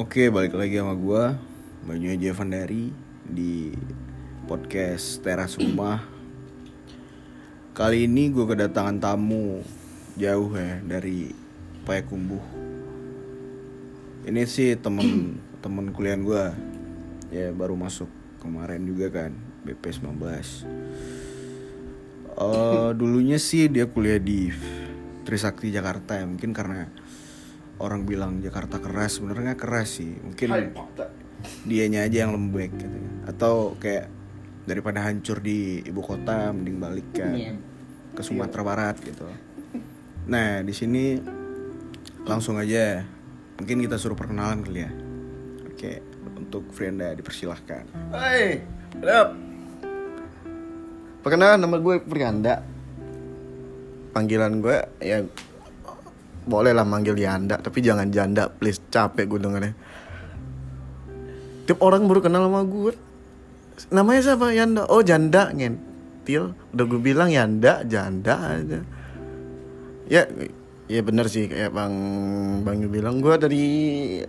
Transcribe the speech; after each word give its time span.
Oke, 0.00 0.32
balik 0.32 0.56
lagi 0.56 0.80
sama 0.80 0.96
gua 0.96 1.36
Banyu 1.84 2.08
Aja 2.08 2.32
Vandari 2.32 2.88
di 3.20 3.68
podcast 4.48 5.20
Teras 5.20 5.60
Rumah. 5.60 6.00
Kali 7.76 8.08
ini 8.08 8.32
gue 8.32 8.48
kedatangan 8.48 8.96
tamu 8.96 9.60
jauh 10.16 10.56
ya 10.56 10.80
dari 10.80 11.36
Payakumbuh. 11.84 12.40
Ini 14.24 14.40
sih 14.48 14.72
temen 14.80 15.36
temen 15.68 15.92
kuliah 15.92 16.16
gua 16.16 16.56
ya 17.28 17.52
baru 17.52 17.76
masuk 17.76 18.08
kemarin 18.40 18.88
juga 18.88 19.12
kan 19.12 19.36
BP 19.68 20.00
19. 20.00 20.16
Eh 22.40 22.88
dulunya 22.96 23.36
sih 23.36 23.68
dia 23.68 23.84
kuliah 23.84 24.16
di 24.16 24.48
Trisakti 25.28 25.68
Jakarta 25.68 26.16
ya 26.16 26.24
mungkin 26.24 26.56
karena 26.56 26.88
orang 27.80 28.04
bilang 28.04 28.44
Jakarta 28.44 28.78
keras 28.78 29.18
sebenarnya 29.18 29.56
keras 29.56 29.98
sih. 29.98 30.12
Mungkin 30.20 30.76
dianya 31.64 32.04
aja 32.04 32.28
yang 32.28 32.36
lembek 32.36 32.76
gitu 32.76 32.96
ya. 33.00 33.10
atau 33.32 33.72
kayak 33.80 34.12
daripada 34.68 35.00
hancur 35.00 35.40
di 35.40 35.80
ibu 35.80 36.04
kota 36.04 36.52
mending 36.52 36.76
balik 36.76 37.08
kan 37.16 37.56
ke 38.12 38.20
Sumatera 38.20 38.60
Barat 38.60 39.00
gitu. 39.00 39.24
Nah 40.28 40.60
di 40.60 40.76
sini 40.76 41.16
langsung 42.28 42.60
aja. 42.60 43.02
Mungkin 43.60 43.84
kita 43.84 44.00
suruh 44.00 44.16
perkenalan 44.16 44.64
kali 44.64 44.80
ya. 44.84 44.92
Oke 45.68 45.92
untuk 46.50 46.66
Frienda 46.74 47.14
dipersilahkan. 47.14 47.86
Hai, 48.10 48.58
Dap. 48.98 49.38
Perkenalan 51.22 51.62
nama 51.62 51.76
gue 51.78 52.02
Prianda. 52.02 52.64
Panggilan 54.10 54.58
gue 54.58 54.78
ya 54.98 55.22
boleh 56.50 56.74
lah 56.74 56.82
manggil 56.82 57.14
Yanda, 57.14 57.62
tapi 57.62 57.78
jangan 57.80 58.10
janda, 58.10 58.50
please. 58.50 58.82
Capek 58.90 59.30
gue 59.30 59.38
dengernya. 59.38 59.74
Tiap 61.70 61.78
orang 61.78 62.10
baru 62.10 62.20
kenal 62.26 62.50
sama 62.50 62.66
gue. 62.66 62.92
Namanya 63.94 64.20
siapa? 64.20 64.50
Yanda. 64.50 64.90
Oh, 64.90 65.06
janda 65.06 65.54
ngentil. 65.54 66.58
Udah 66.74 66.84
gue 66.90 67.00
bilang 67.00 67.30
Yanda, 67.30 67.86
janda 67.86 68.58
aja. 68.58 68.82
Ya, 70.10 70.26
ya 70.90 71.00
bener 71.06 71.30
sih 71.30 71.46
kayak 71.46 71.70
Bang 71.70 71.94
Bang 72.66 72.82
bilang 72.90 73.22
gue 73.22 73.30
dari 73.38 73.64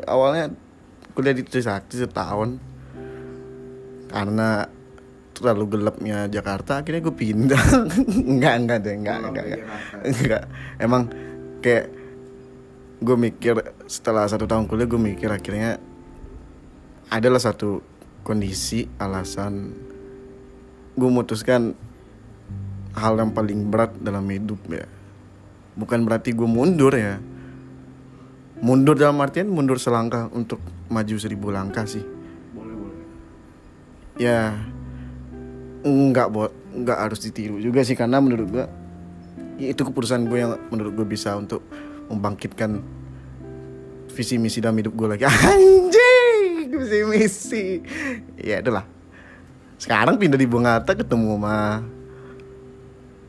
awalnya 0.05 0.53
kuliah 1.17 1.33
di 1.33 1.41
Trisakti 1.41 1.97
setahun 1.97 2.61
karena 4.13 4.69
terlalu 5.33 5.73
gelapnya 5.73 6.29
Jakarta 6.29 6.85
akhirnya 6.85 7.01
gue 7.01 7.15
pindah 7.17 7.63
enggak 8.29 8.55
enggak 8.61 8.77
deh 8.85 8.93
enggak 8.93 9.17
enggak 9.25 9.45
enggak, 9.49 9.61
enggak. 10.05 10.43
emang 10.77 11.09
kayak 11.65 11.89
gue 13.01 13.17
mikir 13.17 13.57
setelah 13.89 14.29
satu 14.29 14.45
tahun 14.45 14.69
kuliah 14.69 14.85
gue 14.85 15.01
mikir 15.01 15.33
akhirnya 15.33 15.81
adalah 17.09 17.41
satu 17.41 17.81
kondisi 18.21 18.85
alasan 19.01 19.73
gue 20.93 21.07
memutuskan 21.09 21.73
hal 22.93 23.17
yang 23.17 23.31
paling 23.33 23.71
berat 23.71 23.95
dalam 23.97 24.27
hidup 24.29 24.59
ya. 24.69 24.85
Bukan 25.73 26.03
berarti 26.03 26.35
gue 26.35 26.45
mundur 26.45 26.93
ya. 26.93 27.17
Mundur 28.61 28.93
dalam 28.93 29.17
artian 29.23 29.49
mundur 29.49 29.81
selangkah 29.81 30.29
untuk 30.29 30.61
maju 30.91 31.15
seribu 31.17 31.49
langkah 31.49 31.87
sih. 31.89 32.03
Boleh 32.53 32.75
boleh. 32.77 32.99
Ya 34.21 34.53
nggak 35.81 36.27
buat 36.29 36.53
nggak 36.71 36.99
harus 37.09 37.19
ditiru 37.25 37.57
juga 37.57 37.81
sih 37.81 37.97
karena 37.97 38.21
menurut 38.21 38.47
gua 38.53 38.65
ya 39.57 39.73
itu 39.73 39.81
keputusan 39.81 40.29
gue 40.29 40.37
yang 40.37 40.53
menurut 40.69 40.93
gue 40.93 41.07
bisa 41.09 41.33
untuk 41.33 41.65
membangkitkan 42.11 42.83
visi 44.11 44.35
misi 44.35 44.59
dalam 44.59 44.77
hidup 44.77 44.93
gue 44.93 45.07
lagi. 45.17 45.23
Anjing 45.51 46.75
visi 46.75 46.99
misi. 47.07 47.65
Ya 48.37 48.59
itulah. 48.59 48.85
Sekarang 49.81 50.21
pindah 50.21 50.37
di 50.37 50.45
Bungata 50.45 50.93
ketemu 50.93 51.41
sama 51.41 51.81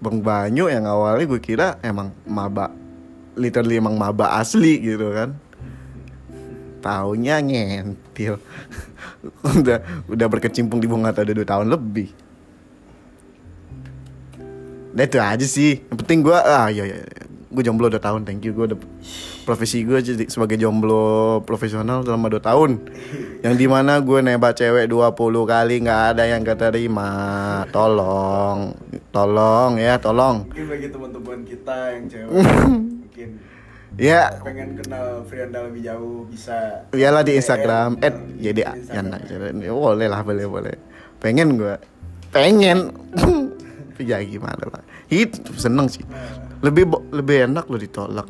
Bang 0.03 0.19
Banyu 0.21 0.69
yang 0.69 0.85
awalnya 0.85 1.25
gue 1.25 1.41
kira 1.41 1.81
emang 1.81 2.13
maba 2.29 2.75
literally 3.39 3.81
emang 3.81 3.97
maba 3.97 4.37
asli 4.37 4.83
gitu 4.83 5.15
kan. 5.15 5.39
Taunya 6.83 7.39
ngentil. 7.39 8.43
Udah 9.63 9.79
udah 10.11 10.27
berkecimpung 10.27 10.83
di 10.83 10.91
Bungata 10.91 11.23
udah 11.23 11.35
dua 11.35 11.47
tahun 11.47 11.71
lebih. 11.71 12.11
Nah 14.93 15.05
itu 15.07 15.19
aja 15.23 15.47
sih. 15.47 15.79
Yang 15.89 15.99
penting 16.03 16.19
gue 16.27 16.35
ah 16.35 16.67
iya 16.69 16.85
iya 16.85 17.07
Gue 17.53 17.61
jomblo 17.61 17.93
2 17.93 18.01
tahun 18.01 18.25
thank 18.25 18.43
you. 18.43 18.57
Gue 18.57 18.73
udah 18.73 18.81
Profesi 19.43 19.83
gue 19.83 19.99
jadi 19.99 20.25
sebagai 20.31 20.55
jomblo 20.57 21.43
profesional 21.45 22.01
selama 22.01 22.33
2 22.33 22.41
tahun. 22.41 22.71
Yang 23.45 23.55
di 23.59 23.67
mana 23.69 24.01
gue 24.01 24.19
nembak 24.23 24.57
cewek 24.57 24.89
20 24.89 25.13
kali 25.45 25.75
nggak 25.85 26.03
ada 26.17 26.25
yang 26.25 26.43
keterima. 26.43 27.11
Tolong. 27.69 28.73
Tolong 29.11 29.77
ya 29.77 30.01
tolong. 30.01 30.49
Mungkin 30.49 30.67
bagi 30.71 30.89
teman-teman 30.89 31.39
kita 31.45 31.77
yang 31.93 32.05
cewek 32.09 32.31
mungkin 33.03 33.31
Ya. 34.01 34.41
pengen 34.41 34.73
kenal 34.81 35.21
Frianda 35.29 35.69
lebih 35.69 35.85
jauh 35.85 36.25
bisa 36.25 36.89
Iyalah 36.97 37.21
di 37.21 37.37
Instagram 37.37 38.01
eh, 38.01 38.09
At 38.09 38.17
jadi 38.41 38.65
di 38.81 39.69
ya 39.69 39.73
boleh 39.77 40.09
lah 40.09 40.25
boleh 40.25 40.49
boleh. 40.49 40.75
Pengen 41.21 41.61
gue 41.61 41.77
Pengen. 42.33 42.89
Tapi 43.93 44.09
ya 44.09 44.25
gimana 44.25 44.65
lah. 44.65 44.81
Itu 45.13 45.53
seneng 45.61 45.93
sih 45.93 46.01
Lebih 46.63 46.85
lebih 47.11 47.37
enak 47.51 47.67
lo 47.67 47.77
ditolak. 47.77 48.29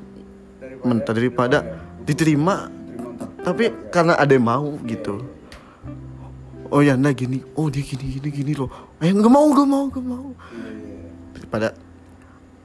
Daripada- 0.58 0.88
Mentah 0.88 1.14
daripada 1.14 1.58
diterima 2.02 2.66
Terima 2.66 3.04
untuk 3.12 3.28
Tapi 3.44 3.64
karena 3.92 4.16
ada 4.16 4.32
yang 4.32 4.46
mau 4.46 4.72
gitu. 4.88 5.20
Oh 6.72 6.80
ya 6.80 6.96
nah 6.96 7.12
gini. 7.12 7.44
Oh 7.52 7.68
dia 7.68 7.84
gini 7.84 8.18
gini 8.18 8.28
gini 8.32 8.52
loh. 8.56 8.72
Eh 8.98 9.12
gak 9.12 9.28
mau 9.28 9.46
gak 9.52 9.68
mau 9.68 9.84
gak 9.92 10.04
mau. 10.04 10.28
Daripada 11.36 11.76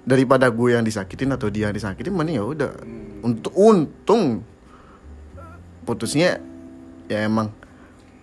Daripada 0.08 0.48
gue 0.48 0.70
yang 0.72 0.88
disakitin 0.88 1.36
atau 1.36 1.52
dia 1.52 1.68
yang 1.68 1.76
disakitin 1.76 2.16
Mending 2.16 2.40
ya 2.40 2.46
udah. 2.48 2.72
Hmm. 2.72 3.28
Untuk 3.28 3.52
untung. 3.54 4.42
Putusnya 5.84 6.40
Ya 7.08 7.28
emang 7.28 7.52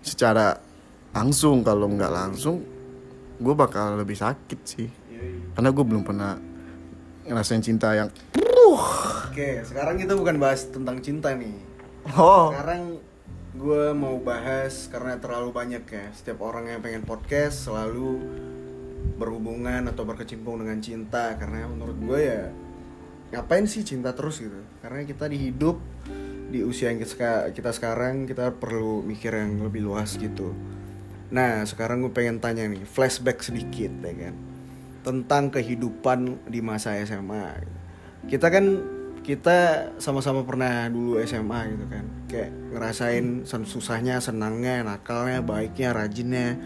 Secara 0.00 0.60
Langsung 1.12 1.64
Kalau 1.64 1.88
nggak 1.88 2.12
langsung 2.12 2.60
Gue 3.34 3.52
bakal 3.52 3.98
lebih 3.98 4.14
sakit 4.14 4.60
sih. 4.64 4.88
Iya, 5.10 5.20
iya. 5.20 5.44
Karena 5.52 5.68
gue 5.74 5.84
belum 5.84 6.02
pernah 6.06 6.38
Ngerasain 7.24 7.64
cinta 7.64 7.96
yang 7.96 8.12
Oke, 9.34 9.64
sekarang 9.64 9.96
kita 9.96 10.12
bukan 10.14 10.36
bahas 10.36 10.68
tentang 10.68 11.00
cinta 11.00 11.32
nih. 11.32 11.56
Oh 12.12 12.52
Sekarang 12.52 13.00
gue 13.54 13.84
mau 13.96 14.20
bahas 14.20 14.92
karena 14.92 15.16
terlalu 15.16 15.50
banyak 15.50 15.84
ya. 15.88 16.06
Setiap 16.12 16.44
orang 16.44 16.68
yang 16.68 16.84
pengen 16.84 17.02
podcast 17.02 17.64
selalu 17.64 18.20
berhubungan 19.16 19.88
atau 19.88 20.04
berkecimpung 20.04 20.60
dengan 20.60 20.78
cinta 20.84 21.32
karena 21.40 21.64
menurut 21.64 21.96
gue 21.96 22.20
ya 22.20 22.42
ngapain 23.32 23.64
sih 23.64 23.82
cinta 23.82 24.12
terus 24.12 24.38
gitu? 24.44 24.60
Karena 24.84 25.02
kita 25.08 25.24
di 25.26 25.50
hidup 25.50 25.80
di 26.52 26.60
usia 26.60 26.92
yang 26.92 27.02
kita, 27.02 27.50
kita 27.50 27.70
sekarang 27.72 28.28
kita 28.28 28.54
perlu 28.54 29.00
mikir 29.02 29.34
yang 29.34 29.64
lebih 29.64 29.82
luas 29.82 30.14
gitu. 30.14 30.54
Nah, 31.34 31.66
sekarang 31.66 32.04
gue 32.04 32.12
pengen 32.14 32.38
tanya 32.38 32.68
nih, 32.68 32.86
flashback 32.86 33.42
sedikit 33.42 33.90
ya 34.04 34.14
kan. 34.28 34.53
Tentang 35.04 35.52
kehidupan 35.52 36.48
di 36.48 36.64
masa 36.64 36.96
SMA. 37.04 37.60
Kita 38.24 38.48
kan 38.48 38.64
kita 39.24 39.88
sama-sama 39.96 40.44
pernah 40.44 40.88
dulu 40.88 41.20
SMA 41.24 41.60
gitu 41.76 41.84
kan. 41.88 42.04
Kayak 42.28 42.50
ngerasain 42.72 43.26
susahnya, 43.44 44.20
senangnya, 44.20 44.80
nakalnya, 44.84 45.44
baiknya, 45.44 45.92
rajinnya 45.92 46.56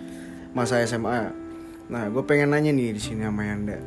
masa 0.55 0.83
SMA. 0.87 1.35
Nah, 1.89 2.05
gue 2.11 2.23
pengen 2.27 2.53
nanya 2.53 2.75
nih 2.75 2.95
di 2.95 3.01
sini 3.01 3.27
sama 3.27 3.47
Yanda. 3.47 3.79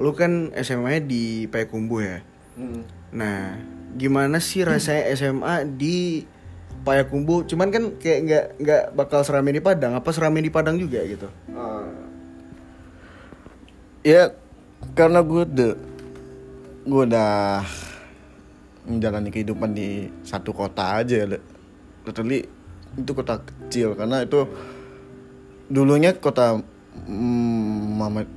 Lu 0.00 0.16
kan 0.16 0.52
SMA 0.60 1.04
di 1.04 1.48
Payakumbuh 1.48 2.00
ya? 2.00 2.18
Nah, 3.12 3.56
gimana 3.96 4.40
sih 4.40 4.64
rasanya 4.64 5.12
SMA 5.16 5.68
di 5.76 6.24
Payakumbuh? 6.84 7.48
Cuman 7.48 7.68
kan 7.68 7.84
kayak 8.00 8.20
nggak 8.24 8.44
nggak 8.64 8.84
bakal 8.96 9.20
serame 9.24 9.52
di 9.52 9.60
Padang. 9.64 9.96
Apa 9.96 10.12
serame 10.12 10.40
di 10.44 10.48
Padang 10.52 10.76
juga 10.76 11.04
gitu? 11.04 11.28
Ya 14.00 14.32
karena 14.96 15.20
gue 15.20 15.44
udah 15.44 15.72
gue 16.88 17.02
udah 17.04 17.60
menjalani 18.88 19.28
kehidupan 19.28 19.76
di 19.76 20.08
satu 20.24 20.56
kota 20.56 21.04
aja 21.04 21.28
Le. 21.28 21.38
literally 22.08 22.48
itu 22.96 23.12
kota 23.12 23.44
kecil. 23.44 23.92
Karena 23.92 24.24
itu 24.24 24.48
dulunya 25.68 26.16
kota 26.16 26.58
mm, 27.06 27.76
Muhammad 28.00 28.28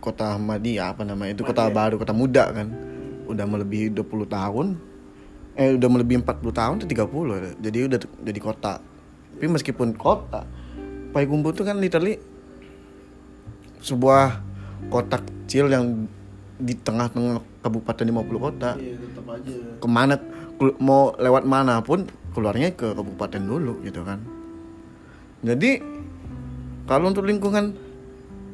kota 0.00 0.36
Ahmadiyah 0.36 0.96
apa 0.96 1.04
namanya 1.04 1.32
itu 1.36 1.44
kota 1.48 1.72
baru 1.72 1.96
kota 1.96 2.12
muda 2.12 2.52
kan. 2.52 2.68
Udah 3.24 3.48
melebihi 3.48 3.92
20 3.96 4.04
tahun. 4.28 4.66
Eh 5.56 5.76
udah 5.80 5.88
melebihi 5.88 6.22
40 6.22 6.60
tahun 6.60 6.74
tuh 6.84 6.88
30 6.88 7.56
jadi 7.56 7.78
udah 7.88 7.98
jadi 8.20 8.40
kota. 8.40 8.84
Tapi 9.32 9.46
meskipun 9.48 9.96
kota 9.96 10.44
Payakumbuh 11.10 11.50
tuh 11.50 11.66
kan 11.66 11.82
literally 11.82 12.22
sebuah 13.82 14.49
kota 14.88 15.20
kecil 15.20 15.68
yang 15.68 16.08
di 16.60 16.76
tengah-tengah 16.76 17.40
kabupaten 17.60 18.04
50 18.04 18.46
kota. 18.46 18.70
Iya 18.80 18.96
tetap 18.96 19.26
aja. 19.28 19.54
Ke 19.80 19.88
mana 19.88 20.14
mau 20.80 21.12
lewat 21.16 21.44
mana 21.44 21.80
pun 21.84 22.08
keluarnya 22.32 22.72
ke 22.72 22.96
kabupaten 22.96 23.42
dulu 23.42 23.80
gitu 23.84 24.00
kan. 24.04 24.20
Jadi 25.40 25.80
kalau 26.84 27.12
untuk 27.12 27.24
lingkungan 27.24 27.72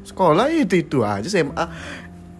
sekolah 0.07 0.47
itu 0.51 0.87
itu 0.87 1.03
aja 1.03 1.27
SMA 1.27 1.65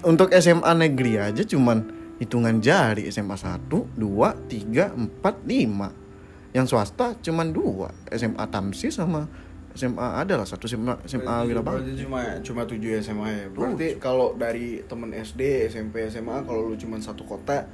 untuk 0.08 0.32
SMA 0.40 0.72
negeri 0.78 1.20
aja 1.20 1.44
cuman 1.44 1.84
hitungan 2.18 2.64
jari 2.64 3.12
SMA 3.12 3.36
1, 3.36 3.68
2, 3.68 4.00
3, 4.00 4.96
4, 4.96 4.96
5 4.96 6.08
yang 6.56 6.66
swasta 6.66 7.14
cuman 7.22 7.52
dua 7.52 7.92
SMA 8.10 8.46
Tamsi 8.50 8.90
sama 8.90 9.28
SMA 9.78 10.08
adalah 10.18 10.44
satu 10.44 10.66
SMA 10.66 10.98
SMA 11.06 11.46
Wirabakti 11.46 11.86
Berarti 11.86 12.02
cuma 12.02 12.22
cuma 12.42 12.62
tujuh 12.66 12.98
SMA 13.00 13.28
ya. 13.30 13.46
Berarti 13.48 13.88
kalau 13.98 14.34
dari 14.34 14.82
temen 14.84 15.14
SD, 15.14 15.70
SMP, 15.70 16.10
SMA 16.10 16.42
kalau 16.42 16.68
lu 16.68 16.76
cuma 16.76 16.98
satu 16.98 17.22
kota 17.24 17.70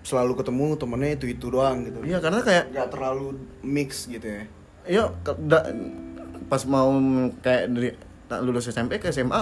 selalu 0.00 0.38
ketemu 0.38 0.78
temennya 0.78 1.10
itu 1.12 1.26
itu 1.28 1.46
doang 1.52 1.84
gitu. 1.84 2.00
iya 2.08 2.22
karena 2.24 2.40
kayak 2.40 2.72
Gak 2.72 2.88
terlalu 2.88 3.36
mix 3.60 4.08
gitu 4.08 4.24
ya. 4.24 4.42
Iya, 4.88 5.04
pas 6.48 6.62
mau 6.64 6.88
kayak 7.44 7.64
dari 7.68 7.90
tak 8.24 8.40
lulus 8.40 8.64
SMP 8.64 8.96
ke 8.96 9.12
SMA 9.12 9.38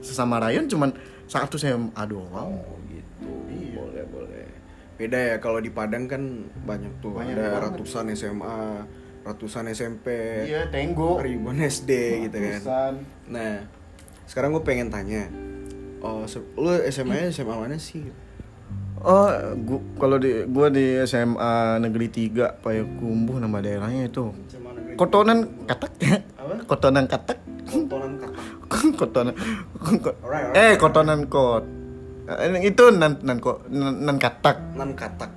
sesama 0.00 0.40
Ryan 0.40 0.64
cuman 0.64 0.90
satu 1.26 1.60
SMA 1.60 2.02
doang. 2.08 2.56
Oh 2.56 2.76
gitu. 2.88 3.28
Iya. 3.50 3.76
Boleh 3.78 4.04
boleh. 4.08 4.46
Beda 4.94 5.18
ya 5.18 5.36
kalau 5.38 5.58
di 5.58 5.68
Padang 5.68 6.06
kan 6.06 6.22
banyak 6.64 7.02
tuh 7.02 7.18
Banyak 7.18 7.34
ada 7.34 7.44
banget. 7.52 7.62
ratusan 7.68 8.06
SMA, 8.14 8.86
ratusan 9.24 9.66
SMP, 9.68 10.06
Iya, 10.44 10.68
Tenggo. 10.68 11.16
ribuan 11.18 11.56
SD 11.58 11.90
gitu 12.28 12.36
kan. 12.62 13.00
Nah, 13.26 13.64
sekarang 14.24 14.52
gue 14.52 14.60
pengen 14.60 14.88
tanya, 14.88 15.26
oh 16.00 16.28
lu 16.54 16.70
SMA 16.86 17.14
-nya 17.18 17.32
SMA 17.32 17.54
mana 17.56 17.76
sih? 17.76 18.04
Oh, 19.00 19.28
gua 19.60 19.80
kalau 20.00 20.16
di 20.16 20.48
gua 20.48 20.72
di 20.72 20.96
SMA 21.04 21.76
Negeri 21.76 22.08
3 22.08 22.56
Payakumbuh 22.56 23.36
nama 23.36 23.60
daerahnya 23.60 24.08
itu. 24.08 24.32
Kotonan 24.94 25.44
Katak 25.66 25.92
ya? 26.00 26.16
Apa? 26.40 26.64
Kotonan 26.64 27.04
Katak. 27.04 27.36
Kontonan 27.64 28.16
kata. 28.16 28.40
kotonan 29.00 29.34
ko- 30.00 30.16
Alright, 30.24 30.52
alright. 30.52 30.72
Eh, 30.72 30.74
Kotonan 30.76 31.20
Kot. 31.28 31.64
Eh, 32.24 32.64
itu 32.64 32.84
nan 32.92 33.20
nan 33.20 33.36
ko 33.40 33.60
nan, 33.68 34.00
nan 34.00 34.16
Katak. 34.16 34.72
Nan 34.72 34.96
katak. 34.96 35.28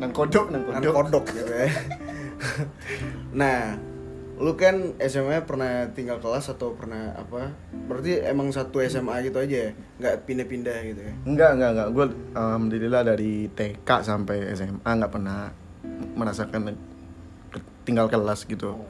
Nan 0.00 0.08
kodok, 0.10 0.48
nan 0.48 0.60
Nan 0.64 0.80
kodok. 0.80 0.94
kodok 0.96 1.24
gitu 1.36 1.52
ya. 1.52 1.68
nah, 3.32 3.76
lu 4.40 4.56
kan 4.56 4.96
SMA 4.98 5.44
pernah 5.44 5.92
tinggal 5.92 6.18
kelas 6.18 6.50
atau 6.50 6.72
pernah 6.72 7.14
apa? 7.14 7.52
Berarti 7.86 8.24
emang 8.26 8.50
satu 8.50 8.80
SMA 8.82 9.28
gitu 9.28 9.38
aja 9.38 9.56
ya? 9.68 9.70
Nggak 10.00 10.14
pindah-pindah 10.24 10.78
gitu 10.88 11.00
ya? 11.00 11.14
Enggak, 11.28 11.50
enggak, 11.58 11.70
enggak. 11.76 11.88
Gue 11.92 12.06
alhamdulillah 12.34 13.02
dari 13.04 13.46
TK 13.52 13.88
sampai 14.02 14.50
SMA 14.56 14.90
nggak 14.90 15.12
pernah 15.12 15.52
merasakan 16.16 16.74
tinggal 17.86 18.10
kelas 18.10 18.48
gitu. 18.48 18.82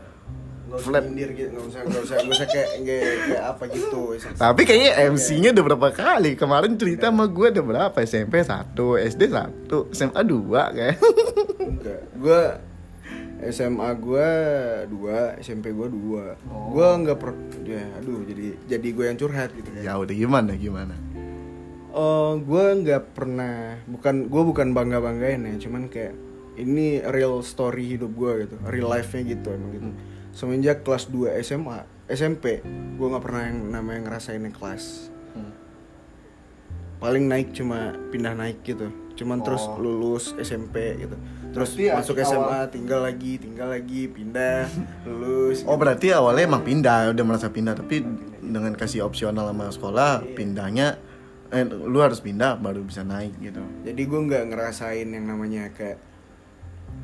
Nggak 0.72 0.78
usah 0.80 0.88
Flat. 0.88 1.04
nyindir 1.04 1.30
gitu, 1.36 1.48
nggak 1.52 1.66
usah, 1.68 1.80
nggak 1.84 2.00
usah, 2.00 2.16
nggak 2.16 2.32
usah 2.32 2.48
kayak, 2.48 2.68
kayak, 2.80 3.14
kayak 3.28 3.44
apa 3.44 3.62
gitu 3.68 4.02
Tapi 4.40 4.62
kayaknya 4.64 4.90
MC-nya 5.12 5.50
udah 5.52 5.64
berapa 5.68 5.88
kali. 5.92 6.32
Kemarin 6.32 6.80
cerita 6.80 7.12
sama 7.12 7.28
gue 7.28 7.46
udah 7.52 7.64
berapa? 7.66 7.96
SMP 8.08 8.40
1, 8.40 8.72
SD 9.12 9.22
1, 9.28 9.68
SMA 9.92 10.20
2 10.24 10.76
kayak. 10.80 10.96
Enggak, 11.60 12.00
gue 12.16 12.40
SMA 13.50 13.90
gue 13.98 14.28
dua, 14.86 15.34
SMP 15.42 15.74
gue 15.74 15.88
dua. 15.90 16.38
Oh. 16.46 16.70
Gue 16.70 16.86
nggak 16.86 17.18
per, 17.18 17.34
ya, 17.66 17.82
aduh, 17.98 18.22
jadi 18.22 18.54
jadi 18.70 18.88
gue 18.94 19.04
yang 19.10 19.18
curhat 19.18 19.50
gitu 19.50 19.66
kan. 19.66 19.82
ya 19.82 19.98
udah 19.98 20.14
gimana 20.14 20.54
gimana. 20.54 20.94
Oh, 21.92 22.38
gue 22.38 22.64
nggak 22.86 23.12
pernah, 23.18 23.76
bukan 23.84 24.30
gue 24.30 24.42
bukan 24.46 24.72
bangga 24.72 25.02
banggain 25.02 25.42
ya, 25.44 25.54
cuman 25.68 25.90
kayak 25.90 26.14
ini 26.56 27.02
real 27.04 27.42
story 27.42 27.98
hidup 27.98 28.14
gue 28.14 28.46
gitu, 28.46 28.56
real 28.64 28.88
life-nya 28.88 29.26
gitu 29.26 29.52
emang 29.52 29.70
gitu. 29.74 29.88
Semenjak 30.32 30.86
kelas 30.86 31.10
2 31.12 31.36
SMA, 31.44 31.84
SMP, 32.08 32.64
gue 32.96 33.06
nggak 33.10 33.24
pernah 33.26 33.42
yang 33.44 33.58
namanya 33.68 34.08
ngerasain 34.08 34.40
naik 34.40 34.56
kelas. 34.56 35.10
Paling 37.02 37.26
naik 37.26 37.50
cuma 37.52 37.98
pindah 38.14 38.38
naik 38.38 38.62
gitu, 38.62 38.88
cuman 39.18 39.42
terus 39.42 39.66
Oh. 39.66 39.76
lulus 39.76 40.32
SMP 40.38 40.94
gitu. 40.96 41.18
Terus 41.52 41.70
Berarti 41.70 41.92
masuk 41.92 42.16
awal- 42.16 42.26
SMA, 42.26 42.60
tinggal 42.68 43.00
lagi, 43.02 43.32
tinggal 43.36 43.68
lagi, 43.68 44.02
pindah, 44.06 44.66
lulus. 45.06 45.62
Oh 45.62 45.76
berarti 45.76 46.08
awalnya 46.10 46.44
emang 46.46 46.62
pindah, 46.62 47.12
udah 47.12 47.24
merasa 47.24 47.46
pindah 47.46 47.74
tapi 47.74 48.00
dengan 48.40 48.72
kasih 48.72 49.02
opsional 49.02 49.46
sama 49.46 49.68
sekolah 49.68 50.10
pindahnya 50.32 50.96
eh 51.48 51.62
lu 51.62 52.00
harus 52.00 52.18
pindah 52.18 52.56
baru 52.56 52.80
bisa 52.80 53.00
naik 53.02 53.36
gitu. 53.38 53.60
jadi 53.82 54.02
gue 54.02 54.20
nggak 54.24 54.44
ngerasain 54.48 55.04
yang 55.04 55.24
namanya 55.26 55.68
kayak 55.70 56.00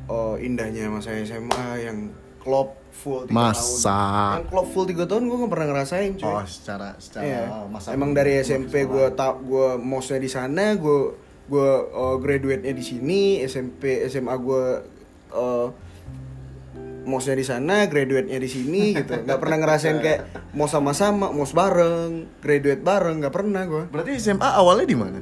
oh 0.05 0.35
indahnya 0.35 0.89
masa 0.89 1.13
SMA 1.15 1.67
yang 1.79 2.09
klop 2.39 2.73
full 2.91 3.23
tiga 3.23 3.35
Masa? 3.35 3.85
tahun 3.85 4.35
yang 4.35 4.47
klop 4.49 4.67
full 4.67 4.85
tiga 4.85 5.05
tahun 5.05 5.29
gue 5.29 5.37
nggak 5.37 5.53
pernah 5.53 5.67
ngerasain 5.69 6.11
cuy 6.15 6.25
Oh 6.27 6.41
secara 6.43 6.97
secara 6.97 7.23
Iya. 7.23 7.41
masa 7.67 7.93
emang 7.93 8.11
dari 8.11 8.41
SMP 8.41 8.83
gue 8.83 9.05
tak 9.13 9.37
gue 9.39 9.77
mosnya 9.77 10.17
di 10.17 10.25
sana 10.27 10.73
gue 10.73 10.99
gue 11.49 11.71
uh, 11.89 12.15
graduate 12.21 12.61
nya 12.61 12.73
di 12.77 12.85
sini 12.85 13.41
SMP 13.41 14.05
SMA 14.05 14.35
gue 14.37 14.65
uh, 15.33 15.67
mosnya 17.09 17.33
di 17.33 17.41
sana 17.41 17.89
graduate 17.89 18.29
nya 18.29 18.37
di 18.37 18.45
sini 18.45 18.93
gitu. 18.93 19.25
Nggak 19.25 19.39
pernah 19.41 19.57
ngerasain 19.57 19.97
kayak 20.05 20.53
mos 20.53 20.69
sama-sama 20.69 21.33
mos 21.33 21.51
bareng 21.57 22.29
graduate 22.37 22.85
bareng 22.85 23.25
nggak 23.25 23.33
pernah 23.33 23.65
gue 23.65 23.83
Berarti 23.89 24.21
SMA 24.21 24.45
awalnya 24.45 24.85
di 24.85 24.97
mana? 24.97 25.17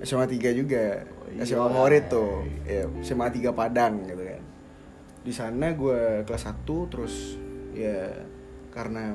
SMA 0.00 0.24
3 0.24 0.56
juga. 0.56 1.04
Iya. 1.30 1.44
SMA 1.44 1.68
favorit 1.68 2.08
tuh. 2.08 2.48
Ya, 2.64 2.88
SMA 3.04 3.28
3 3.28 3.52
Padang 3.52 4.00
gitu 4.08 4.24
kan. 4.24 4.42
Di 5.20 5.32
sana 5.36 5.76
gue 5.76 6.24
kelas 6.24 6.48
1 6.48 6.64
terus 6.88 7.36
ya 7.76 8.08
karena 8.72 9.12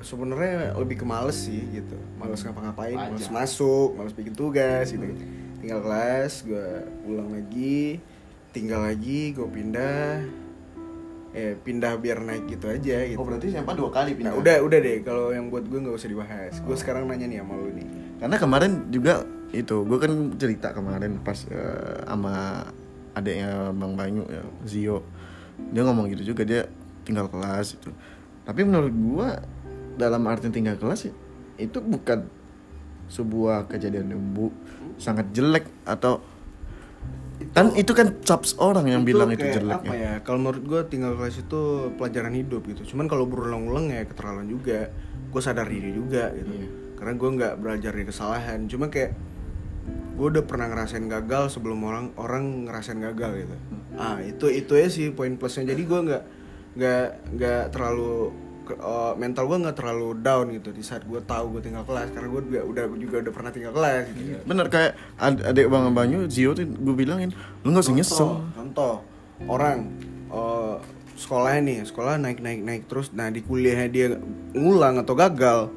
sebenarnya 0.00 0.72
lebih 0.80 1.04
ke 1.04 1.06
males 1.06 1.36
sih 1.36 1.60
gitu. 1.76 2.00
Males 2.16 2.40
ngapa-ngapain 2.40 2.96
males 2.96 3.28
masuk 3.28 4.00
males 4.00 4.16
bikin 4.16 4.32
tugas 4.32 4.88
gitu 4.88 5.04
tinggal 5.64 5.80
kelas 5.80 6.44
gue 6.44 6.68
ulang 7.08 7.32
lagi 7.32 7.96
tinggal 8.52 8.84
lagi 8.84 9.32
gue 9.32 9.48
pindah. 9.48 10.20
Eh 11.34 11.58
pindah 11.58 11.98
biar 11.98 12.22
naik 12.22 12.46
gitu 12.46 12.70
aja 12.70 13.02
gitu. 13.08 13.18
Oh 13.18 13.26
berarti 13.26 13.50
SMA 13.50 13.72
dua 13.74 13.90
kali 13.90 14.14
nah 14.14 14.30
pindah. 14.30 14.32
udah 14.36 14.56
udah 14.60 14.78
deh. 14.78 15.00
Kalau 15.00 15.32
yang 15.32 15.48
buat 15.48 15.64
gue 15.66 15.80
nggak 15.80 15.96
usah 15.96 16.06
dibahas. 16.12 16.60
Gue 16.62 16.76
sekarang 16.76 17.08
nanya 17.08 17.26
nih 17.26 17.40
sama 17.40 17.56
lu 17.56 17.72
nih. 17.74 17.88
Karena 18.20 18.36
kemarin 18.36 18.72
juga 18.92 19.24
itu 19.50 19.82
gue 19.88 19.98
kan 19.98 20.12
cerita 20.36 20.76
kemarin 20.76 21.18
pas 21.24 21.48
eh, 21.48 21.98
sama 22.06 22.68
adiknya 23.16 23.72
Bang 23.72 23.96
Banyu 23.96 24.22
ya 24.28 24.44
Zio. 24.68 25.02
Dia 25.74 25.82
ngomong 25.82 26.12
gitu 26.14 26.36
juga 26.36 26.46
dia 26.46 26.68
tinggal 27.08 27.26
kelas 27.26 27.80
itu. 27.80 27.90
Tapi 28.46 28.60
menurut 28.62 28.94
gue 28.94 29.28
dalam 29.98 30.22
arti 30.30 30.52
tinggal 30.52 30.78
kelas 30.78 31.10
itu 31.58 31.78
bukan 31.82 32.30
sebuah 33.10 33.66
kejadian 33.68 34.14
yang 34.14 34.22
bu 34.32 34.54
sangat 34.96 35.30
jelek 35.32 35.66
atau 35.84 36.22
kan 37.50 37.70
itu 37.74 37.90
kan 37.92 38.14
caps 38.22 38.54
orang 38.58 38.86
yang 38.88 39.02
bilang 39.02 39.30
itu 39.30 39.42
jelek 39.42 39.82
apa 39.82 39.94
ya. 39.94 39.98
ya 39.98 40.12
kalau 40.22 40.38
menurut 40.40 40.64
gue 40.64 40.80
tinggal 40.86 41.14
kelas 41.14 41.38
itu 41.40 41.60
pelajaran 41.94 42.34
hidup 42.34 42.62
gitu 42.66 42.94
cuman 42.94 43.06
kalau 43.06 43.26
berulang-ulang 43.26 43.90
ya 43.90 44.06
keterlaluan 44.06 44.46
juga 44.46 44.90
gue 45.30 45.40
sadar 45.42 45.66
diri 45.66 45.90
juga 45.90 46.30
gitu 46.30 46.50
Iya. 46.50 46.68
karena 46.94 47.12
gue 47.14 47.30
nggak 47.34 47.54
belajar 47.58 47.90
dari 47.90 48.06
kesalahan 48.06 48.58
cuma 48.66 48.86
kayak 48.86 49.12
gue 50.14 50.26
udah 50.30 50.44
pernah 50.46 50.70
ngerasain 50.70 51.04
gagal 51.04 51.58
sebelum 51.58 51.82
orang 51.82 52.06
orang 52.16 52.44
ngerasain 52.66 53.02
gagal 53.02 53.46
gitu 53.46 53.56
Hmm. 53.94 53.98
ah 53.98 54.18
itu 54.18 54.46
itu 54.50 54.72
ya 54.74 54.86
sih 54.90 55.10
poin 55.10 55.34
plusnya 55.34 55.70
jadi 55.70 55.82
gue 55.82 56.00
nggak 56.10 56.22
nggak 56.74 57.06
nggak 57.34 57.62
terlalu 57.70 58.34
eh, 58.72 59.12
mental 59.20 59.44
gue 59.44 59.58
nggak 59.68 59.76
terlalu 59.76 60.08
down 60.24 60.48
gitu 60.54 60.72
di 60.72 60.80
saat 60.80 61.04
gue 61.04 61.20
tahu 61.20 61.58
gue 61.58 61.62
tinggal 61.68 61.84
kelas 61.84 62.08
karena 62.16 62.28
gue 62.32 62.42
juga 62.48 62.60
udah 62.64 62.84
juga 62.96 63.16
udah 63.20 63.32
pernah 63.32 63.50
tinggal 63.52 63.72
kelas 63.76 64.04
gitu 64.16 64.40
Bener 64.48 64.66
kayak 64.72 64.92
ad- 65.20 65.44
adik 65.44 65.68
Bang 65.68 65.92
Banyu 65.92 66.24
Zio 66.32 66.56
tuh 66.56 66.64
gue 66.64 66.94
bilangin 66.96 67.30
lu 67.60 67.72
nggak 67.72 67.84
usah 67.84 67.96
nyesel. 67.96 68.30
Contoh, 68.56 69.04
orang 69.44 69.92
eh, 70.32 70.76
sekolahnya 71.14 71.60
nih, 71.62 71.78
sekolah 71.86 72.18
naik 72.18 72.42
naik 72.42 72.60
naik 72.66 72.82
terus, 72.90 73.14
nah 73.14 73.30
di 73.30 73.38
kuliahnya 73.38 73.88
dia 73.88 74.06
ngulang 74.50 74.98
atau 74.98 75.14
gagal, 75.14 75.70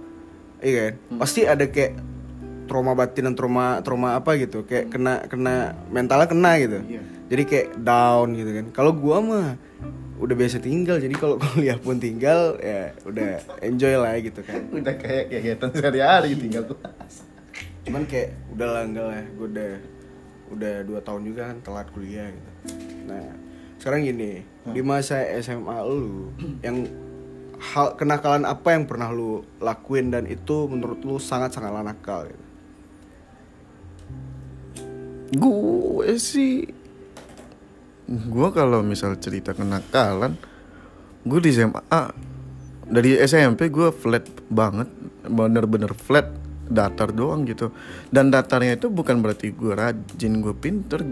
iya 0.65 0.89
kan? 0.89 1.21
Pasti 1.21 1.45
ada 1.45 1.61
kayak 1.69 1.93
trauma 2.65 2.97
batin 2.97 3.29
dan 3.29 3.35
trauma 3.37 3.79
trauma 3.85 4.17
apa 4.17 4.33
gitu, 4.41 4.65
kayak 4.65 4.89
kena 4.89 5.29
kena 5.29 5.77
mentalnya 5.93 6.25
kena 6.25 6.51
gitu. 6.57 6.79
Iya. 6.89 7.01
Jadi 7.29 7.43
kayak 7.45 7.67
down 7.85 8.33
gitu 8.33 8.49
kan. 8.49 8.65
Kalau 8.73 8.91
gua 8.97 9.17
mah 9.21 9.47
udah 10.17 10.35
biasa 10.35 10.57
tinggal, 10.59 10.97
jadi 10.97 11.13
kalau 11.13 11.37
kuliah 11.53 11.77
pun 11.77 12.01
tinggal 12.01 12.57
ya 12.61 12.93
udah 13.05 13.41
enjoy 13.61 13.93
lah 13.97 14.17
gitu 14.17 14.41
kan. 14.41 14.61
Udah 14.77 14.93
kayak 14.97 15.29
kegiatan 15.29 15.69
sehari-hari 15.73 16.33
tinggal 16.35 16.65
kelas. 16.67 17.25
cuman 17.87 18.03
kayak 18.03 18.35
udah 18.51 18.67
lah 18.67 18.83
enggak 18.83 19.05
lah 19.07 19.23
gue 19.23 19.47
udah 19.47 19.71
udah 20.51 20.73
dua 20.83 20.99
tahun 20.99 21.21
juga 21.23 21.41
kan 21.51 21.57
telat 21.63 21.87
kuliah 21.95 22.27
gitu 22.31 22.51
nah 23.07 23.31
sekarang 23.79 24.03
gini 24.03 24.43
di 24.67 24.81
masa 24.83 25.23
SMA 25.39 25.77
lu 25.87 26.35
yang 26.59 26.83
hal 27.57 27.95
kenakalan 27.95 28.43
apa 28.43 28.75
yang 28.75 28.83
pernah 28.83 29.09
lu 29.09 29.41
lakuin 29.63 30.11
dan 30.11 30.27
itu 30.27 30.67
menurut 30.67 30.99
lu 31.01 31.15
sangat 31.15 31.55
sangat 31.55 31.71
nakal 31.79 32.27
gitu 32.27 32.45
gue 35.27 36.11
sih 36.19 36.67
gue 38.07 38.47
kalau 38.55 38.79
misal 38.83 39.19
cerita 39.19 39.51
kenakalan 39.51 40.39
gue 41.27 41.39
di 41.43 41.51
SMA 41.51 42.01
dari 42.87 43.19
SMP 43.19 43.67
gue 43.67 43.91
flat 43.91 44.23
banget 44.47 44.87
bener-bener 45.27 45.91
flat 45.91 46.31
datar 46.67 47.15
doang 47.15 47.47
gitu. 47.47 47.71
Dan 48.11 48.31
datarnya 48.31 48.75
itu 48.79 48.91
bukan 48.91 49.23
berarti 49.23 49.51
gue 49.55 49.73
rajin 49.75 50.33
gue 50.43 50.55
pinter 50.55 51.03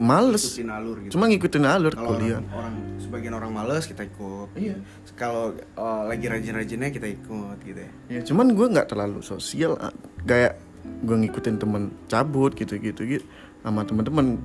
males. 0.00 0.44
Ikutin 0.44 0.70
alur 0.72 0.96
gitu. 1.04 1.12
Cuma 1.16 1.24
ngikutin 1.28 1.64
alur 1.64 1.92
kalau 1.96 2.08
kuliah. 2.16 2.40
orang, 2.40 2.48
orang 2.52 2.74
sebagian 3.00 3.34
orang 3.36 3.52
males 3.52 3.84
kita 3.88 4.04
ikut. 4.04 4.48
Iya. 4.56 4.76
kalau 5.14 5.54
eh, 5.56 6.02
lagi 6.10 6.26
rajin-rajinnya 6.26 6.90
kita 6.90 7.06
ikut 7.08 7.58
gitu 7.64 7.80
ya. 7.80 7.92
Ya 8.10 8.20
cuman 8.24 8.52
gue 8.52 8.66
nggak 8.72 8.88
terlalu 8.90 9.20
sosial 9.24 9.78
kayak 10.26 10.60
gue 10.84 11.16
ngikutin 11.16 11.56
temen 11.56 11.94
cabut 12.10 12.52
gitu 12.52 12.76
gitu 12.76 13.08
gitu 13.08 13.24
sama 13.64 13.88
teman-teman 13.88 14.36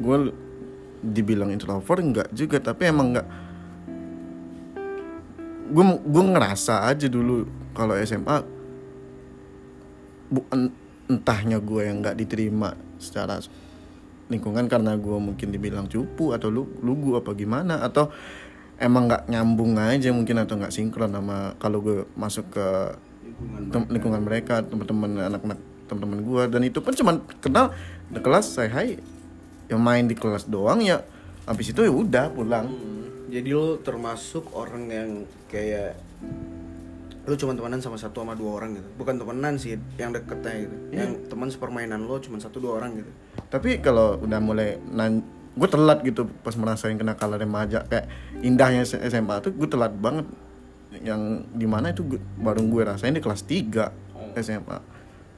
gue 0.00 0.16
dibilang 1.12 1.50
introvert 1.54 2.02
enggak 2.02 2.28
juga. 2.34 2.58
Tapi 2.58 2.82
emang 2.90 3.14
nggak. 3.14 3.26
Gue 5.70 5.84
gue 6.02 6.24
ngerasa 6.30 6.86
aja 6.86 7.06
dulu 7.10 7.46
kalau 7.74 7.98
SMA 8.02 8.38
bukan 10.30 10.70
entahnya 11.06 11.62
gue 11.62 11.82
yang 11.86 12.02
nggak 12.02 12.18
diterima 12.18 12.74
secara 12.98 13.38
lingkungan 14.26 14.66
karena 14.66 14.98
gue 14.98 15.18
mungkin 15.22 15.54
dibilang 15.54 15.86
cupu 15.86 16.34
atau 16.34 16.50
lu 16.50 16.66
lugu 16.82 17.14
apa 17.14 17.30
gimana 17.38 17.78
atau 17.86 18.10
emang 18.82 19.06
nggak 19.06 19.30
nyambung 19.30 19.78
aja 19.78 20.10
mungkin 20.10 20.42
atau 20.42 20.58
nggak 20.58 20.74
sinkron 20.74 21.14
sama 21.14 21.54
kalau 21.62 21.78
gue 21.78 22.10
masuk 22.18 22.50
ke 22.50 22.66
lingkungan 23.22 23.62
tem- 23.70 23.90
lingkungan 23.90 24.22
mereka 24.26 24.66
teman-teman 24.66 25.30
anak-anak 25.30 25.58
teman-teman 25.86 26.18
gue 26.26 26.42
dan 26.50 26.62
itu 26.66 26.78
pun 26.82 26.90
cuman 26.90 27.22
kenal 27.38 27.70
di 28.10 28.18
kelas 28.18 28.58
saya 28.58 28.70
hai 28.74 28.98
yang 29.66 29.80
main 29.82 30.06
di 30.06 30.14
kelas 30.14 30.46
doang 30.46 30.78
ya 30.78 31.02
habis 31.46 31.70
itu 31.70 31.80
ya 31.82 31.90
udah 31.90 32.30
pulang. 32.30 32.66
Hmm, 32.66 33.30
jadi 33.30 33.54
lo 33.54 33.78
termasuk 33.78 34.50
orang 34.50 34.84
yang 34.90 35.10
kayak 35.46 35.94
lo 37.26 37.34
cuma 37.34 37.58
temenan 37.58 37.82
sama 37.82 37.98
satu 37.98 38.22
sama 38.22 38.38
dua 38.38 38.62
orang 38.62 38.78
gitu. 38.78 38.88
Bukan 38.98 39.18
temenan 39.18 39.58
sih 39.58 39.74
yang 39.98 40.14
deketnya 40.14 40.66
gitu. 40.66 40.76
Yang 40.94 41.10
teman 41.26 41.48
sepermainan 41.50 42.06
lo 42.06 42.18
cuma 42.22 42.38
satu 42.38 42.62
dua 42.62 42.78
orang 42.78 43.02
gitu. 43.02 43.10
Tapi 43.50 43.78
kalau 43.82 44.18
udah 44.22 44.38
mulai 44.38 44.78
nan 44.90 45.22
gue 45.56 45.68
telat 45.70 46.04
gitu 46.04 46.28
pas 46.42 46.54
merasain 46.54 46.94
kenakalan 46.94 47.38
remaja. 47.38 47.82
Kayak 47.86 48.06
indahnya 48.42 48.86
SMA 48.86 49.42
tuh 49.42 49.50
gue 49.50 49.66
telat 49.66 49.94
banget. 49.94 50.26
Yang 51.02 51.22
di 51.50 51.66
mana 51.66 51.90
itu 51.90 52.06
gue- 52.06 52.22
baru 52.38 52.62
gue 52.62 52.82
rasain 52.86 53.14
di 53.14 53.22
kelas 53.22 53.42
3 53.42 53.90
SMA 54.38 54.95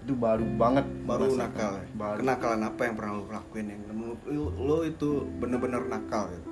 itu 0.08 0.16
baru 0.16 0.40
banget 0.56 0.88
baru 1.04 1.28
merasakan. 1.28 1.44
nakal 1.52 1.72
ya? 1.76 1.84
baru. 1.92 2.18
Kenakalan 2.24 2.60
apa 2.64 2.80
yang 2.80 2.94
pernah 2.96 3.12
lo 3.12 3.24
lakuin 3.28 3.66
yang 3.68 3.80
menurut 3.92 4.20
lo, 4.56 4.76
itu 4.88 5.08
bener-bener 5.36 5.84
nakal 5.84 6.32
gitu? 6.32 6.48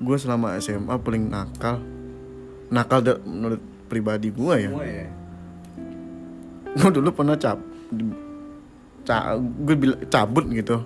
Gue 0.00 0.16
selama 0.16 0.56
SMA 0.64 0.96
paling 0.96 1.28
nakal. 1.28 1.84
Nakal 2.72 2.98
da- 3.04 3.20
menurut 3.20 3.60
pribadi 3.92 4.32
gue 4.32 4.54
ya. 4.56 4.72
Semua 4.72 4.88
ya? 4.88 5.08
Gue 6.72 6.88
dulu 6.88 7.08
pernah 7.12 7.36
cap 7.36 7.60
ca 9.04 9.36
gue 9.36 9.76
bilang 9.76 10.00
cabut 10.08 10.48
gitu. 10.48 10.80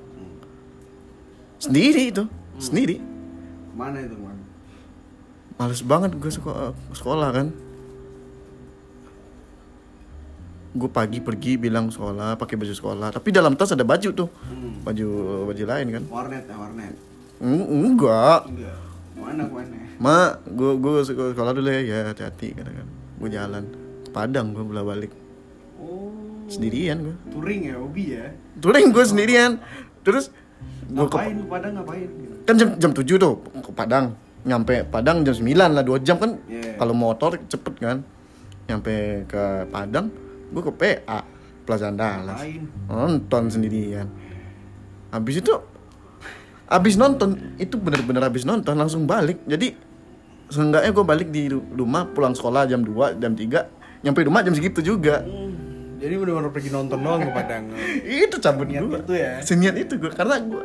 Sendiri 1.62 2.11
itu 2.11 2.26
sendiri. 2.58 2.99
Mana 3.78 4.02
itu 4.02 4.18
man? 4.18 4.35
Males 5.54 5.87
banget 5.87 6.11
gue 6.18 6.30
sekolah, 6.35 6.75
sekolah 6.90 7.30
kan 7.30 7.54
gue 10.78 10.90
pagi 10.90 11.18
pergi 11.18 11.58
bilang 11.58 11.90
sekolah 11.90 12.38
pakai 12.38 12.54
baju 12.54 12.70
sekolah. 12.70 13.08
Tapi 13.11 13.28
dalam 13.35 13.58
tas 13.58 13.75
ada 13.75 13.82
baju 13.82 14.08
tuh. 14.14 14.28
Hmm. 14.47 14.87
baju 14.87 15.08
baju 15.50 15.64
lain 15.66 15.87
kan. 15.99 16.02
Warnet 16.06 16.44
ya 16.47 16.54
warnet. 16.54 16.94
Eng- 17.42 17.68
enggak. 17.68 18.40
Enggak. 18.47 18.78
Mana 19.18 19.44
mana 19.50 19.76
ma 19.99 20.38
gue 20.47 20.78
gue 20.78 21.02
sekolah 21.02 21.50
dulu 21.50 21.66
ya. 21.66 21.82
Ya 21.82 21.99
hati-hati 22.14 22.54
katakan 22.54 22.87
gue 23.18 23.28
jalan. 23.35 23.64
Ke 24.06 24.11
Padang 24.14 24.54
gue 24.54 24.62
bolak 24.62 24.85
balik 24.87 25.12
oh. 25.82 26.14
Sendirian 26.47 27.02
gue 27.02 27.16
touring 27.35 27.62
ya 27.68 27.75
hobi 27.76 28.04
ya? 28.14 28.30
Touring 28.62 28.94
gue 28.94 29.04
sendirian. 29.04 29.58
Terus 30.06 30.30
gue 30.87 31.06
ke 31.11 31.18
ngapain? 31.18 31.35
Pada 31.50 31.68
ngapain? 31.75 32.08
Kan 32.47 32.54
jam 32.56 32.68
jam 32.78 32.90
7 32.94 33.04
tuh 33.18 33.35
ke 33.42 33.70
Padang. 33.75 34.14
Nyampe 34.47 34.87
Padang 34.87 35.26
jam 35.26 35.35
9 35.35 35.44
lah 35.58 35.82
dua 35.82 35.99
jam 35.99 36.16
kan. 36.16 36.38
Iya. 36.47 36.78
kalau 36.78 36.94
motor 36.94 37.37
cepet 37.50 37.75
kan. 37.82 37.99
Nyampe 38.70 39.26
ke 39.26 39.66
Padang 39.75 40.08
gue 40.49 40.62
ke 40.64 40.73
PA 40.73 41.21
Plaza 41.62 41.93
ngapain? 41.93 42.64
Nonton 42.88 43.43
sendirian. 43.52 44.09
Habis 45.12 45.45
itu 45.45 45.52
habis 46.69 46.97
nonton 46.97 47.57
itu 47.57 47.76
bener-bener 47.76 48.25
habis 48.25 48.45
nonton 48.45 48.76
langsung 48.76 49.05
balik. 49.05 49.40
Jadi 49.45 49.76
seenggaknya 50.49 50.90
gue 50.93 51.05
balik 51.05 51.28
di 51.28 51.52
ru- 51.52 51.64
rumah 51.76 52.09
pulang 52.09 52.33
sekolah 52.33 52.64
jam 52.64 52.81
2 52.81 53.21
jam 53.21 53.33
3 53.37 54.05
nyampe 54.05 54.21
rumah 54.25 54.40
jam 54.40 54.57
segitu 54.57 54.81
juga. 54.81 55.21
Hmm, 55.21 56.00
jadi 56.00 56.17
benar-benar 56.17 56.52
pergi 56.55 56.71
nonton 56.73 56.99
doang 57.02 57.21
ke 57.21 57.33
Padang. 57.37 57.64
Itu 58.25 58.40
cabut 58.40 58.69
gue 58.69 58.81
itu 58.81 59.12
ya? 59.12 59.43
seniat 59.45 59.76
itu 59.76 60.00
gue 60.00 60.09
karena 60.09 60.40
gue 60.40 60.62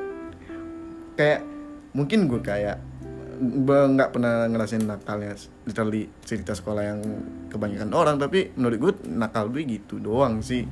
kayak 1.19 1.41
mungkin 1.91 2.31
gue 2.31 2.39
kayak 2.39 2.77
nggak 3.93 4.09
pernah 4.15 4.47
ngerasain 4.47 4.83
nakalnya 4.87 5.35
literally 5.67 6.07
cerita 6.23 6.55
sekolah 6.55 6.83
yang 6.83 6.99
kebanyakan 7.51 7.91
orang 7.91 8.15
tapi 8.17 8.55
menurut 8.55 8.77
gue 8.79 8.93
nakal 9.11 9.51
gue 9.51 9.63
gitu 9.67 9.99
doang 9.99 10.39
sih. 10.39 10.63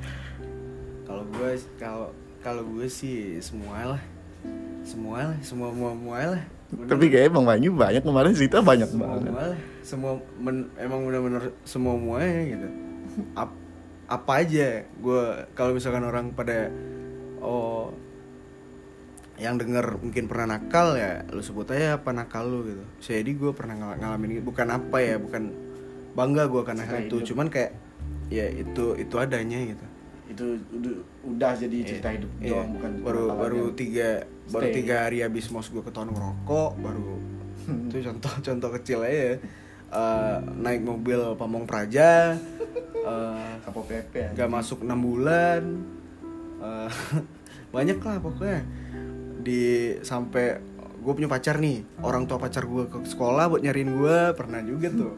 Kalau 1.05 1.27
gue 1.27 1.51
kalau 1.75 2.09
kalau 2.39 2.63
gue 2.65 2.87
sih 2.87 3.37
semua 3.43 3.97
lah. 3.97 4.01
Semua 4.81 5.29
lah 5.29 5.37
semua 5.45 5.69
semua 5.69 5.91
semua 5.93 6.17
lah. 6.37 6.43
Bener. 6.71 6.87
tapi 6.87 7.11
kayak 7.11 7.35
Bang 7.35 7.43
Banyu 7.43 7.75
banyak 7.75 7.99
kemarin 7.99 8.31
cerita 8.31 8.63
banyak 8.63 8.87
semua 8.87 9.19
banget. 9.19 9.27
semua 9.27 9.43
lah. 9.43 9.59
Semua 9.83 10.11
men- 10.39 10.71
emang 10.79 11.03
benar-benar 11.03 11.43
semua 11.67 11.99
semuanya 11.99 12.41
gitu. 12.47 12.67
Ap- 13.35 13.59
apa 14.07 14.31
aja 14.39 14.83
gue 14.87 15.21
kalau 15.51 15.71
misalkan 15.75 16.03
orang 16.07 16.31
pada 16.31 16.71
oh 17.43 17.91
yang 19.41 19.57
denger 19.57 19.97
mungkin 19.97 20.29
pernah 20.29 20.53
nakal 20.55 20.93
ya 20.93 21.25
lu 21.27 21.41
sebut 21.41 21.65
aja 21.67 21.97
apa 21.97 22.13
nakal 22.13 22.45
lu 22.45 22.59
gitu. 22.63 22.83
Jadi 23.01 23.33
gue 23.33 23.51
pernah 23.51 23.73
ngal- 23.73 23.97
ngalamin 23.97 24.37
gitu. 24.37 24.45
bukan 24.45 24.67
apa 24.69 24.97
ya 25.01 25.17
bukan 25.17 25.49
bangga 26.13 26.45
gue 26.45 26.61
karena 26.61 26.83
hal 26.85 27.09
itu. 27.09 27.33
cuman 27.33 27.49
kayak 27.49 27.73
ya 28.29 28.45
itu 28.47 28.93
itu 28.95 29.15
adanya 29.17 29.57
gitu. 29.65 29.85
Itu 30.29 30.45
udah 31.25 31.57
jadi 31.57 31.77
Iya, 32.39 32.63
baru 33.01 33.33
baru 33.33 33.61
tiga 33.73 34.23
baru 34.47 34.69
Stay. 34.69 34.75
tiga 34.77 34.95
hari 35.03 35.25
habis 35.25 35.49
mos 35.49 35.67
gue 35.67 35.81
ketahuan 35.81 36.13
ngerokok 36.13 36.71
baru 36.77 37.17
itu 37.89 37.97
contoh 38.05 38.33
contoh 38.39 38.69
kecil 38.77 39.01
aja 39.01 39.09
ya. 39.09 39.35
Eh, 39.91 40.37
naik 40.55 40.85
mobil 40.85 41.19
pamong 41.35 41.67
praja 41.67 42.37
Kapol 43.59 43.83
PP 43.83 44.37
gak 44.37 44.47
masuk 44.47 44.85
enam 44.85 45.01
bulan 45.01 45.81
Eh, 46.61 46.89
banyak 47.75 47.97
lah 47.97 48.21
pokoknya 48.21 48.61
di 49.41 49.97
sampai 50.05 50.71
gue 51.01 51.13
punya 51.17 51.25
pacar 51.25 51.57
nih 51.57 51.81
orang 52.05 52.29
tua 52.29 52.37
pacar 52.37 52.69
gue 52.69 52.85
ke 52.85 52.97
sekolah 53.09 53.49
buat 53.49 53.61
nyariin 53.65 53.91
gue 53.97 54.17
pernah 54.37 54.61
juga 54.61 54.87
tuh. 54.93 55.17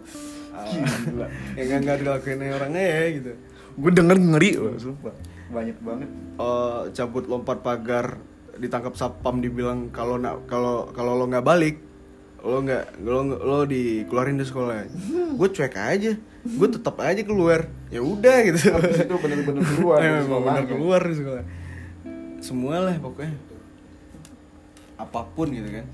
Eh, 0.53 1.59
yang 1.59 1.67
gak 1.67 1.79
nggak 1.83 1.97
dilakuin 1.99 2.39
orangnya 2.47 2.83
ya 2.83 3.03
gitu. 3.19 3.31
Gue 3.75 3.91
denger 3.91 4.17
ngeri 4.17 4.51
loh 4.55 4.75
sumpah. 4.79 5.13
Banyak 5.51 5.77
banget. 5.83 6.09
Eh, 6.39 6.81
cabut 6.95 7.25
lompat 7.27 7.59
pagar 7.59 8.15
ditangkap 8.55 8.95
sapam 8.95 9.43
dibilang 9.43 9.91
kalau 9.91 10.15
nak 10.15 10.45
kalau 10.47 10.87
kalau 10.93 11.17
lo 11.17 11.25
nggak 11.25 11.41
balik 11.41 11.81
lo 12.43 12.61
nggak 12.61 13.01
lo 13.01 13.19
lo 13.35 13.57
dikeluarin 13.67 14.39
dari 14.39 14.47
sekolah. 14.47 14.75
Gue 15.39 15.47
cuek 15.51 15.75
aja. 15.75 16.15
Gue 16.43 16.67
tetap 16.71 16.95
aja 17.03 17.19
keluar. 17.27 17.67
Ya 17.91 17.99
udah 17.99 18.37
gitu. 18.47 18.71
Itu 18.71 19.15
bener-bener 19.19 19.63
keluar 19.67 19.99
keluar 20.71 20.99
dari 21.03 21.15
sekolah. 21.19 21.43
Semua 22.39 22.83
lah 22.83 22.95
pokoknya 22.99 23.52
apa 25.03 25.21
pun 25.35 25.51
gitu 25.51 25.67
kan. 25.67 25.87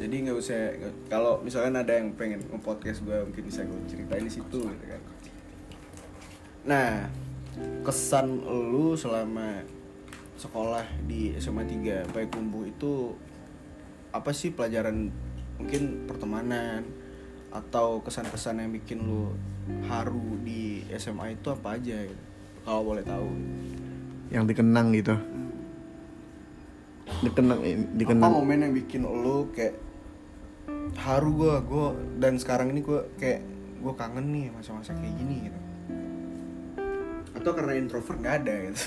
Jadi 0.00 0.14
nggak 0.24 0.38
usah 0.40 0.60
kalau 1.12 1.44
misalkan 1.44 1.76
ada 1.76 1.92
yang 1.92 2.16
pengen 2.16 2.40
nge-podcast 2.48 3.04
gue 3.04 3.20
mungkin 3.20 3.44
bisa 3.44 3.68
gue 3.68 3.76
ceritain 3.84 4.24
di 4.24 4.32
situ 4.32 4.60
gitu 4.64 4.84
kan. 4.88 5.02
Nah 6.64 6.88
kesan 7.84 8.40
lu 8.48 8.96
selama 8.96 9.60
sekolah 10.40 10.88
di 11.04 11.36
SMA 11.36 11.68
3 11.68 12.16
Payakumbuh 12.16 12.64
itu 12.64 13.12
apa 14.08 14.32
sih 14.32 14.56
pelajaran 14.56 15.12
mungkin 15.60 16.08
pertemanan 16.08 16.88
atau 17.52 18.00
kesan-kesan 18.00 18.64
yang 18.64 18.72
bikin 18.72 19.04
lu 19.04 19.36
haru 19.84 20.40
di 20.40 20.80
SMA 20.96 21.36
itu 21.36 21.52
apa 21.52 21.76
aja 21.76 22.08
gitu 22.08 22.24
kalau 22.64 22.88
boleh 22.88 23.04
tahu? 23.04 23.28
Yang 24.32 24.44
dikenang 24.56 24.96
gitu 24.96 25.14
dikenang 27.20 27.60
eh, 27.64 27.76
apa 27.76 27.96
dikenang 27.96 28.32
momen 28.32 28.58
yang 28.64 28.72
bikin 28.72 29.02
lu 29.04 29.48
kayak 29.52 29.76
haru 30.96 31.30
gue 31.36 31.54
gue 31.64 31.86
dan 32.18 32.40
sekarang 32.40 32.72
ini 32.72 32.80
gue 32.82 33.00
kayak 33.20 33.40
gue 33.80 33.92
kangen 33.96 34.26
nih 34.32 34.52
masa-masa 34.52 34.92
kayak 34.92 35.14
gini 35.16 35.48
gitu. 35.48 35.58
Atau 37.40 37.52
karena 37.56 37.72
introvert 37.78 38.18
nggak 38.20 38.36
ada 38.44 38.54
gitu. 38.68 38.82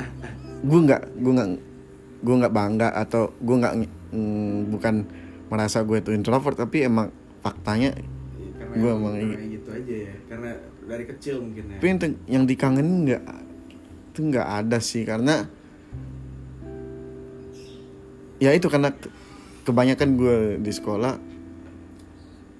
Gue 0.70 0.80
nggak 0.86 1.02
gue 1.18 1.32
nggak 1.34 1.50
gue 2.22 2.34
nggak 2.38 2.54
bangga 2.54 2.88
atau 2.94 3.34
gue 3.42 3.56
nggak 3.58 3.74
mm, 4.14 4.70
bukan 4.70 4.94
merasa 5.50 5.82
gue 5.82 5.98
itu 5.98 6.14
introvert 6.14 6.54
tapi 6.54 6.86
emang 6.86 7.10
faktanya 7.42 7.92
karena 8.72 8.74
Gua 8.78 8.90
emang 8.96 9.14
emang 9.20 9.50
gitu 9.52 9.68
aja 9.74 9.94
ya. 10.08 10.14
Karena 10.30 10.50
dari 10.88 11.04
kecil 11.04 11.34
mungkin 11.44 11.64
ya. 11.76 11.78
Tapi 11.82 11.86
yang, 11.90 11.98
yang 12.24 12.44
dikangenin 12.48 12.96
nggak 13.04 13.22
itu 14.12 14.20
nggak 14.32 14.48
ada 14.64 14.78
sih. 14.80 15.02
Karena 15.04 15.44
ya 18.42 18.50
itu 18.50 18.66
karena 18.66 18.90
ke- 18.90 19.12
kebanyakan 19.62 20.08
gue 20.18 20.36
di 20.58 20.72
sekolah 20.74 21.14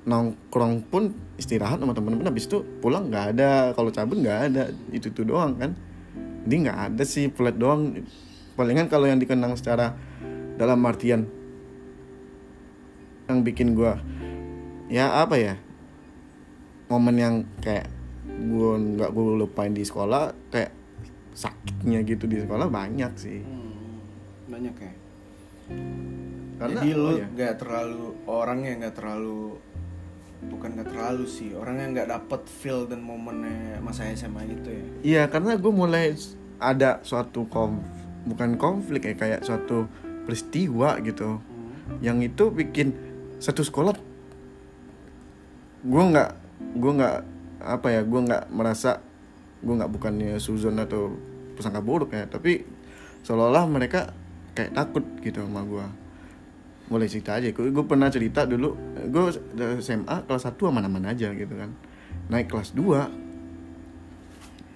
nongkrong 0.07 0.87
pun 0.87 1.11
istirahat 1.39 1.79
sama 1.79 1.95
temen-temen 1.95 2.27
habis 2.27 2.47
itu 2.47 2.62
pulang 2.79 3.11
nggak 3.11 3.35
ada. 3.35 3.75
Kalau 3.75 3.91
cabut 3.91 4.19
nggak 4.23 4.39
ada 4.51 4.62
itu 4.95 5.11
itu 5.11 5.27
doang 5.27 5.59
kan. 5.59 5.75
Jadi 6.47 6.55
nggak 6.67 6.79
ada 6.91 7.03
sih 7.03 7.27
flat 7.35 7.59
doang. 7.59 8.03
Palingan 8.55 8.87
kalau 8.87 9.11
yang 9.11 9.19
dikenang 9.19 9.59
secara 9.59 9.99
dalam 10.55 10.79
artian 10.87 11.27
yang 13.27 13.41
bikin 13.41 13.73
gue 13.73 13.95
ya 14.93 15.25
apa 15.25 15.41
ya 15.41 15.55
momen 16.93 17.17
yang 17.17 17.35
kayak 17.65 17.89
gue 18.29 18.73
nggak 18.99 19.09
gue 19.09 19.25
lupain 19.41 19.73
di 19.73 19.81
sekolah 19.81 20.37
kayak 20.53 20.71
sakitnya 21.33 22.05
gitu 22.05 22.29
di 22.29 22.45
sekolah 22.45 22.69
banyak 22.69 23.12
sih. 23.17 23.41
Hmm, 23.41 24.05
banyak 24.53 24.75
ya 24.77 24.93
Karena- 26.62 26.81
jadi 26.83 26.88
lu 26.95 27.07
oh 27.07 27.12
ya. 27.19 27.26
nggak 27.26 27.55
terlalu 27.59 28.05
orang 28.31 28.59
yang 28.62 28.76
nggak 28.87 28.95
terlalu 28.95 29.59
bukan 30.43 30.71
nggak 30.75 30.88
terlalu 30.91 31.25
sih 31.26 31.55
orang 31.55 31.79
yang 31.79 31.91
nggak 31.95 32.11
dapet 32.11 32.43
feel 32.50 32.87
dan 32.87 33.02
momennya 33.02 33.79
masa 33.83 34.07
SMA 34.14 34.47
gitu 34.50 34.69
ya. 34.71 34.85
Iya 35.02 35.23
karena 35.31 35.59
gue 35.59 35.73
mulai 35.75 36.14
ada 36.62 37.02
suatu 37.02 37.47
konf 37.50 37.83
bukan 38.26 38.55
konflik 38.59 39.07
ya 39.07 39.14
kayak 39.19 39.41
suatu 39.43 39.91
peristiwa 40.26 40.99
gitu. 41.02 41.43
Yang 41.99 42.35
itu 42.35 42.45
bikin 42.55 42.95
satu 43.43 43.67
sekolah 43.67 43.95
gue 45.83 46.02
nggak 46.14 46.31
gue 46.79 46.93
nggak 46.95 47.17
apa 47.62 47.88
ya 47.91 48.00
gue 48.07 48.21
nggak 48.23 48.55
merasa 48.55 49.02
gue 49.62 49.75
nggak 49.75 49.91
bukannya 49.91 50.38
suzon 50.38 50.79
atau 50.79 51.14
persangka 51.59 51.83
buruk 51.83 52.14
ya 52.14 52.26
tapi 52.31 52.62
seolah-olah 53.26 53.67
mereka 53.67 54.14
kayak 54.52 54.73
takut 54.76 55.04
gitu 55.25 55.44
sama 55.44 55.64
gue 55.64 55.87
mulai 56.92 57.09
cerita 57.09 57.40
aja. 57.40 57.49
Gue 57.52 57.85
pernah 57.88 58.12
cerita 58.12 58.44
dulu 58.44 58.76
gue 59.09 59.23
SMA 59.80 60.16
kelas 60.28 60.44
1 60.44 60.56
aman-aman 60.68 61.09
aja 61.09 61.32
gitu 61.32 61.54
kan. 61.56 61.73
Naik 62.28 62.52
kelas 62.52 62.76
2 62.76 63.23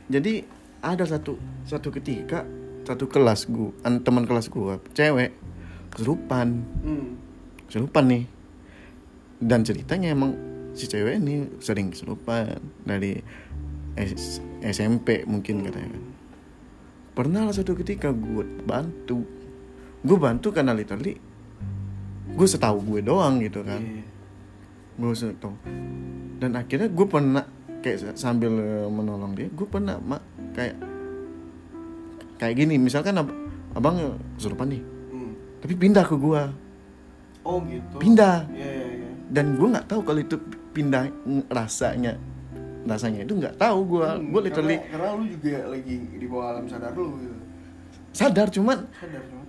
jadi 0.07 0.47
ada 0.87 1.03
satu 1.03 1.35
satu 1.67 1.91
ketika 1.91 2.47
satu 2.87 3.11
kelas 3.11 3.51
gue 3.51 3.75
teman 4.07 4.23
kelas 4.23 4.47
gue 4.47 4.79
cewek 4.95 5.35
kesurupan. 5.91 6.63
Hmm. 6.87 7.19
kesurupan 7.67 8.05
nih. 8.07 8.25
Dan 9.43 9.67
ceritanya 9.67 10.15
emang 10.15 10.33
si 10.79 10.87
cewek 10.87 11.19
ini 11.19 11.51
sering 11.59 11.91
kesurupan 11.91 12.63
dari 12.87 13.19
S- 13.99 14.39
SMP 14.63 15.27
mungkin 15.27 15.67
katanya 15.67 15.99
kan. 15.99 16.05
Pernah 17.17 17.43
lah 17.49 17.55
satu 17.57 17.75
ketika 17.75 18.13
gue 18.13 18.45
bantu 18.63 19.25
gue 20.07 20.17
bantu 20.17 20.49
karena 20.51 20.71
literally 20.71 21.19
gue 22.29 22.47
setahu 22.47 22.79
gue 22.87 23.01
doang 23.03 23.39
gitu 23.39 23.61
kan 23.61 23.81
Iya. 23.81 24.05
gue 24.97 25.13
setahu 25.13 25.55
dan 26.37 26.55
akhirnya 26.55 26.89
gue 26.89 27.07
pernah 27.07 27.45
kayak 27.79 27.99
sa- 27.99 28.19
sambil 28.25 28.53
menolong 28.89 29.33
dia 29.33 29.49
gue 29.49 29.67
pernah 29.67 29.99
mak 29.99 30.23
kayak 30.53 30.77
kayak 32.37 32.55
gini 32.57 32.77
misalkan 32.77 33.17
ab- 33.17 33.35
abang 33.73 33.97
kesurupan 34.37 34.69
nih 34.69 34.83
Hmm. 35.09 35.33
tapi 35.59 35.75
pindah 35.75 36.05
ke 36.05 36.15
gue 36.15 36.43
oh 37.43 37.59
gitu 37.63 37.97
Pindah. 37.97 38.45
Iya, 38.49 38.69
iya, 38.69 38.87
iya. 39.01 39.11
dan 39.29 39.55
gue 39.55 39.69
nggak 39.69 39.87
tahu 39.87 40.01
kalau 40.03 40.21
itu 40.21 40.37
pindah 40.71 41.09
rasanya 41.49 42.21
rasanya 42.85 43.25
itu 43.25 43.35
nggak 43.35 43.57
tahu 43.57 43.79
gue 43.91 44.07
Hmm, 44.07 44.29
gue 44.29 44.41
literally 44.45 44.77
karena, 44.79 44.93
karena 44.93 45.09
lu 45.15 45.25
juga 45.27 45.57
lagi 45.67 45.97
di 46.13 46.27
bawah 46.27 46.47
alam 46.53 46.65
sadar 46.67 46.93
lu 46.93 47.07
gitu 47.17 47.37
sadar 48.13 48.49
cuman 48.49 48.79
sadar 48.93 49.23
cuma 49.25 49.45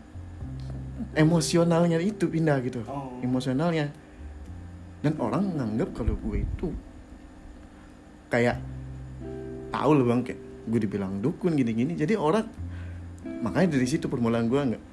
emosionalnya 1.14 1.98
itu 1.98 2.26
pindah 2.26 2.58
gitu. 2.62 2.82
Oh. 2.88 3.18
emosionalnya. 3.22 3.90
Dan 5.02 5.14
orang 5.22 5.54
nganggap 5.54 5.94
kalau 5.94 6.18
gue 6.18 6.42
itu 6.42 6.68
kayak 8.28 8.58
tahu 9.70 9.92
loh 9.94 10.06
bang 10.10 10.22
kayak 10.26 10.42
gue 10.68 10.80
dibilang 10.84 11.14
dukun 11.22 11.54
gini-gini. 11.54 11.94
Jadi 11.94 12.18
orang 12.18 12.44
makanya 13.40 13.78
dari 13.78 13.88
situ 13.88 14.10
permulaan 14.10 14.50
gue 14.50 14.58
nggak 14.58 14.84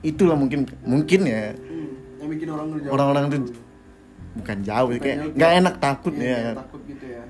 itulah 0.00 0.34
mungkin 0.34 0.64
mungkin 0.82 1.20
ya. 1.28 1.52
Hmm. 1.54 1.88
yang 2.20 2.28
bikin 2.32 2.48
orang 2.52 2.66
Orang-orang 2.88 3.24
tuh 3.28 3.40
bukan 4.36 4.58
jauh 4.60 4.88
Bukan 4.92 5.00
kayak 5.00 5.16
jauh, 5.16 5.30
nggak 5.32 5.50
kayak- 5.50 5.60
enak 5.64 5.74
takut 5.80 6.12
Iya, 6.14 6.24
ya. 6.24 6.34
kayak 6.36 6.56
takut 6.58 6.80
gitu 6.88 7.04
ya. 7.06 7.22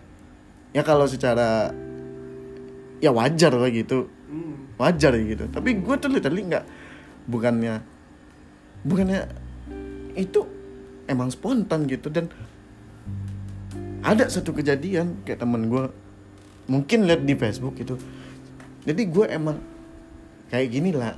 Ya 0.70 0.82
kalau 0.86 1.06
secara 1.06 1.48
ya 3.00 3.10
wajar 3.10 3.52
lah 3.54 3.70
gitu. 3.70 4.08
Hmm. 4.30 4.54
wajar 4.78 5.12
ya 5.14 5.22
gitu. 5.26 5.44
Tapi 5.46 5.70
gue 5.78 5.94
tuh 5.98 6.08
literally 6.08 6.42
nggak 6.48 6.64
bukannya 7.28 7.82
bukannya 8.84 9.28
itu 10.16 10.46
emang 11.10 11.28
spontan 11.34 11.84
gitu. 11.90 12.08
Dan 12.08 12.30
ada 14.00 14.28
satu 14.32 14.56
kejadian 14.56 15.20
kayak 15.26 15.44
temen 15.44 15.68
gue 15.68 15.84
mungkin 16.70 17.04
lihat 17.04 17.26
di 17.26 17.34
Facebook 17.36 17.76
gitu. 17.76 18.00
Jadi 18.86 19.02
gue 19.10 19.26
emang 19.28 19.60
kayak 20.48 20.68
gini 20.72 20.94
lah. 20.94 21.12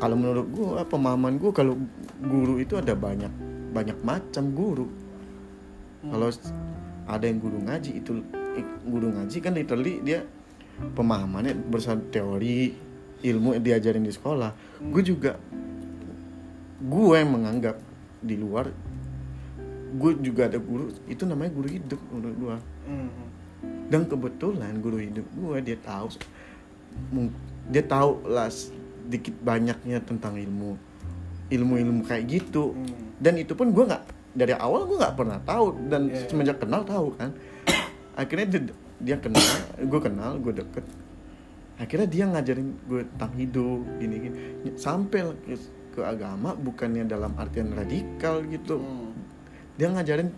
Kalau 0.00 0.16
menurut 0.16 0.46
gue 0.48 0.80
pemahaman 0.88 1.36
gue 1.36 1.52
kalau 1.52 1.74
guru 2.20 2.60
itu 2.62 2.78
ada 2.78 2.94
banyak 2.94 3.32
banyak 3.74 3.98
macam 4.04 4.52
guru. 4.54 4.86
Kalau 6.00 6.28
ada 7.10 7.24
yang 7.26 7.42
guru 7.42 7.58
ngaji 7.60 7.90
itu 8.00 8.22
guru 8.86 9.12
ngaji 9.12 9.36
kan 9.42 9.52
literally 9.52 10.00
dia 10.00 10.24
pemahamannya 10.96 11.52
bersama 11.68 12.00
teori 12.08 12.89
ilmu 13.20 13.52
yang 13.52 13.64
diajarin 13.64 14.02
di 14.02 14.10
sekolah 14.10 14.50
gue 14.82 15.02
juga 15.02 15.36
gue 16.80 17.14
yang 17.14 17.30
menganggap 17.30 17.76
di 18.20 18.36
luar 18.36 18.72
gue 19.90 20.12
juga 20.20 20.46
ada 20.46 20.56
guru 20.56 20.88
itu 21.04 21.22
namanya 21.24 21.50
guru 21.50 21.68
hidup 21.68 22.00
menurut 22.10 22.36
gue 22.38 22.56
Hmm. 22.80 23.06
dan 23.86 24.02
kebetulan 24.02 24.80
guru 24.80 24.98
hidup 24.98 25.26
gue 25.30 25.56
dia 25.62 25.78
tahu 25.78 26.08
dia 27.68 27.84
tahu 27.84 28.24
lah 28.26 28.48
sedikit 28.48 29.36
banyaknya 29.38 30.00
tentang 30.00 30.34
ilmu 30.34 30.74
ilmu-ilmu 31.48 32.02
kayak 32.02 32.24
gitu 32.26 32.72
Hmm. 32.72 33.14
dan 33.18 33.36
itu 33.36 33.52
pun 33.52 33.70
gue 33.70 33.84
nggak 33.84 34.02
dari 34.30 34.54
awal 34.54 34.86
gue 34.86 34.96
nggak 34.96 35.14
pernah 35.14 35.38
tahu 35.40 35.74
dan 35.86 36.06
Iya. 36.06 36.26
semenjak 36.26 36.58
kenal 36.58 36.82
tahu 36.82 37.12
kan 37.14 37.30
akhirnya 38.20 38.46
dia, 38.48 38.60
dia 38.98 39.16
kenal 39.18 39.42
gue 39.76 40.00
kenal 40.00 40.32
gue 40.38 40.52
deket 40.56 40.84
akhirnya 41.80 42.08
dia 42.12 42.24
ngajarin 42.28 42.68
gue 42.84 43.02
tentang 43.16 43.32
hidup 43.40 43.80
gini 43.96 44.16
gini. 44.20 44.36
Sampai 44.76 45.24
ke, 45.48 45.56
ke 45.96 46.00
agama 46.04 46.52
bukannya 46.52 47.08
dalam 47.08 47.32
artian 47.40 47.72
radikal 47.72 48.44
gitu. 48.44 48.76
Hmm. 48.76 49.16
dia 49.80 49.88
ngajarin 49.88 50.28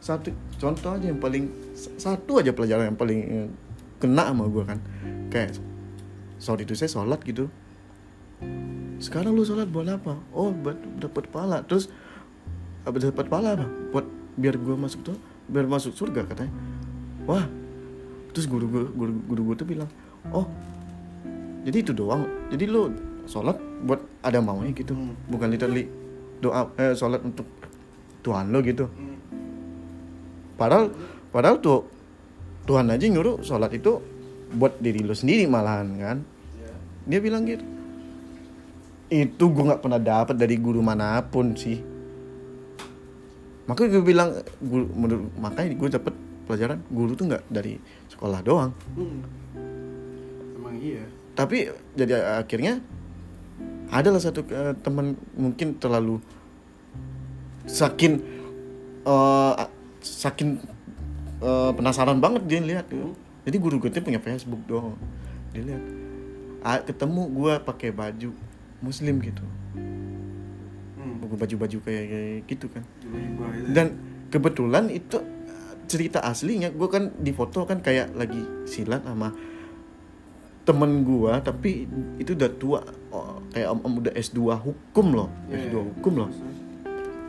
satu 0.00 0.32
contoh 0.56 0.96
aja 0.96 1.12
yang 1.12 1.20
paling 1.20 1.52
satu 1.76 2.40
aja 2.40 2.56
pelajaran 2.56 2.94
yang 2.94 2.98
paling 2.98 3.20
eh, 3.20 3.48
kena 4.00 4.32
sama 4.32 4.48
gue 4.48 4.64
kan. 4.64 4.80
Kayak 5.28 5.60
sorry 6.40 6.64
itu 6.64 6.72
saya 6.72 6.88
sholat 6.88 7.20
gitu. 7.28 7.52
Sekarang 8.96 9.36
lu 9.36 9.44
sholat 9.44 9.68
buat 9.68 9.92
apa? 9.92 10.16
Oh 10.32 10.48
buat 10.56 10.80
dapat 10.96 11.28
pahala. 11.28 11.60
Terus 11.68 11.92
apa 12.88 12.96
dapat 12.96 13.28
pahala 13.28 13.60
apa? 13.60 13.68
Buat 13.92 14.08
biar 14.40 14.56
gue 14.56 14.72
masuk 14.72 15.04
tuh 15.04 15.20
biar 15.52 15.68
masuk 15.68 15.92
surga 15.92 16.24
katanya. 16.24 16.54
Wah. 17.28 17.44
Terus 18.32 18.48
guru 18.48 18.64
gue 18.72 18.84
guru, 18.88 19.12
guru 19.28 19.40
gue 19.52 19.56
tuh 19.60 19.68
bilang 19.68 19.90
oh 20.32 20.46
jadi 21.68 21.84
itu 21.84 21.92
doang 21.92 22.24
jadi 22.48 22.64
lu 22.64 22.88
sholat 23.28 23.60
buat 23.84 24.00
ada 24.22 24.40
maunya 24.40 24.72
gitu 24.72 24.96
Hmm. 24.96 25.12
bukan 25.28 25.52
literally 25.52 25.84
doa 26.40 26.72
eh, 26.74 26.96
sholat 26.96 27.20
untuk 27.20 27.44
Tuhan 28.20 28.48
lo 28.48 28.64
gitu 28.64 28.88
Hmm. 28.88 29.20
padahal 30.56 30.88
padahal 31.28 31.60
tuh 31.60 31.84
Tuhan 32.64 32.88
aja 32.88 33.04
nyuruh 33.04 33.40
sholat 33.40 33.68
itu 33.70 34.00
buat 34.50 34.80
diri 34.80 35.04
lo 35.04 35.12
sendiri 35.12 35.44
malahan 35.44 35.88
kan 35.94 36.18
Iya. 36.56 36.72
dia 37.06 37.20
bilang 37.20 37.44
gitu 37.44 37.64
itu 39.08 39.44
gue 39.46 39.64
nggak 39.64 39.80
pernah 39.80 39.96
dapat 39.96 40.36
dari 40.36 40.56
guru 40.56 40.80
mana 40.80 41.20
pun 41.22 41.52
sih 41.52 41.80
makanya 43.64 43.88
gue 43.90 44.02
bilang 44.02 44.30
guru, 44.58 44.84
menurut 44.90 45.28
makanya 45.36 45.72
gue 45.74 45.88
dapet 45.90 46.14
pelajaran 46.44 46.80
guru 46.88 47.12
tuh 47.12 47.28
nggak 47.28 47.44
dari 47.46 47.76
sekolah 48.08 48.40
doang 48.40 48.72
Hmm. 48.96 49.20
emang 50.56 50.76
iya 50.76 51.04
tapi 51.38 51.70
jadi 51.94 52.42
akhirnya 52.42 52.82
adalah 53.94 54.18
satu 54.18 54.42
eh, 54.50 54.74
teman 54.82 55.14
mungkin 55.38 55.78
terlalu 55.78 56.18
saking 57.70 58.18
eh, 59.06 59.54
saking 60.02 60.58
eh, 61.38 61.70
penasaran 61.78 62.18
banget 62.18 62.42
dia 62.50 62.58
lihat 62.58 62.90
gitu. 62.90 63.14
jadi 63.46 63.56
guru 63.62 63.78
gue 63.78 63.94
tuh 63.94 64.02
punya 64.02 64.18
Facebook 64.18 64.58
dong 64.66 64.98
dia 65.54 65.62
lihat 65.62 65.84
ah, 66.66 66.82
ketemu 66.82 67.22
gue 67.30 67.54
pakai 67.62 67.94
baju 67.94 68.34
muslim 68.82 69.22
gitu 69.22 69.46
Hmm. 70.98 71.22
baju-baju 71.22 71.78
kayak, 71.86 72.04
kayak 72.10 72.38
gitu 72.50 72.66
kan 72.74 72.82
itu. 72.82 73.70
dan 73.70 73.94
kebetulan 74.34 74.90
itu 74.90 75.22
uh, 75.22 75.74
cerita 75.86 76.18
aslinya 76.26 76.74
gue 76.74 76.88
kan 76.90 77.14
di 77.14 77.30
foto 77.30 77.62
kan 77.62 77.78
kayak 77.78 78.12
lagi 78.18 78.42
silat 78.66 79.06
sama 79.06 79.30
temen 80.68 81.00
gua 81.00 81.40
tapi 81.40 81.88
itu 82.20 82.36
udah 82.36 82.50
tua. 82.60 82.80
Oh, 83.08 83.40
kayak 83.56 83.68
om, 83.72 83.80
om 83.80 83.92
udah 84.04 84.12
S2 84.12 84.36
hukum 84.60 85.06
loh. 85.16 85.28
Iya, 85.48 85.64
S2 85.64 85.72
iya. 85.72 85.80
hukum 85.80 86.12
loh. 86.20 86.28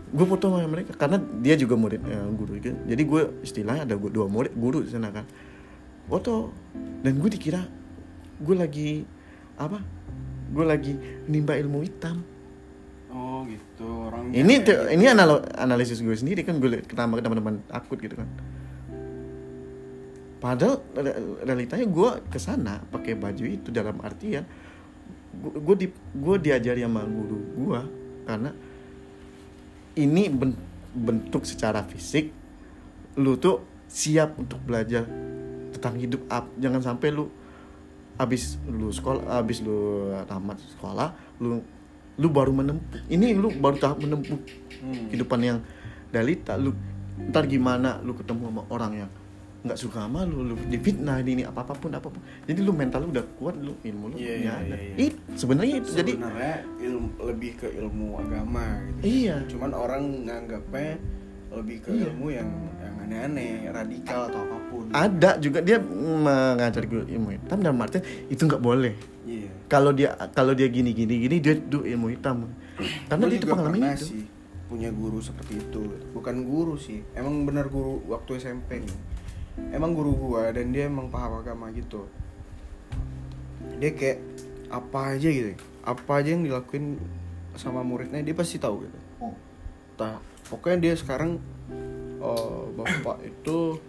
Gue 0.09 0.25
foto 0.25 0.49
sama 0.51 0.67
mereka 0.67 0.91
karena 0.97 1.21
dia 1.39 1.55
juga 1.55 1.77
murid 1.79 2.01
eh, 2.01 2.27
guru 2.33 2.57
gitu. 2.57 2.73
jadi 2.73 2.97
gue 3.05 3.21
istilahnya 3.45 3.85
ada 3.85 3.95
gua- 3.95 4.09
dua 4.09 4.25
murid 4.27 4.51
guru 4.57 4.83
di 4.83 4.91
sana 4.91 5.07
kan. 5.13 5.23
Foto. 6.11 6.51
Dan 6.99 7.15
gue 7.23 7.29
dikira 7.31 7.63
gue 8.43 8.55
lagi 8.59 9.07
apa? 9.55 9.79
Gue 10.51 10.65
lagi 10.67 10.97
nimba 11.29 11.55
ilmu 11.55 11.85
hitam. 11.85 12.19
Oh 13.13 13.45
gitu. 13.47 13.87
Orang 14.09 14.35
ini 14.35 14.59
te- 14.59 14.91
ini 14.91 15.07
analisis 15.55 16.03
gue 16.03 16.13
sendiri 16.17 16.43
kan 16.43 16.59
gue 16.59 16.83
kenapa 16.83 17.23
teman-teman 17.23 17.63
takut 17.71 17.95
gitu 18.01 18.19
kan 18.19 18.27
padahal 20.39 20.79
re- 20.95 21.19
realitanya 21.43 21.83
gue 21.83 22.09
ke 22.27 22.39
sana 22.39 22.79
pakai 22.87 23.13
baju 23.13 23.43
itu 23.43 23.69
dalam 23.69 23.99
artian 23.99 24.43
gue 25.35 25.75
di 25.77 25.87
gue 26.15 26.35
diajari 26.39 26.81
sama 26.81 27.03
guru 27.03 27.39
gue 27.55 27.79
karena 28.23 28.51
ini 29.95 30.23
ben- 30.29 30.57
bentuk 30.91 31.43
secara 31.43 31.83
fisik 31.83 32.31
lu 33.15 33.35
tuh 33.35 33.61
siap 33.85 34.37
untuk 34.37 34.61
belajar 34.63 35.03
tentang 35.71 35.95
hidup 35.97 36.23
up 36.29 36.47
jangan 36.55 36.81
sampai 36.81 37.11
lu 37.11 37.27
habis 38.15 38.59
lu 38.65 38.89
sekolah 38.89 39.39
habis 39.39 39.59
lu 39.59 40.09
tamat 40.25 40.59
sekolah 40.77 41.13
lu 41.39 41.59
lu 42.15 42.27
baru 42.27 42.51
menempuh 42.51 43.07
ini 43.07 43.31
lu 43.31 43.51
baru 43.53 43.75
tahap 43.77 43.99
menempuh 43.99 44.39
Hmm. 44.79 45.11
kehidupan 45.11 45.43
yang 45.43 45.59
dalita 46.07 46.55
lu 46.55 46.71
ntar 47.27 47.43
gimana 47.43 47.99
lu 47.99 48.15
ketemu 48.15 48.47
sama 48.47 48.63
orang 48.71 48.91
yang 48.95 49.11
nggak 49.59 49.75
suka 49.75 50.07
sama 50.07 50.23
lu 50.23 50.43
lu 50.43 50.55
difitnah 50.65 51.19
di 51.19 51.35
ini 51.35 51.43
apa 51.43 51.67
apa 51.67 51.75
pun 51.75 51.91
apa 51.91 52.07
pun 52.07 52.21
jadi 52.47 52.63
lu 52.63 52.71
mental 52.71 53.03
lu 53.03 53.11
udah 53.11 53.25
kuat 53.35 53.59
lu 53.59 53.75
ilmu 53.81 54.05
lu 54.07 54.15
Iya, 54.15 54.31
punya 54.31 54.39
iya, 54.39 54.53
ada. 54.55 54.75
iya, 54.75 54.77
iya. 54.79 54.95
It- 55.05 55.21
sebenarnya 55.35 55.75
itu 55.77 55.89
jadi 55.91 56.11
sebenarnya 56.15 56.55
ilmu 56.79 57.07
lebih 57.21 57.51
ke 57.55 57.67
ilmu 57.69 58.07
agama 58.17 58.65
gitu. 58.79 58.99
iya 59.03 59.35
Cuman 59.45 59.71
orang 59.71 60.03
nganggapnya 60.23 60.95
lebih 61.49 61.77
ke 61.81 61.89
Iya. 61.91 62.07
ilmu 62.07 62.25
yang 62.29 62.49
yang 62.79 62.95
aneh-aneh, 63.01 63.51
radikal 63.67 64.19
atau 64.25 64.39
apa 64.39 64.57
pun. 64.69 64.85
ada 64.89 65.31
juga 65.37 65.59
dia 65.59 65.77
mengajar 65.81 66.83
gue 66.83 67.03
ilmu 67.09 67.29
hitam 67.33 67.57
dalam 67.59 67.77
artian 67.77 67.99
itu 68.27 68.41
nggak 68.41 68.61
boleh 68.61 68.93
Iya. 69.25 69.49
kalau 69.67 69.91
dia 69.91 70.09
kalau 70.31 70.55
dia 70.55 70.65
gini 70.65 70.95
gini 70.95 71.19
gini 71.19 71.35
dia 71.37 71.53
itu 71.53 71.83
ilmu 71.83 72.07
hitam 72.09 72.47
karena 73.11 73.23
dia 73.27 73.37
itu 73.37 73.45
pengalaman 73.45 73.91
itu 73.91 74.07
sih 74.07 74.23
punya 74.69 74.87
guru 74.87 75.17
seperti 75.17 75.57
itu. 75.57 75.81
Bukan 76.13 76.45
guru 76.45 76.77
sih, 76.77 77.01
emang 77.11 77.41
bener 77.41 77.65
guru 77.67 78.05
waktu 78.05 78.37
SMP 78.37 78.77
nih. 78.77 78.97
Emang 79.69 79.91
guru 79.93 80.15
gua 80.15 80.49
dan 80.51 80.71
dia 80.73 80.87
emang 80.87 81.11
paham 81.11 81.39
agama 81.39 81.69
gitu. 81.75 82.07
Dia 83.79 83.91
kayak 83.95 84.19
apa 84.69 85.17
aja 85.17 85.29
gitu, 85.29 85.55
apa 85.81 86.11
aja 86.21 86.29
yang 86.35 86.43
dilakuin 86.45 86.99
sama 87.57 87.81
muridnya 87.81 88.21
dia 88.21 88.35
pasti 88.35 88.61
tahu 88.61 88.85
gitu. 88.85 88.99
Oh. 89.23 89.35
Nah, 89.99 90.21
pokoknya 90.49 90.77
dia 90.89 90.93
sekarang 90.97 91.39
eh, 92.19 92.63
bapak 92.75 93.17
itu 93.23 93.79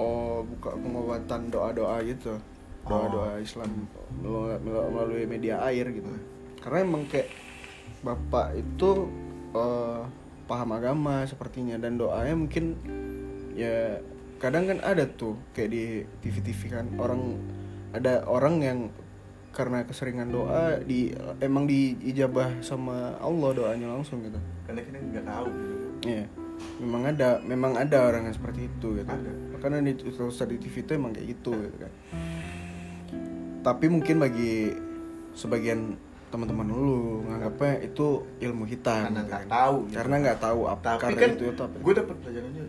oh 0.00 0.40
buka 0.46 0.72
pengobatan 0.80 1.52
doa-doa 1.52 2.00
gitu 2.08 2.40
doa-doa 2.88 3.36
Islam 3.36 3.84
melu- 4.24 4.56
melu- 4.64 4.88
melalui 4.88 5.28
media 5.28 5.60
air 5.68 5.84
gitu 5.92 6.08
karena 6.64 6.78
emang 6.88 7.04
kayak 7.04 7.28
bapak 8.00 8.56
itu 8.56 8.90
eh, 9.52 10.00
paham 10.48 10.70
agama 10.72 11.28
sepertinya 11.28 11.76
dan 11.76 12.00
doanya 12.00 12.34
mungkin 12.34 12.74
ya 13.52 14.00
kadang 14.40 14.64
kan 14.66 14.78
ada 14.80 15.04
tuh 15.04 15.36
kayak 15.52 15.70
di 15.70 15.84
TV-TV 16.24 16.60
kan 16.72 16.86
orang 16.96 17.36
ada 17.92 18.24
orang 18.24 18.56
yang 18.64 18.78
karena 19.52 19.82
keseringan 19.84 20.32
doa 20.32 20.80
di 20.80 21.12
emang 21.44 21.68
diijabah 21.68 22.62
sama 22.64 23.18
Allah 23.20 23.50
doanya 23.52 23.92
langsung 23.92 24.24
gitu 24.24 24.38
karena 24.70 24.80
kita 24.86 24.98
nggak 25.02 25.26
tahu. 25.26 25.48
Iya. 26.06 26.24
Memang 26.78 27.02
ada, 27.08 27.28
memang 27.42 27.72
ada 27.74 27.98
orang 28.06 28.22
yang 28.30 28.36
seperti 28.36 28.70
itu 28.70 28.88
gitu. 29.02 29.10
Ada. 29.10 29.32
Karena 29.58 29.82
di 29.82 29.92
terus 29.98 30.38
di 30.46 30.56
TV 30.62 30.74
itu 30.86 30.92
emang 30.94 31.10
kayak 31.10 31.26
gitu 31.34 31.52
gitu 31.58 31.76
kan. 31.82 31.92
Tapi 33.60 33.86
mungkin 33.90 34.22
bagi 34.22 34.70
sebagian 35.34 35.98
teman-teman 36.30 36.70
lu 36.70 37.26
nganggapnya 37.26 37.90
itu 37.90 38.22
ilmu 38.38 38.62
hitam 38.70 39.10
Karena 39.10 39.26
gitu 39.26 39.30
nggak 39.34 39.42
kan. 39.42 39.50
tahu 39.50 39.76
gitu. 39.90 39.96
Karena 39.98 40.14
nggak 40.22 40.38
tahu 40.38 40.60
apa 40.70 40.90
tapi 40.94 41.02
karena 41.02 41.18
kan 41.18 41.30
itu 41.34 41.44
itu 41.50 41.62
apa. 41.66 41.76
gue 41.82 41.94
dapet 41.98 42.16
pelajarannya 42.22 42.62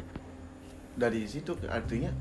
dari 0.94 1.24
situ 1.24 1.56
artinya 1.66 2.12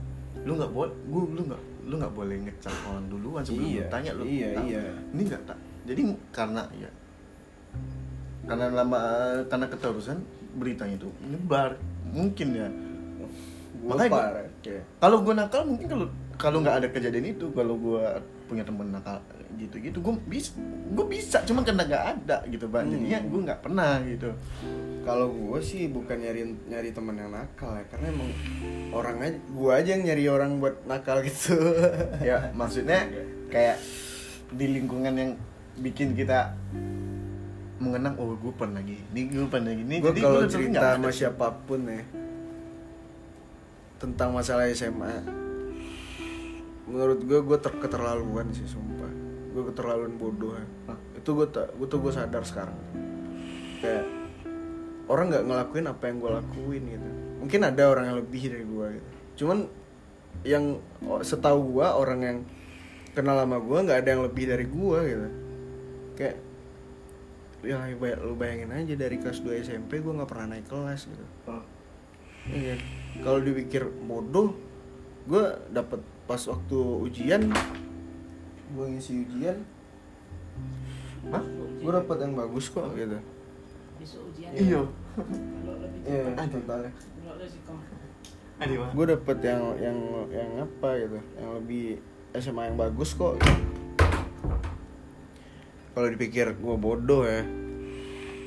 lu 0.41 0.55
nggak 0.55 0.71
boleh 0.71 0.93
gue 1.05 1.23
lu 1.33 1.43
nggak 1.45 1.63
lu 1.85 1.95
nggak 1.97 2.15
boleh 2.15 2.37
ngecap 2.41 2.75
orang 2.87 3.05
duluan 3.07 3.43
sebelum 3.43 3.67
Iya, 3.67 3.83
lu 3.83 3.91
tanya 3.91 4.11
lu 4.13 4.23
iya, 4.25 4.49
tahu. 4.53 4.67
iya. 4.67 4.83
ini 5.11 5.23
nggak 5.25 5.43
tak 5.45 5.59
jadi 5.85 6.01
karena 6.31 6.63
ya 6.75 6.91
karena 8.47 8.67
lama 8.73 9.01
karena 9.47 9.67
keterusan 9.67 10.19
beritanya 10.53 10.97
itu 10.97 11.09
nyebar 11.25 11.77
mungkin 12.07 12.49
ya 12.53 12.69
Gua 13.81 13.97
makanya 13.97 14.11
gua-. 14.11 14.49
Kayak, 14.61 14.83
kalau 14.99 15.19
gue 15.21 15.35
nakal 15.35 15.63
mungkin 15.65 15.87
kalau 15.89 16.07
kalau 16.37 16.59
nggak 16.61 16.77
ada 16.79 16.89
kejadian 16.91 17.27
itu 17.31 17.47
kalau 17.51 17.75
gue 17.75 18.03
punya 18.45 18.61
temen 18.61 18.91
nakal 18.91 19.17
gitu 19.57 19.77
gitu 19.77 19.99
gue 19.99 20.15
bisa 20.27 20.53
gue 20.91 21.05
bisa 21.07 21.39
cuma 21.45 21.61
karena 21.61 21.85
nggak 21.85 22.05
ada 22.17 22.37
gitu 22.47 22.65
bang 22.67 22.85
Hmm. 22.85 22.93
jadinya 22.93 23.19
gue 23.23 23.41
nggak 23.43 23.61
pernah 23.61 23.93
gitu 24.03 24.29
Kalau 25.01 25.33
gue 25.33 25.61
sih 25.65 25.89
bukan 25.89 26.21
nyari 26.21 26.45
nyari 26.69 26.93
teman 26.93 27.17
yang 27.17 27.33
nakal 27.33 27.73
ya, 27.73 27.85
karena 27.89 28.13
emang 28.13 28.31
orang 28.93 29.17
aja, 29.25 29.39
gue 29.41 29.73
aja 29.73 29.91
yang 29.97 30.05
nyari 30.05 30.25
orang 30.29 30.51
buat 30.61 30.77
nakal 30.85 31.25
gitu. 31.25 31.57
ya 32.29 32.53
maksudnya 32.53 33.09
kayak 33.49 33.81
di 34.53 34.67
lingkungan 34.77 35.15
yang 35.17 35.33
bikin 35.81 36.13
kita 36.13 36.53
mengenang 37.81 38.13
oh 38.21 38.37
gue 38.37 38.53
pernah 38.53 38.85
gini 38.85 39.01
gue 39.33 39.49
pernah 39.49 39.73
gini 39.73 40.05
gue 40.05 40.13
Jadi 40.13 40.21
kalau 40.21 40.41
cerita 40.45 41.01
sama 41.01 41.09
siapa 41.09 41.47
pun 41.65 41.81
ya 41.89 42.05
tentang 43.97 44.37
masalah 44.37 44.69
SMA 44.77 45.25
menurut 46.85 47.25
gue 47.25 47.41
gue 47.41 47.59
ter 47.63 47.73
keterlaluan 47.81 48.53
sih 48.53 48.69
sumpah 48.69 49.09
gue 49.51 49.63
keterlaluan 49.73 50.15
bodoh 50.21 50.55
ya. 50.55 50.67
Itu 51.17 51.41
gue 51.41 51.49
tak 51.49 51.73
gue 51.73 51.87
tuh 51.89 51.99
gue 52.05 52.13
sadar 52.13 52.45
sekarang 52.45 52.77
kayak 53.81 54.20
orang 55.11 55.27
nggak 55.35 55.45
ngelakuin 55.51 55.87
apa 55.91 56.03
yang 56.07 56.17
gue 56.23 56.31
lakuin 56.31 56.83
gitu. 56.87 57.09
Mungkin 57.43 57.61
ada 57.67 57.83
orang 57.91 58.05
yang 58.15 58.19
lebih 58.23 58.43
dari 58.47 58.65
gue 58.65 58.87
gitu. 58.95 59.09
Cuman 59.43 59.59
yang 60.47 60.65
setahu 61.27 61.75
gue 61.75 61.87
orang 61.87 62.21
yang 62.23 62.39
kenal 63.13 63.43
sama 63.43 63.59
gue 63.59 63.79
nggak 63.83 63.99
ada 64.07 64.11
yang 64.15 64.23
lebih 64.23 64.45
dari 64.47 64.67
gue 64.71 64.99
gitu. 65.03 65.29
Kayak 66.15 66.37
ya 67.61 67.77
bay- 67.99 68.17
lu 68.23 68.39
bayangin 68.39 68.73
aja 68.73 68.95
dari 68.97 69.21
kelas 69.21 69.43
2 69.45 69.67
SMP 69.67 70.01
gue 70.01 70.13
nggak 70.15 70.31
pernah 70.31 70.57
naik 70.57 70.71
kelas 70.71 71.11
gitu. 71.11 71.27
Oh. 71.51 71.65
iya 72.49 72.73
kalau 73.21 73.37
dipikir 73.37 73.85
bodoh 74.09 74.57
gue 75.29 75.45
dapet 75.69 76.01
pas 76.25 76.41
waktu 76.41 76.79
ujian 76.79 77.51
gue 78.71 78.87
ngisi 78.95 79.27
ujian. 79.27 79.59
Hah? 81.35 81.45
gue 81.81 81.93
dapet 81.93 82.17
yang 82.23 82.33
bagus 82.39 82.71
kok 82.71 82.87
gitu. 82.95 83.19
Besok 84.01 84.23
ujian. 84.33 84.51
Iya 84.57 84.83
iya 86.07 86.23
totalnya 86.49 86.93
gue 88.69 89.07
dapet 89.09 89.39
yang 89.41 89.63
yang 89.81 89.99
yang 90.29 90.51
apa 90.61 90.89
gitu 91.01 91.19
yang 91.41 91.51
lebih 91.57 91.87
SMA 92.31 92.71
yang 92.71 92.79
bagus 92.79 93.19
kok. 93.19 93.43
Kalau 95.91 96.07
dipikir 96.07 96.55
gue 96.55 96.77
bodoh 96.79 97.27
ya. 97.27 97.43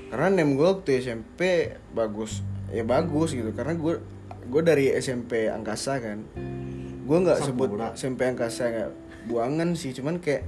Karena 0.07 0.27
nem 0.31 0.55
gue 0.55 0.63
waktu 0.63 1.03
SMP 1.03 1.73
bagus 1.91 2.39
ya 2.71 2.87
bagus 2.87 3.35
gitu. 3.35 3.51
Karena 3.51 3.75
gue 3.75 3.99
gue 4.47 4.61
dari 4.63 4.87
SMP 4.95 5.51
angkasa 5.51 5.99
kan. 5.99 6.23
Gue 7.03 7.17
nggak 7.19 7.43
sebut. 7.43 7.75
SMP 7.97 8.23
angkasa 8.23 8.71
nggak 8.71 8.91
buangan 9.27 9.75
sih 9.75 9.95
cuman 9.95 10.19
kayak 10.19 10.43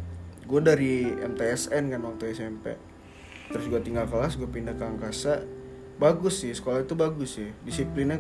gue 0.46 0.60
dari 0.62 1.10
MTSN 1.10 1.96
kan 1.96 2.02
waktu 2.04 2.36
SMP 2.36 2.76
terus 3.48 3.66
gue 3.72 3.80
tinggal 3.80 4.04
kelas 4.10 4.36
gue 4.36 4.50
pindah 4.50 4.76
ke 4.76 4.84
angkasa 4.84 5.48
bagus 5.96 6.44
sih 6.44 6.52
sekolah 6.52 6.84
itu 6.84 6.94
bagus 6.94 7.40
sih 7.40 7.50
disiplinnya 7.64 8.20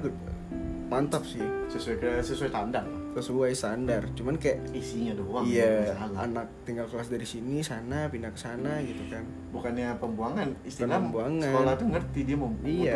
mantap 0.85 1.25
sih 1.25 1.41
sesuai 1.67 1.97
ke 1.97 2.09
sesuai 2.21 2.49
standar 2.53 2.85
sesuai 3.17 3.51
standar 3.51 4.01
cuman 4.13 4.37
kayak 4.37 4.69
isinya 4.71 5.17
doang 5.17 5.43
iya 5.43 5.91
anak 6.13 6.45
tinggal 6.63 6.85
kelas 6.85 7.09
dari 7.09 7.25
sini 7.25 7.59
sana 7.59 8.07
pindah 8.07 8.31
ke 8.31 8.39
sana 8.39 8.79
gitu 8.79 9.01
kan 9.09 9.25
bukannya 9.49 9.97
pembuangan 9.97 10.53
istilah 10.61 11.01
pembuangan. 11.01 11.51
sekolah 11.51 11.73
tuh 11.75 11.87
ngerti 11.89 12.19
dia 12.23 12.37
mau 12.37 12.51
Iya. 12.61 12.95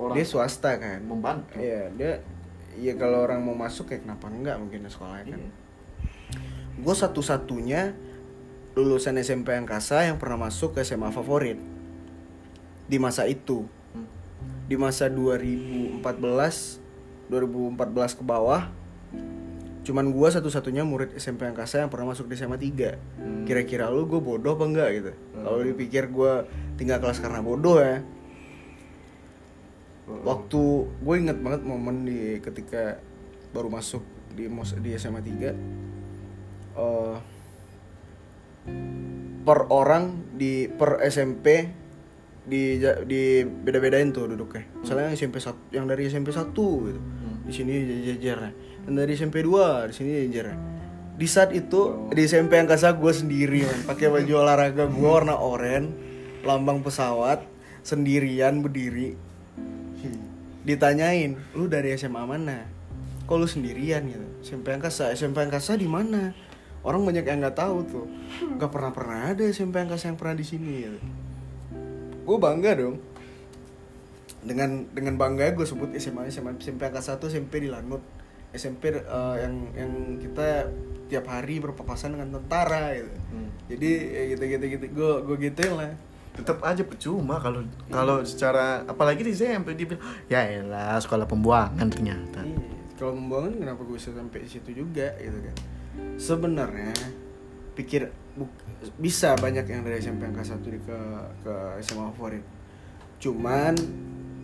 orang 0.00 0.14
dia 0.16 0.24
swasta 0.24 0.72
kan 0.80 0.98
membantu 1.04 1.60
iya 1.60 1.86
dia 1.92 2.12
ya 2.80 2.96
kalau 2.96 3.22
orang 3.22 3.44
mau 3.44 3.52
masuk 3.52 3.92
ya 3.92 4.00
kenapa 4.00 4.32
enggak 4.32 4.56
mungkin 4.56 4.88
sekolahnya 4.88 5.36
kan 5.36 5.40
Iya. 5.42 5.50
gue 6.80 6.94
satu-satunya 6.96 7.82
lulusan 8.72 9.20
SMP 9.20 9.52
Angkasa 9.52 10.08
yang 10.08 10.16
pernah 10.16 10.48
masuk 10.48 10.74
ke 10.74 10.80
SMA 10.80 11.12
favorit 11.12 11.60
di 12.88 12.96
masa 12.96 13.28
itu. 13.28 13.68
Di 14.72 14.80
masa 14.80 15.04
2014 15.06 16.00
2014 17.28 17.76
ke 18.16 18.24
bawah 18.24 18.72
cuman 19.82 20.08
gua 20.08 20.30
satu-satunya 20.30 20.80
murid 20.80 21.12
SMP 21.12 21.44
Angkasa 21.44 21.84
yang 21.84 21.90
pernah 21.90 22.08
masuk 22.08 22.24
di 22.24 22.34
SMA 22.34 22.56
3 22.56 22.96
Hmm. 23.20 23.44
kira-kira 23.44 23.86
lu 23.86 24.06
gue 24.06 24.16
bodoh 24.16 24.54
apa 24.54 24.64
enggak 24.64 24.88
gitu 24.94 25.12
Hmm. 25.12 25.44
kalau 25.44 25.60
dipikir 25.60 26.08
gua 26.08 26.48
tinggal 26.74 26.96
kelas 26.98 27.18
karena 27.18 27.42
bodoh 27.42 27.76
ya 27.76 28.00
waktu 30.22 30.62
gue 30.88 31.14
inget 31.16 31.36
banget 31.36 31.62
momen 31.62 32.02
di 32.02 32.38
ketika 32.38 32.96
baru 33.50 33.68
masuk 33.68 34.00
di 34.32 34.48
mos- 34.48 34.72
di 34.74 34.94
SMA 34.94 35.20
3 35.20 35.52
eh 36.72 37.16
per 39.42 39.58
orang 39.68 40.04
di 40.32 40.64
per 40.66 41.02
SMP 41.04 41.68
di 42.42 42.82
di 43.06 43.46
beda-bedain 43.46 44.10
tuh 44.10 44.26
duduknya. 44.34 44.66
Misalnya 44.82 45.10
yang 45.10 45.14
SMP 45.14 45.38
satu, 45.38 45.62
yang 45.70 45.86
dari 45.86 46.10
SMP 46.10 46.34
1 46.34 46.50
gitu. 46.50 47.00
Di 47.46 47.52
sini 47.54 47.72
jajarnya. 48.06 48.52
Dan 48.86 48.92
dari 48.98 49.14
SMP 49.14 49.46
2 49.46 49.90
di 49.90 49.94
sini 49.94 50.10
jajarnya. 50.26 50.58
Di 51.12 51.26
saat 51.30 51.54
itu 51.54 52.10
di 52.10 52.22
SMP 52.26 52.58
angkasa 52.58 52.98
gue 52.98 53.12
sendiri 53.14 53.62
man. 53.62 53.80
pakai 53.86 54.10
baju 54.10 54.32
olahraga 54.42 54.90
gue 54.90 55.06
warna 55.06 55.38
oranye, 55.38 55.92
lambang 56.42 56.82
pesawat, 56.82 57.46
sendirian 57.86 58.58
berdiri. 58.58 59.14
Ditanyain, 60.66 61.38
"Lu 61.54 61.70
dari 61.70 61.94
SMA 61.94 62.22
mana?" 62.26 62.66
Kok 63.26 63.38
lu 63.38 63.46
sendirian 63.46 64.02
gitu? 64.02 64.26
SMP 64.42 64.74
angkasa. 64.74 65.14
SMP 65.14 65.46
angkasa 65.46 65.78
di 65.78 65.86
mana? 65.86 66.34
Orang 66.82 67.06
banyak 67.06 67.22
yang 67.22 67.38
nggak 67.38 67.54
tahu 67.54 67.86
tuh. 67.86 68.06
Gak 68.58 68.74
pernah 68.74 68.90
pernah 68.90 69.30
ada 69.30 69.46
SMP 69.46 69.78
angkasa 69.78 70.10
yang 70.10 70.18
pernah 70.18 70.34
di 70.34 70.42
sini 70.42 70.82
gitu 70.82 70.98
gue 72.22 72.36
bangga 72.38 72.70
dong. 72.78 72.96
Dengan 74.42 74.86
dengan 74.90 75.14
bangga 75.14 75.54
gue 75.54 75.66
sebut 75.66 75.94
SMA 75.98 76.30
SMA 76.30 76.58
SMP 76.58 76.82
angkasa 76.86 77.18
1 77.18 77.30
SMP 77.30 77.62
di 77.62 77.68
Lanut. 77.70 78.02
SMP 78.52 78.92
eh, 78.92 79.36
yang 79.40 79.54
yang 79.72 79.92
kita 80.20 80.68
tiap 81.08 81.28
hari 81.28 81.60
berpapasan 81.60 82.16
dengan 82.16 82.40
tentara 82.40 82.96
gitu. 82.96 83.12
Hmm. 83.32 83.48
jadi 83.68 83.90
ya 84.08 84.22
gitu 84.36 84.44
gitu 84.48 84.64
gitu. 84.78 84.84
Gue 84.92 85.12
gue 85.28 85.36
gituin 85.50 85.74
lah. 85.76 85.92
Tetap 86.32 86.64
aja 86.64 86.80
percuma 86.80 87.36
kalau 87.36 87.60
kalau 87.92 88.24
secara 88.24 88.88
apalagi 88.88 89.20
di 89.20 89.36
SMP 89.36 89.76
dibilang 89.76 90.00
ya 90.32 90.40
elah 90.48 90.96
sekolah 90.96 91.28
pembuangan 91.28 91.86
ternyata. 91.92 92.40
Iya, 92.40 92.96
kalau 92.96 93.12
membangun 93.20 93.60
kenapa 93.60 93.84
gue 93.84 93.96
bisa 94.00 94.16
sampai 94.16 94.48
situ 94.48 94.72
juga 94.72 95.12
gitu 95.20 95.38
kan. 95.38 95.56
Sebenarnya 96.16 96.96
pikir 97.72 98.12
bisa 98.96 99.32
banyak 99.34 99.64
yang 99.64 99.80
dari 99.80 99.98
SMP 99.98 100.24
angka 100.24 100.42
1 100.42 100.60
di 100.64 100.78
ke 100.78 100.98
ke 101.40 101.54
SMA 101.80 102.10
favorit 102.10 102.44
cuman 103.18 103.72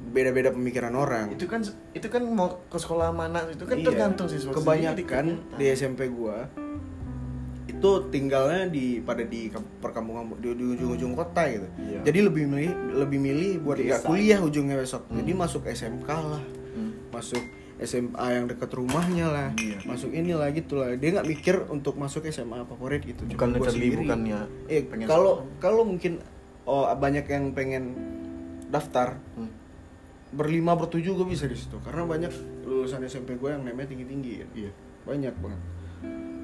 beda-beda 0.08 0.48
pemikiran 0.50 0.94
orang 0.94 1.28
itu 1.30 1.44
kan 1.44 1.60
itu 1.92 2.06
kan 2.06 2.22
mau 2.24 2.64
ke 2.64 2.76
sekolah 2.76 3.10
mana 3.10 3.44
itu 3.46 3.62
kan 3.62 3.76
Iya. 3.76 3.86
tergantung 3.86 4.24
siswa 4.26 4.52
kebanyakan 4.52 5.04
kan. 5.04 5.26
di 5.54 5.64
SMP 5.68 6.08
gua 6.08 6.48
itu 7.68 7.90
tinggalnya 8.08 8.66
di 8.66 8.98
pada 8.98 9.20
di 9.22 9.52
perkampungan 9.78 10.32
di, 10.36 10.50
di 10.50 10.64
ujung-ujung 10.74 11.12
kota 11.12 11.44
gitu 11.46 11.68
Iya. 11.78 12.00
jadi 12.02 12.18
lebih 12.24 12.44
milih 12.46 12.72
lebih 12.96 13.18
milih 13.18 13.52
buat 13.60 13.76
nggak 13.76 14.02
kuliah 14.02 14.40
ujungnya 14.40 14.76
besok 14.76 15.04
jadi 15.10 15.28
Hmm. 15.28 15.40
masuk 15.40 15.62
SMK 15.64 16.08
lah 16.08 16.42
Hmm. 16.72 16.92
masuk 17.10 17.42
SMA 17.78 18.26
yang 18.32 18.46
dekat 18.46 18.70
rumahnya 18.70 19.26
lah. 19.28 19.48
Iya. 19.54 19.78
masuk 19.86 20.10
inilah 20.10 20.50
gitu 20.50 20.76
lah. 20.76 20.94
Dia 20.94 21.14
nggak 21.14 21.28
mikir 21.28 21.56
untuk 21.70 21.94
masuk 21.94 22.26
SMA 22.26 22.66
favorit 22.66 23.02
gitu. 23.02 23.22
Cuma 23.24 23.38
bukan 23.38 23.48
literally 23.54 23.78
sendiri. 23.78 24.02
bukannya 24.02 24.38
eh 24.66 24.82
kalau 25.06 25.46
kalau 25.58 25.82
mungkin 25.82 26.18
oh 26.64 26.90
banyak 26.90 27.24
yang 27.24 27.54
pengen 27.54 27.94
daftar 28.66 29.16
Hmm. 29.32 29.48
berlima 30.28 30.74
bertujuh 30.74 31.14
gue 31.14 31.26
bisa 31.26 31.46
di 31.46 31.54
situ. 31.54 31.78
Karena 31.80 32.04
banyak 32.04 32.28
lulusan 32.62 33.00
SMP 33.02 33.34
gue 33.34 33.48
yang 33.48 33.62
namanya 33.62 33.88
tinggi 33.88 34.04
tinggi 34.04 34.32
ya 34.42 34.46
Iya. 34.52 34.70
banyak 35.06 35.34
banget. 35.38 35.62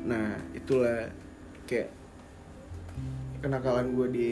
Nah 0.05 0.27
itulah 0.53 1.11
kayak 1.65 1.91
kenakalan 3.41 3.93
gue 3.93 4.07
di 4.09 4.31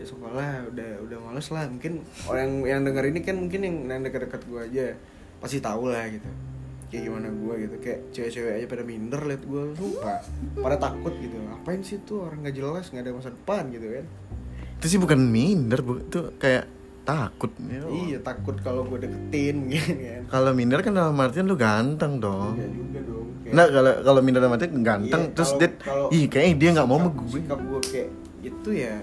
sekolah. 0.00 0.70
Udah 0.72 0.90
udah 1.04 1.18
males 1.20 1.48
lah. 1.50 1.68
Mungkin 1.68 2.00
orang 2.24 2.64
yang 2.64 2.80
denger 2.82 3.04
ini 3.10 3.20
kan 3.20 3.36
mungkin 3.36 3.60
yang 3.60 3.76
yang 3.84 4.02
dekat-dekat 4.02 4.42
gue 4.46 4.60
aja 4.62 4.86
pasti 5.44 5.60
tahu 5.60 5.84
lah 5.86 6.08
gitu. 6.08 6.24
Kayak 6.86 7.02
gimana 7.04 7.28
gue 7.28 7.54
gitu. 7.60 7.74
Kayak 7.78 8.00
cewek-cewek 8.10 8.52
aja 8.54 8.66
pada 8.66 8.82
minder 8.82 9.20
liat 9.20 9.42
gue 9.42 9.62
sumpah 9.74 10.18
pada 10.56 10.76
takut 10.78 11.12
gitu. 11.14 11.36
Ngapain 11.36 11.80
sih 11.80 12.00
tuh 12.00 12.24
orang 12.24 12.40
nggak 12.40 12.54
jelas 12.54 12.84
nggak 12.88 13.02
ada 13.02 13.12
masa 13.12 13.28
depan 13.28 13.62
gitu 13.68 13.86
kan? 13.90 14.04
Itu 14.74 14.86
sih 14.86 14.98
bukan 14.98 15.20
minder 15.20 15.78
bu 15.78 16.00
itu 16.00 16.32
kayak 16.36 16.64
takut. 17.02 17.52
Ya. 17.62 17.84
iya 17.86 18.18
takut 18.18 18.56
kalau 18.58 18.80
gue 18.86 18.96
deketin 18.98 19.68
mungkin 19.68 19.96
kan. 20.06 20.22
Kalau 20.30 20.50
minder 20.50 20.80
kan 20.80 20.92
dalam 20.92 21.12
artian 21.14 21.44
lu 21.44 21.54
ganteng 21.54 22.16
dong. 22.16 22.54
Iya 22.54 22.68
juga 22.70 22.98
dong 23.02 23.26
kayak- 23.38 23.52
Nah 23.52 23.64
kalau 23.66 23.92
kalau 24.00 24.20
minder 24.20 24.40
dalam 24.40 24.54
artian 24.54 24.72
ganteng 24.80 25.22
Iya, 25.22 25.32
terus 25.32 25.50
kalau- 25.50 25.60
dia 25.60 25.68
kalau- 25.78 26.10
ih 26.10 26.24
kayaknya 26.26 26.54
dia 26.54 26.68
nggak 26.72 26.86
mau 26.86 26.98
sama 26.98 27.10
gue 27.12 27.28
sikap 27.30 27.58
gue 27.60 27.80
kayak 27.82 28.08
itu 28.42 28.70
ya 28.72 28.96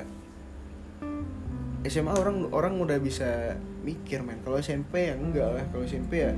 SMA 1.88 2.13
orang 2.13 2.50
orang 2.54 2.74
udah 2.78 2.98
bisa 3.02 3.58
mikir 3.82 4.22
men. 4.22 4.38
Kalau 4.46 4.58
SMP 4.62 5.10
ya 5.10 5.15
enggak 5.17 5.50
lah. 5.50 5.65
Kalau 5.74 5.84
SMP 5.86 6.22
ya 6.22 6.32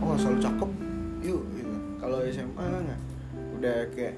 oh 0.00 0.16
selalu 0.16 0.38
cakep 0.40 0.70
yuk 1.24 1.42
gitu. 1.56 1.76
Kalau 2.00 2.18
SMA 2.28 2.62
enggak. 2.64 3.00
Udah 3.58 3.76
kayak 3.92 4.16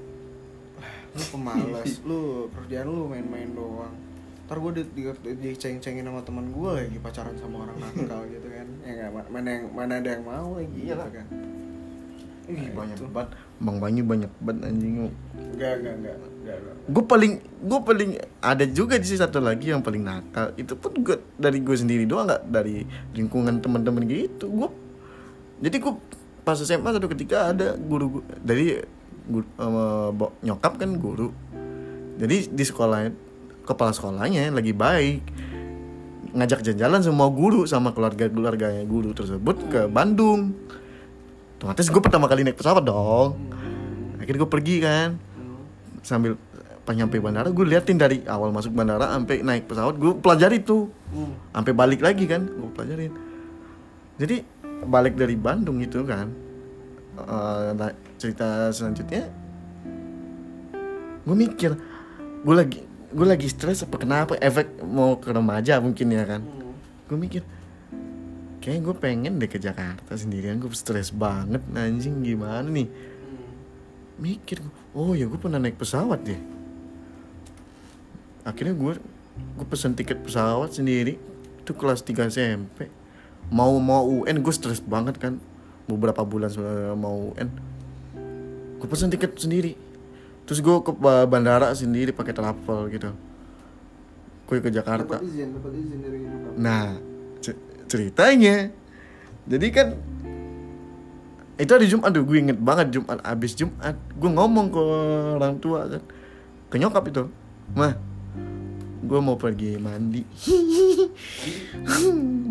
"Lah, 0.79 0.95
lu 1.17 1.23
pemalas 1.35 1.91
lu 2.09 2.21
kerjaan 2.55 2.87
lu 2.87 3.11
main-main 3.11 3.51
doang. 3.51 3.93
Ntar 4.47 4.59
gue 4.59 4.71
di, 4.79 4.83
di, 4.95 5.03
diceng-cengin 5.47 6.03
sama 6.03 6.23
teman 6.27 6.51
gue 6.51 6.69
lagi 6.75 6.97
pacaran 6.99 7.35
sama 7.39 7.67
orang 7.67 7.77
nakal 7.79 8.23
gitu 8.35 8.47
kan. 8.47 8.67
Ya 8.83 8.91
nggak 8.95 9.11
ma- 9.15 9.29
mana 9.31 9.47
yang 9.59 9.65
mana 9.71 9.93
ada 9.99 10.09
yang 10.11 10.23
mau 10.23 10.55
lagi 10.55 10.79
gitu 10.87 11.07
kan 11.11 11.50
Ih, 12.49 12.71
Nah, 12.71 12.83
banyak 12.83 12.97
banget. 13.13 13.29
Bang 13.61 13.77
banyu 13.77 14.01
banyak 14.01 14.31
banget 14.41 14.61
anjing. 14.65 14.95
Enggak 15.53 15.73
enggak 15.81 15.95
enggak 15.97 16.15
gue 16.91 17.03
paling 17.05 17.33
gue 17.39 17.79
paling 17.85 18.11
ada 18.41 18.65
juga 18.65 18.97
sih 18.99 19.15
satu 19.15 19.37
lagi 19.39 19.69
yang 19.69 19.79
paling 19.79 20.01
nakal. 20.01 20.51
Itu 20.57 20.73
pun 20.75 20.97
gue 20.99 21.21
dari 21.37 21.61
gue 21.61 21.75
sendiri 21.77 22.03
doang 22.03 22.27
nggak 22.27 22.49
dari 22.49 22.83
lingkungan 23.13 23.61
teman-teman 23.61 24.03
gitu. 24.03 24.49
Gue 24.49 24.69
jadi 25.61 25.77
gue 25.77 25.93
pas 26.41 26.57
SMA 26.57 26.89
satu 26.89 27.05
ketika 27.07 27.53
ada 27.53 27.77
guru 27.77 28.19
gua- 28.19 28.25
dari 28.41 28.81
guru, 29.29 29.45
bo- 30.11 30.33
nyokap 30.41 30.81
kan 30.81 30.97
guru. 30.97 31.29
Jadi 32.17 32.49
di 32.49 32.63
sekolah 32.65 33.13
kepala 33.63 33.93
sekolahnya 33.93 34.49
lagi 34.49 34.73
baik. 34.73 35.21
Ngajak 36.31 36.65
jalan-jalan 36.65 37.01
semua 37.05 37.27
guru 37.29 37.69
sama 37.69 37.93
keluarga 37.93 38.25
keluarganya 38.25 38.81
guru 38.87 39.13
tersebut 39.13 39.69
ke 39.69 39.81
Bandung 39.85 40.55
otomatis 41.61 41.93
gue 41.93 42.01
pertama 42.01 42.25
kali 42.25 42.41
naik 42.41 42.57
pesawat 42.57 42.81
dong. 42.81 43.37
Akhirnya 44.17 44.41
gue 44.41 44.49
pergi 44.49 44.75
kan. 44.81 45.21
Sambil 46.01 46.33
pas 46.81 46.97
nyampe 46.97 47.21
bandara 47.21 47.53
gue 47.53 47.61
liatin 47.61 48.01
dari 48.01 48.25
awal 48.25 48.49
masuk 48.49 48.73
bandara 48.73 49.13
sampai 49.13 49.45
naik 49.45 49.69
pesawat 49.69 50.01
gue 50.01 50.17
pelajari 50.17 50.65
tuh. 50.65 50.89
Sampai 51.53 51.77
balik 51.77 52.01
lagi 52.01 52.25
kan 52.25 52.49
gue 52.49 52.71
pelajarin. 52.73 53.13
Jadi 54.17 54.41
balik 54.81 55.13
dari 55.13 55.37
Bandung 55.37 55.77
itu 55.77 56.01
kan 56.01 56.33
nah, 57.13 57.93
cerita 58.17 58.73
selanjutnya 58.73 59.29
gue 61.21 61.35
mikir 61.37 61.77
gue 62.41 62.55
lagi 62.57 62.81
gue 63.13 63.27
lagi 63.29 63.45
stres 63.45 63.85
apa 63.85 64.01
kenapa 64.01 64.33
efek 64.41 64.81
mau 64.81 65.21
ke 65.21 65.29
remaja 65.29 65.77
mungkin 65.77 66.09
ya 66.09 66.25
kan. 66.25 66.41
Gue 67.05 67.21
mikir 67.21 67.45
kayaknya 68.61 68.81
gue 68.85 68.95
pengen 68.95 69.33
deh 69.41 69.49
ke 69.49 69.57
Jakarta 69.57 70.13
sendirian 70.13 70.61
gue 70.61 70.69
stres 70.71 71.09
banget 71.09 71.59
anjing 71.73 72.21
gimana 72.21 72.69
nih? 72.69 72.87
Mikir 74.21 74.61
oh 74.93 75.17
ya 75.17 75.25
gue 75.25 75.39
pernah 75.41 75.57
naik 75.57 75.81
pesawat 75.81 76.21
deh 76.21 76.39
akhirnya 78.45 78.73
gue 78.77 78.93
gue 79.57 79.65
pesen 79.69 79.97
tiket 79.97 80.21
pesawat 80.21 80.73
sendiri 80.77 81.17
itu 81.61 81.71
kelas 81.73 82.05
3 82.05 82.29
SMP 82.29 83.01
mau 83.51 83.75
mau 83.83 84.07
UN 84.07 84.39
gue 84.39 84.53
stres 84.55 84.79
banget 84.79 85.19
kan. 85.19 85.41
Beberapa 85.89 86.23
bulan 86.23 86.47
sebelum 86.47 86.95
mau 86.95 87.35
UN 87.35 87.49
gue 88.79 88.87
pesen 88.87 89.11
tiket 89.11 89.35
sendiri. 89.35 89.75
Terus 90.47 90.63
gue 90.63 90.75
ke 90.81 90.91
ba- 90.95 91.27
bandara 91.27 91.69
sendiri 91.75 92.15
pakai 92.15 92.33
travel 92.33 92.87
gitu. 92.89 93.11
Gue 94.47 94.57
ke 94.63 94.71
Jakarta. 94.71 95.19
Dapat 95.19 95.27
izin 95.27 95.49
dapat 95.53 95.71
izin 95.75 95.99
dari 96.01 96.19
Nah, 96.57 96.99
ceritanya, 97.91 98.71
jadi 99.43 99.67
kan 99.75 99.87
itu 101.59 101.71
hari 101.75 101.91
Jumat 101.91 102.15
tuh, 102.15 102.23
gue 102.23 102.37
inget 102.39 102.57
banget 102.57 102.95
Jumat 102.95 103.19
abis 103.21 103.53
Jumat, 103.59 103.99
gue 104.15 104.29
ngomong 104.31 104.71
ke 104.71 104.83
orang 105.35 105.59
tua 105.59 105.85
kan, 105.91 106.01
ke 106.71 106.75
nyokap 106.79 107.03
itu, 107.11 107.27
mah, 107.75 107.93
gue 109.01 109.19
mau 109.19 109.35
pergi 109.35 109.75
mandi. 109.75 110.23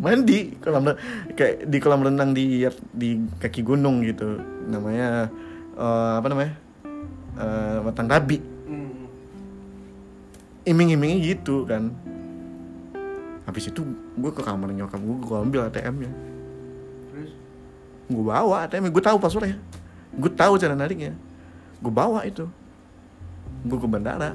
Mandi 0.01 0.57
kolam 0.65 0.97
kayak 1.37 1.69
di 1.69 1.77
kolam 1.77 2.01
renang 2.01 2.33
di 2.33 2.65
di 2.89 3.21
kaki 3.37 3.61
gunung 3.61 4.01
gitu. 4.01 4.41
Namanya 4.69 5.29
eh, 5.77 6.13
apa 6.17 6.27
namanya? 6.29 6.53
Eh, 7.41 7.79
matang 7.85 8.09
rabi. 8.09 8.39
Hmm. 8.41 9.09
iming-imingnya 10.69 11.19
gitu 11.35 11.67
kan 11.67 11.91
habis 13.49 13.73
itu 13.73 13.83
gue 14.17 14.31
ke 14.31 14.43
kamar 14.45 14.71
nyokap 14.71 15.01
gue 15.01 15.17
gue 15.25 15.37
ambil 15.37 15.67
ATM 15.67 15.97
nya 16.07 16.13
Terus? 17.11 17.31
Gue 18.07 18.25
bawa 18.25 18.67
ATM 18.67 18.91
gue 18.91 19.03
tahu 19.03 19.19
passwordnya. 19.19 19.59
Gue 20.15 20.31
tahu 20.31 20.59
cara 20.59 20.75
nariknya. 20.79 21.15
Gue 21.83 21.93
bawa 21.93 22.23
itu. 22.27 22.47
Gue 23.67 23.79
ke 23.79 23.89
bandara. 23.91 24.35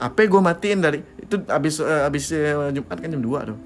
HP 0.00 0.26
gue 0.26 0.40
matiin 0.42 0.80
dari 0.82 0.98
itu 1.22 1.38
abis 1.46 1.78
eh, 1.80 2.02
abis 2.02 2.24
eh, 2.34 2.72
Jumat 2.74 2.98
kan 2.98 3.08
jam 3.08 3.22
2 3.22 3.48
tuh. 3.52 3.58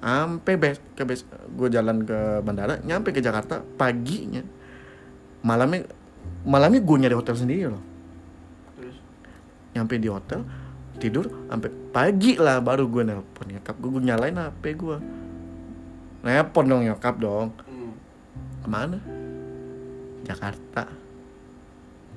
Sampai 0.00 0.54
bes 0.56 0.76
ke 0.96 1.02
bes 1.04 1.24
gue 1.56 1.68
jalan 1.68 2.04
ke 2.04 2.40
bandara 2.44 2.80
nyampe 2.84 3.12
ke 3.14 3.20
Jakarta 3.22 3.64
paginya. 3.78 4.44
Malamnya 5.40 5.88
malamnya 6.44 6.80
gue 6.84 6.96
nyari 7.00 7.16
hotel 7.16 7.36
sendiri 7.36 7.64
loh. 7.72 7.82
Terus? 8.76 8.96
Nyampe 9.72 9.94
di 9.96 10.08
hotel 10.08 10.44
tidur 11.00 11.26
sampai 11.48 11.72
pagi 11.90 12.36
lah 12.36 12.60
baru 12.60 12.84
gue 12.86 13.02
nelpon. 13.08 13.48
Nyokap 13.48 13.76
gue 13.80 13.90
gue 13.96 14.02
nyalain 14.04 14.36
HP 14.36 14.76
gue 14.76 14.96
nelpon 16.20 16.64
dong 16.68 16.82
nyokap 16.84 17.16
dong. 17.16 17.48
Hmm. 17.64 17.92
ke 18.60 18.68
mana? 18.68 18.98
Jakarta. 20.28 20.84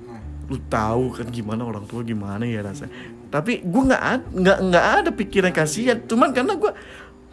Nah 0.03 0.33
lu 0.51 0.59
tahu 0.67 1.15
kan 1.15 1.27
gimana 1.31 1.63
orang 1.63 1.87
tua 1.87 2.03
gimana 2.03 2.43
ya 2.43 2.59
rasanya. 2.59 2.91
Tapi 3.31 3.63
gue 3.63 3.83
nggak 3.87 4.01
nggak 4.35 4.57
nggak 4.69 4.85
ada 4.99 5.09
pikiran 5.15 5.55
kasihan. 5.55 5.97
Cuman 6.03 6.35
karena 6.35 6.59
gue 6.59 6.71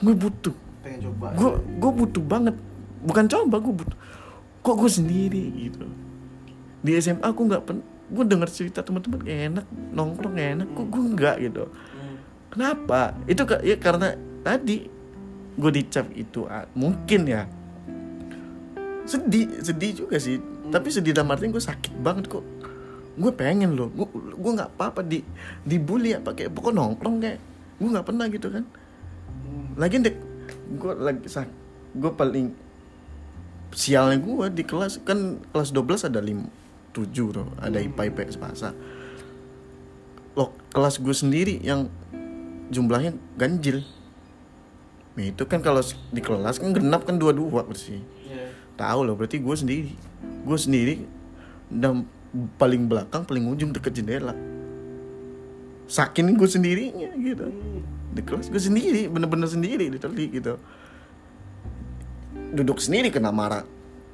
gue 0.01 0.15
butuh. 0.15 0.55
Gue 1.35 1.51
gue 1.59 1.93
butuh 1.93 2.23
banget. 2.23 2.55
Bukan 3.03 3.27
coba 3.27 3.59
gue 3.59 3.75
butuh. 3.75 3.99
Kok 4.63 4.77
gue 4.87 4.91
sendiri 4.93 5.45
gitu? 5.59 5.85
Di 6.81 6.97
SMA 7.03 7.27
aku 7.27 7.51
nggak 7.51 7.63
pen 7.67 7.83
gue 8.11 8.25
dengar 8.27 8.51
cerita 8.51 8.83
teman-teman 8.83 9.23
enak 9.23 9.67
nongkrong 9.95 10.35
enak 10.35 10.69
kok 10.75 10.87
gue 10.91 11.03
nggak 11.15 11.37
gitu. 11.47 11.65
Kenapa? 12.51 13.15
Itu 13.31 13.47
ya 13.63 13.79
karena 13.79 14.19
tadi 14.43 14.91
gue 15.55 15.71
dicap 15.71 16.11
itu 16.19 16.51
mungkin 16.75 17.21
ya. 17.31 17.47
Sedih 19.07 19.63
sedih 19.63 20.05
juga 20.05 20.19
sih. 20.19 20.43
Tapi 20.71 20.91
sedih 20.91 21.15
dalam 21.15 21.31
artian 21.31 21.55
gue 21.55 21.63
sakit 21.63 21.95
banget 22.03 22.27
kok. 22.27 22.43
Gue 23.15 23.31
pengen 23.31 23.79
loh 23.79 23.87
gue 23.95 24.07
gue 24.35 24.53
nggak 24.59 24.75
apa-apa 24.75 25.07
di 25.07 25.23
dibully 25.63 26.19
apa 26.19 26.35
kayak 26.35 26.51
pokok 26.51 26.75
nongkrong 26.75 27.23
kayak 27.23 27.39
gue 27.79 27.89
nggak 27.89 28.07
pernah 28.07 28.27
gitu 28.27 28.51
kan. 28.51 28.65
Lagi 29.79 30.03
dek 30.03 30.17
gue 30.71 30.93
lagi 30.99 31.27
sak 31.31 31.47
gue 31.95 32.11
paling 32.15 32.55
sialnya 33.71 34.19
gue 34.19 34.47
di 34.51 34.63
kelas 34.67 35.03
kan 35.07 35.39
kelas 35.55 35.71
12 35.71 36.11
ada 36.11 36.19
lim 36.19 36.47
7 36.93 37.11
tuh 37.11 37.47
ada 37.59 37.79
IPA 37.79 38.03
IPS 38.11 38.37
bahasa 38.41 38.75
lo 40.39 40.55
kelas 40.71 41.03
gue 41.03 41.15
sendiri 41.15 41.59
yang 41.59 41.91
jumlahnya 42.71 43.19
ganjil. 43.35 43.83
Nah, 45.19 45.27
itu 45.27 45.43
kan 45.43 45.59
kalau 45.59 45.83
di 46.15 46.23
kelas 46.23 46.63
kan 46.63 46.71
genap 46.71 47.03
kan 47.03 47.19
dua-dua 47.19 47.67
bersih 47.67 47.99
Iya. 48.31 48.55
tahu 48.79 49.03
loh 49.03 49.19
berarti 49.19 49.43
gue 49.43 49.57
sendiri. 49.59 49.93
Gue 50.47 50.55
sendiri 50.55 50.95
dan 51.67 52.07
paling 52.57 52.87
belakang 52.87 53.27
paling 53.27 53.43
ujung 53.51 53.75
deket 53.75 53.99
jendela. 53.99 54.39
Saking 55.91 56.39
gue 56.39 56.47
sendirinya 56.47 57.11
gitu. 57.19 57.47
Hmm. 57.51 57.83
di 58.11 58.27
kelas 58.27 58.51
gue 58.51 58.59
sendiri 58.59 59.07
bener-bener 59.07 59.47
sendiri 59.47 59.87
literally 59.87 60.31
gitu. 60.35 60.59
Duduk 62.55 62.83
sendiri 62.83 63.11
kena 63.11 63.31
marah 63.31 63.63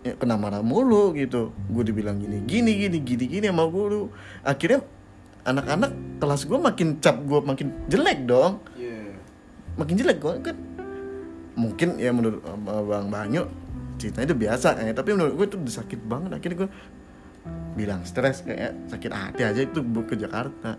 ya, 0.06 0.12
kena 0.14 0.38
marah 0.38 0.62
mulu 0.62 1.10
gitu. 1.18 1.50
Gue 1.66 1.82
dibilang 1.82 2.22
gini 2.22 2.46
gini 2.46 2.86
gini 2.86 2.98
gini 3.02 3.24
gini 3.26 3.46
sama 3.50 3.66
guru. 3.66 4.14
Akhirnya 4.46 4.86
anak-anak 5.42 5.90
kelas 6.22 6.42
gue 6.46 6.58
makin 6.58 6.88
cap 7.02 7.18
gue 7.22 7.40
makin 7.42 7.66
jelek 7.90 8.26
dong. 8.26 8.62
Iya. 8.78 9.18
makin 9.74 9.94
jelek 9.98 10.18
gue 10.22 10.32
kan. 10.40 10.56
Mungkin 11.56 11.98
ya 11.98 12.12
menurut 12.12 12.40
bang 12.44 13.08
Banyu 13.08 13.42
ceritanya 13.96 14.28
itu 14.28 14.36
biasa 14.36 14.68
ya 14.84 14.92
tapi 14.92 15.16
menurut 15.16 15.34
gue 15.34 15.46
itu 15.50 15.58
sakit 15.66 16.00
banget. 16.06 16.30
Akhirnya 16.38 16.56
gue 16.64 16.70
bilang 17.76 18.00
stres 18.06 18.46
kayak 18.46 18.90
sakit 18.90 19.10
hati 19.12 19.42
aja 19.42 19.60
itu 19.60 19.82
ke 19.82 20.14
Jakarta. 20.14 20.78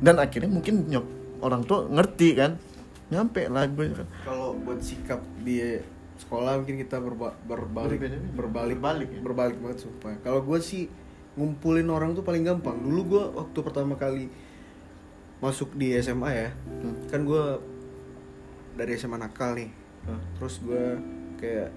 Dan 0.00 0.16
akhirnya 0.16 0.48
mungkin 0.48 0.88
nyok 0.88 1.06
orang 1.44 1.62
tua 1.66 1.90
ngerti 1.90 2.28
kan. 2.38 2.56
Nyampe 3.06 3.46
lah 3.46 3.70
gue 3.70 3.86
kan. 3.94 4.08
Kalau 4.26 4.58
buat 4.58 4.82
sikap 4.82 5.22
di 5.46 5.78
sekolah 6.16 6.56
mungkin 6.56 6.76
kita 6.76 6.96
berba- 6.96 7.36
berbalik 7.42 8.00
berbalik 8.32 8.78
Berbalik 8.78 9.08
ya? 9.10 9.20
berbalik 9.20 9.56
banget 9.58 9.78
sumpah. 9.82 10.16
Kalau 10.20 10.40
gue 10.40 10.58
sih 10.58 10.88
ngumpulin 11.34 11.86
orang 11.86 12.12
tuh 12.12 12.22
paling 12.22 12.42
gampang. 12.42 12.76
Dulu 12.78 13.00
gue 13.06 13.22
waktu 13.34 13.58
pertama 13.60 13.94
kali 13.94 14.32
masuk 15.36 15.72
di 15.72 15.92
SMA 15.94 16.30
ya 16.30 16.48
Hmm. 16.50 16.96
kan 17.06 17.20
gue 17.22 17.44
dari 18.74 18.92
SMA 18.94 19.16
nakal 19.16 19.52
nih. 19.54 19.70
Hmm. 20.02 20.22
terus 20.34 20.60
gue 20.60 20.84
kayak 21.36 21.68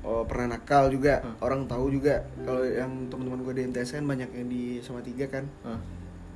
oh, 0.00 0.24
pernah 0.24 0.54
nakal 0.54 0.88
juga. 0.88 1.20
Hmm. 1.20 1.36
orang 1.38 1.60
tahu 1.64 1.92
juga. 1.92 2.24
Kalau 2.42 2.62
yang 2.62 3.06
teman-teman 3.06 3.42
gue 3.42 3.54
di 3.54 3.62
MTSN 3.64 4.02
banyak 4.02 4.30
yang 4.32 4.48
di 4.48 4.62
SMA 4.78 5.00
3 5.00 5.28
kan. 5.28 5.44
Ah, 5.62 5.78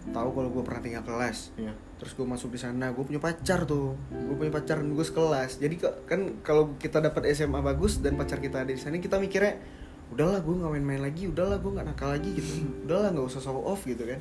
tahu 0.09 0.29
kalau 0.33 0.49
gue 0.49 0.63
pernah 0.63 0.79
tinggal 0.81 1.03
kelas. 1.03 1.51
Iya 1.57 1.73
terus 2.03 2.19
gue 2.19 2.27
masuk 2.27 2.51
di 2.51 2.59
sana 2.59 2.91
gue 2.91 3.07
punya 3.07 3.23
pacar 3.23 3.63
tuh. 3.63 3.95
Gue 4.11 4.35
punya 4.35 4.51
pacar 4.51 4.83
gue 4.83 5.07
sekelas. 5.07 5.63
Jadi 5.63 5.79
kan 6.11 6.43
kalau 6.43 6.75
kita 6.75 6.99
dapat 6.99 7.31
SMA 7.31 7.63
bagus 7.63 8.03
dan 8.03 8.19
pacar 8.19 8.43
kita 8.43 8.67
ada 8.67 8.75
di 8.75 8.83
sana 8.83 8.99
kita 8.99 9.23
mikirnya 9.23 9.63
udahlah 10.11 10.43
gue 10.43 10.51
nggak 10.51 10.73
main-main 10.75 10.99
lagi 10.99 11.31
udahlah 11.31 11.63
gue 11.63 11.71
nggak 11.71 11.87
nakal 11.87 12.11
lagi 12.11 12.35
gitu. 12.35 12.67
Udahlah 12.91 13.15
nggak 13.15 13.27
usah 13.31 13.39
show 13.39 13.63
off 13.63 13.87
gitu 13.87 14.03
kan. 14.03 14.19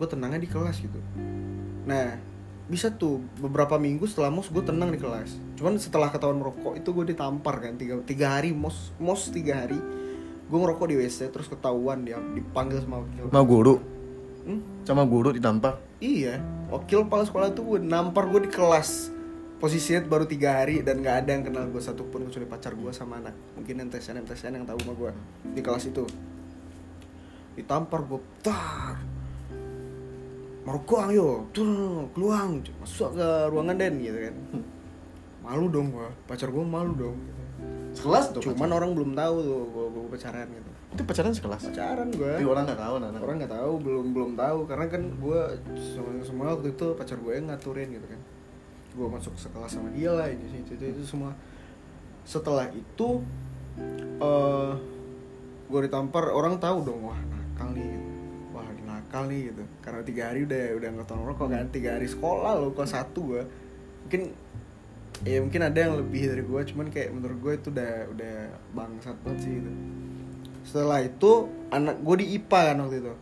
Gue 0.00 0.06
tenangnya 0.08 0.40
di 0.40 0.48
kelas 0.48 0.80
gitu. 0.80 0.96
Nah 1.84 2.16
bisa 2.66 2.88
tuh 2.88 3.20
beberapa 3.44 3.76
minggu 3.76 4.08
setelah 4.08 4.32
mos 4.32 4.48
gue 4.48 4.64
tenang 4.64 4.88
di 4.88 4.96
kelas. 4.96 5.36
Cuman 5.60 5.76
setelah 5.76 6.08
ketahuan 6.08 6.40
merokok 6.40 6.80
itu 6.80 6.96
gue 6.96 7.12
ditampar 7.12 7.60
kan 7.60 7.76
tiga, 7.76 8.00
tiga 8.08 8.40
hari 8.40 8.56
mos 8.56 8.96
mos 8.96 9.28
tiga 9.28 9.68
hari 9.68 9.76
gue 10.46 10.58
ngerokok 10.58 10.86
di 10.86 10.96
WC 11.02 11.34
terus 11.34 11.50
ketahuan 11.50 12.06
dia 12.06 12.22
dipanggil 12.22 12.78
sama 12.78 13.02
mau 13.34 13.42
guru 13.42 13.95
Hmm? 14.46 14.86
sama 14.86 15.02
guru 15.02 15.34
ditampar. 15.34 15.82
Iya, 15.98 16.38
wakil 16.70 17.02
kepala 17.02 17.26
sekolah 17.26 17.50
tuh 17.50 17.66
gue 17.66 17.78
nampar 17.82 18.30
gue 18.30 18.46
di 18.46 18.50
kelas. 18.54 19.10
Posisinya 19.58 20.06
baru 20.06 20.22
tiga 20.22 20.62
hari 20.62 20.86
dan 20.86 21.02
gak 21.02 21.26
ada 21.26 21.30
yang 21.34 21.42
kenal 21.50 21.66
gue 21.66 21.82
satupun 21.82 22.30
kecuali 22.30 22.46
pacar 22.46 22.78
gue 22.78 22.92
sama 22.94 23.18
anak. 23.18 23.34
Mungkin 23.58 23.90
MTSN, 23.90 24.22
MTSN 24.22 24.62
yang 24.62 24.66
tahu 24.68 24.78
sama 24.86 24.94
gue 24.94 25.10
di 25.50 25.60
kelas 25.66 25.90
itu. 25.90 26.06
Ditampar 27.58 28.06
gue, 28.06 28.22
tar. 28.46 29.02
Merokok 30.62 31.00
ayo, 31.10 31.50
tuh 31.50 32.06
keluar 32.14 32.46
Masuk 32.78 33.18
ke 33.18 33.28
ruangan 33.50 33.74
Den 33.74 33.98
gitu 33.98 34.18
kan. 34.30 34.34
Malu 35.42 35.66
dong 35.74 35.90
gue, 35.90 36.08
pacar 36.30 36.54
gue 36.54 36.62
malu 36.62 36.94
dong. 36.94 37.18
Sekelas 37.96 38.30
tuh 38.30 38.44
Cuman 38.44 38.70
orang 38.76 38.92
belum 38.94 39.16
tahu 39.16 39.36
tuh 39.42 39.58
gue 39.72 40.06
pacaran 40.12 40.46
gitu 40.52 40.75
itu 40.94 41.02
pacaran 41.02 41.34
sekelas? 41.34 41.62
Pacaran 41.66 42.08
gue 42.14 42.32
tapi 42.38 42.46
orang 42.46 42.64
nggak 42.68 42.80
tahu 42.80 42.94
anak 43.02 43.22
orang 43.22 43.36
nggak 43.42 43.52
tahu 43.52 43.72
belum 43.82 44.06
belum 44.14 44.30
tahu. 44.38 44.58
Karena 44.70 44.86
kan 44.86 45.02
gue 45.18 45.40
semua, 45.74 46.12
semua 46.22 46.44
waktu 46.54 46.68
itu 46.72 46.86
pacar 46.94 47.18
gue 47.18 47.32
yang 47.34 47.46
ngaturin 47.50 47.88
gitu 47.90 48.06
kan. 48.06 48.20
Gue 48.96 49.06
masuk 49.10 49.34
sekelas 49.36 49.72
sama 49.76 49.90
dia 49.92 50.10
lah 50.14 50.30
ini 50.30 50.62
itu, 50.62 50.78
itu 50.78 50.84
itu 50.94 51.02
semua. 51.02 51.34
Setelah 52.22 52.70
itu 52.70 53.08
eh 54.22 54.72
gue 55.66 55.80
ditampar 55.90 56.30
orang 56.30 56.62
tahu 56.62 56.86
dong 56.86 57.02
wah 57.10 57.18
nakal 57.18 57.74
nih. 57.74 57.82
Gitu. 57.82 58.08
wah 58.54 58.68
nakal 58.86 59.22
nih 59.26 59.40
gitu. 59.50 59.62
Karena 59.82 60.00
tiga 60.06 60.22
hari 60.30 60.46
udah 60.46 60.64
udah 60.78 60.88
nggak 60.96 61.08
tahu 61.10 61.20
rokok 61.26 61.48
kan. 61.50 61.66
Tiga 61.74 61.98
hari 61.98 62.06
sekolah 62.06 62.52
loh 62.56 62.70
kelas 62.70 62.94
satu 62.94 63.20
gue 63.34 63.42
mungkin 64.06 64.22
ya 65.26 65.42
mungkin 65.42 65.62
ada 65.66 65.78
yang 65.82 65.98
lebih 65.98 66.30
dari 66.30 66.46
gue 66.46 66.60
cuman 66.70 66.86
kayak 66.94 67.10
menurut 67.10 67.38
gue 67.42 67.52
itu 67.58 67.68
udah 67.74 67.92
udah 68.14 68.36
bangsat 68.70 69.16
banget 69.26 69.38
sih 69.42 69.52
gitu 69.58 69.72
setelah 70.66 70.98
itu 70.98 71.30
anak 71.68 71.96
gue 71.98 72.16
di 72.18 72.34
IPA 72.34 72.60
kan 72.66 72.76
waktu 72.82 72.98
itu 73.00 73.14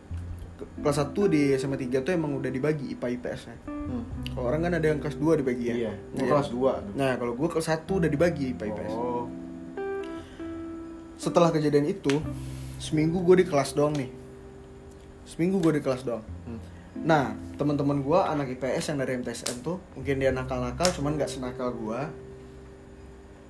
Ke- 0.55 0.69
kelas 0.79 0.97
1 1.03 1.27
di 1.27 1.41
SMA 1.53 1.77
3 1.77 1.99
tuh 1.99 2.11
emang 2.11 2.31
udah 2.33 2.47
dibagi 2.47 2.89
IPA 2.89 3.07
IPS 3.13 3.41
nya 3.45 3.57
Hmm. 3.85 4.01
kalau 4.27 4.49
orang 4.49 4.61
kan 4.63 4.73
ada 4.73 4.87
yang 4.87 4.97
kelas 4.97 5.13
2 5.13 5.37
dibagi 5.37 5.65
ya 5.67 5.75
Iya, 5.77 5.93
Iya. 6.15 6.25
kelas 6.25 6.49
dua 6.49 6.81
tuh. 6.81 6.93
nah 6.95 7.13
kalau 7.13 7.33
gue 7.33 7.47
kelas 7.47 7.67
1 7.69 7.85
udah 7.95 8.09
dibagi 8.09 8.49
IPA 8.51 8.65
IPS 8.67 8.91
oh 8.91 9.25
setelah 11.15 11.49
kejadian 11.49 11.85
itu 11.87 12.11
seminggu 12.77 13.21
gue 13.21 13.35
di 13.37 13.45
kelas 13.45 13.71
doang 13.71 13.93
nih 13.93 14.09
seminggu 15.23 15.57
gue 15.59 15.73
di 15.73 15.81
kelas 15.81 16.01
doang 16.01 16.25
Hmm. 16.43 16.59
nah 16.97 17.25
teman-teman 17.55 17.99
gue 17.99 18.19
anak 18.19 18.47
IPS 18.51 18.89
yang 18.89 18.99
dari 18.99 19.15
MTSN 19.15 19.61
tuh 19.61 19.77
mungkin 19.93 20.17
dia 20.17 20.31
nakal-nakal 20.31 20.89
cuman 20.91 21.15
nggak 21.15 21.29
senakal 21.29 21.69
gue 21.71 21.99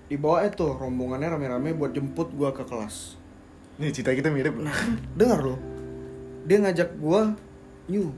dibawa 0.08 0.44
itu 0.44 0.68
rombongannya 0.70 1.30
rame-rame 1.30 1.72
buat 1.72 1.90
jemput 1.92 2.30
gue 2.30 2.50
ke 2.52 2.64
kelas 2.64 3.18
Nih 3.76 3.92
cerita 3.92 4.12
kita 4.12 4.30
mirip. 4.30 4.56
Nah, 4.56 4.76
dengar 5.14 5.40
loh. 5.42 5.60
Dia 6.46 6.58
ngajak 6.60 6.96
gua, 6.96 7.34
"Nyu. 7.86 8.10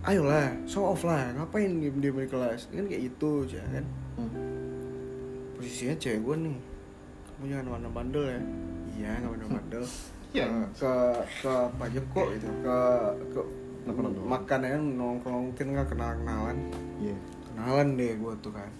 ayolah 0.00 0.48
show 0.64 0.88
off 0.88 1.04
lah 1.04 1.28
ngapain 1.36 1.76
diem 1.76 1.92
diem 2.00 2.16
di 2.16 2.24
kelas 2.24 2.72
kan 2.72 2.88
kayak 2.88 3.12
gitu 3.12 3.44
aja 3.44 3.60
kan 3.68 3.84
Hmm. 4.16 4.32
posisinya 5.52 5.92
cewek 5.94 6.24
gue 6.24 6.36
nih 6.40 6.56
kamu 7.28 7.44
jangan 7.46 7.66
mana 7.68 7.88
bandel 7.92 8.24
ya 8.24 8.40
iya 8.96 9.10
nggak 9.20 9.28
mana 9.30 9.46
bandel 9.60 9.84
Iya. 10.32 10.48
ke 10.72 10.92
ke 11.36 11.52
apa 11.52 11.82
aja 11.84 12.00
kok 12.00 12.26
gitu 12.32 12.48
ke 12.64 12.78
ke 13.28 13.40
Nongkrong. 13.84 14.24
makan 14.24 14.60
ya 14.62 14.76
nongkrong 14.80 15.42
mungkin 15.52 15.66
nggak 15.68 15.86
kenal 15.88 16.16
kenalan 16.16 16.56
Iya. 16.96 17.16
kenalan 17.46 17.88
deh 17.94 18.12
gue 18.16 18.32
tuh 18.40 18.52
kan 18.56 18.70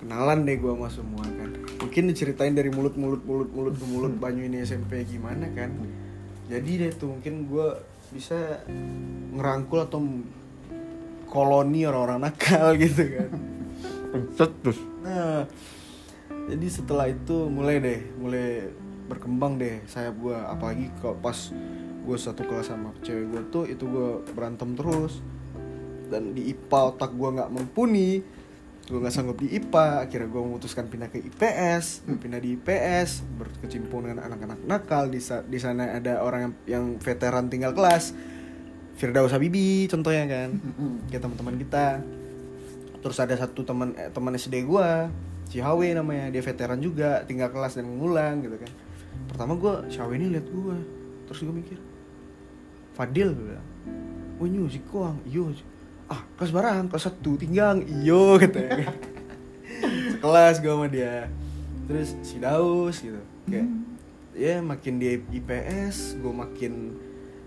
kenalan 0.00 0.44
deh 0.44 0.56
gue 0.60 0.72
sama 0.72 0.88
semua 0.92 1.24
kan. 1.24 1.50
Mungkin 1.80 2.02
diceritain 2.12 2.52
dari 2.52 2.68
mulut 2.68 2.94
mulut 2.94 3.22
mulut 3.24 3.50
mulut 3.52 3.74
ke 3.76 3.86
mulut 3.88 4.14
banyu 4.22 4.44
ini 4.46 4.62
SMP 4.62 5.04
gimana 5.08 5.48
kan. 5.56 5.72
Jadi 6.46 6.70
deh 6.86 6.92
tuh 6.94 7.16
mungkin 7.16 7.50
gue 7.50 7.68
bisa 8.14 8.62
ngerangkul 9.34 9.82
atau 9.82 10.00
koloni 11.26 11.82
orang-orang 11.84 12.30
nakal 12.30 12.76
gitu 12.82 13.02
kan. 13.02 13.30
Terus. 14.36 14.80
nah 15.04 15.44
jadi 16.46 16.66
setelah 16.72 17.10
itu 17.10 17.50
mulai 17.52 17.82
deh 17.82 18.00
mulai 18.16 18.70
berkembang 19.10 19.60
deh 19.60 19.84
sayap 19.84 20.16
gue 20.16 20.32
apalagi 20.32 20.88
kalau 21.02 21.18
pas 21.20 21.36
gue 22.06 22.16
satu 22.16 22.46
kelas 22.46 22.70
sama 22.70 22.94
cewek 23.02 23.34
gue 23.34 23.42
tuh 23.50 23.64
itu 23.66 23.84
gue 23.84 24.22
berantem 24.32 24.76
terus. 24.76 25.20
Dan 26.06 26.38
di 26.38 26.54
IPA 26.54 26.94
otak 26.94 27.10
gue 27.18 27.28
nggak 27.34 27.50
mumpuni 27.50 28.22
gue 28.86 29.02
nggak 29.02 29.14
sanggup 29.14 29.42
di 29.42 29.50
IPA 29.50 30.06
akhirnya 30.06 30.30
gue 30.30 30.42
memutuskan 30.46 30.86
pindah 30.86 31.10
ke 31.10 31.18
IPS 31.18 32.06
Gua 32.06 32.18
pindah 32.22 32.38
di 32.38 32.54
IPS 32.54 33.26
berkecimpung 33.34 34.06
dengan 34.06 34.30
anak-anak 34.30 34.62
nakal. 34.62 35.10
Di 35.10 35.18
di 35.50 35.58
sana 35.58 35.98
ada 35.98 36.22
orang 36.22 36.40
yang, 36.40 36.54
yang 36.70 36.84
veteran 37.02 37.50
tinggal 37.50 37.74
kelas. 37.74 38.14
Firdaus 38.96 39.34
Habibi 39.34 39.90
contohnya 39.90 40.24
kan 40.30 40.50
kayak 41.10 41.18
teman-teman 41.18 41.56
kita. 41.58 41.86
Terus 43.02 43.18
ada 43.18 43.34
satu 43.34 43.66
teman 43.66 43.90
eh, 43.98 44.08
teman 44.14 44.38
SD 44.38 44.62
gua 44.62 45.10
si 45.50 45.58
Hawe 45.58 45.86
namanya 45.90 46.30
dia 46.30 46.42
veteran 46.42 46.78
juga 46.78 47.26
tinggal 47.26 47.50
kelas 47.50 47.74
dan 47.74 47.90
ngulang 47.90 48.46
gitu 48.46 48.54
kan. 48.54 48.70
Pertama 49.26 49.58
gua 49.58 49.82
si 49.90 49.98
Hawe 49.98 50.14
ini 50.14 50.30
lihat 50.30 50.46
gua. 50.54 50.78
Terus 51.26 51.42
gua 51.42 51.54
mikir 51.58 51.78
Fadil 52.94 53.34
gua 53.34 53.44
bilang. 53.50 53.68
Oh 54.38 54.46
nyu 54.46 54.70
si 54.70 54.78
Kuang 54.86 55.18
iyo 55.26 55.50
ah 56.06 56.22
kelas 56.38 56.54
barang 56.54 56.86
kelas 56.90 57.04
satu 57.10 57.34
tinggal 57.34 57.82
iyo 57.82 58.38
katanya 58.38 58.94
sekelas 60.16 60.56
gua 60.58 60.72
sama 60.74 60.86
dia. 60.90 61.30
Terus 61.86 62.08
si 62.26 62.36
Daus 62.42 62.96
gitu. 62.98 63.20
Kayak 63.46 63.68
ya 64.36 64.58
makin 64.58 64.98
di 64.98 65.22
IPS 65.38 66.18
gue 66.20 66.34
makin 66.34 66.92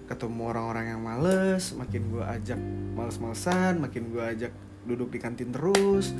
ketemu 0.09 0.41
orang-orang 0.49 0.95
yang 0.95 1.01
males 1.05 1.69
makin 1.77 2.01
gue 2.09 2.23
ajak 2.25 2.57
males-malesan 2.97 3.77
makin 3.77 4.09
gue 4.09 4.23
ajak 4.23 4.53
duduk 4.87 5.11
di 5.11 5.19
kantin 5.19 5.51
terus. 5.51 6.15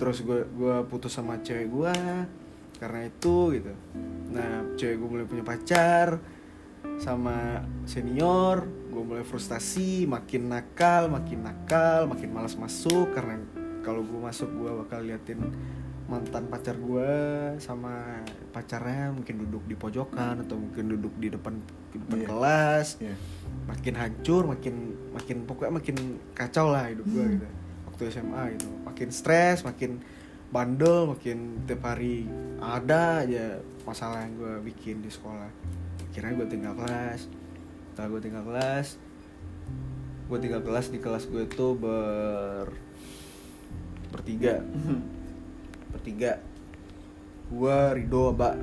Terus 0.00 0.24
gue 0.24 0.48
gua 0.56 0.86
putus 0.88 1.12
sama 1.12 1.36
cewek 1.44 1.68
gue 1.68 1.96
karena 2.80 3.00
itu 3.04 3.36
gitu. 3.58 3.72
Nah 4.32 4.64
cewek 4.80 4.96
gue 4.96 5.08
mulai 5.12 5.26
punya 5.28 5.44
pacar 5.44 6.16
sama 6.98 7.62
senior 7.84 8.64
gue 8.98 9.06
mulai 9.06 9.22
frustasi 9.22 10.04
makin 10.04 10.50
nakal 10.50 11.06
makin 11.06 11.46
nakal 11.46 12.10
makin 12.10 12.34
malas 12.34 12.58
masuk 12.58 13.14
karena 13.14 13.38
kalau 13.80 14.02
gue 14.02 14.18
masuk 14.18 14.50
gue 14.50 14.70
bakal 14.76 15.06
liatin 15.06 15.38
mantan 16.10 16.50
pacar 16.50 16.74
gue 16.74 17.12
sama 17.62 18.18
pacarnya 18.50 19.14
mungkin 19.14 19.38
duduk 19.38 19.62
di 19.64 19.78
pojokan 19.78 20.42
atau 20.42 20.58
mungkin 20.58 20.90
duduk 20.90 21.14
di 21.14 21.30
depan 21.30 21.54
di 21.88 21.96
depan 21.96 22.18
Iya. 22.18 22.26
kelas 22.26 22.88
Iya. 22.98 23.14
makin 23.70 23.94
hancur 23.94 24.42
makin 24.44 24.74
makin 25.14 25.36
pokoknya 25.46 25.72
makin 25.78 25.96
kacau 26.34 26.66
lah 26.66 26.90
hidup 26.90 27.06
gue 27.06 27.22
Hmm. 27.22 27.32
gitu 27.36 27.46
waktu 27.86 28.02
SMA 28.10 28.42
gitu 28.58 28.66
makin 28.82 29.08
stres 29.14 29.62
makin 29.62 30.02
bandel 30.48 31.06
makin 31.06 31.62
tiap 31.62 31.86
hari 31.86 32.26
ada 32.58 33.22
aja 33.22 33.62
masalah 33.86 34.26
yang 34.26 34.34
gue 34.34 34.54
bikin 34.66 34.98
di 34.98 35.12
sekolah 35.12 35.46
akhirnya 36.02 36.34
gue 36.34 36.46
tinggal 36.50 36.74
kelas 36.74 37.30
setelah 37.98 38.14
gue 38.14 38.30
tinggal 38.30 38.46
kelas. 38.46 38.94
Gue 40.30 40.38
tinggal 40.38 40.62
kelas 40.62 40.86
di 40.94 41.02
kelas 41.02 41.26
gue 41.34 41.50
itu 41.50 41.66
ber 41.74 42.70
bertiga. 44.14 44.62
Bertiga. 45.98 46.38
Gue 47.50 47.78
Rido 47.98 48.30
Mbak. 48.38 48.54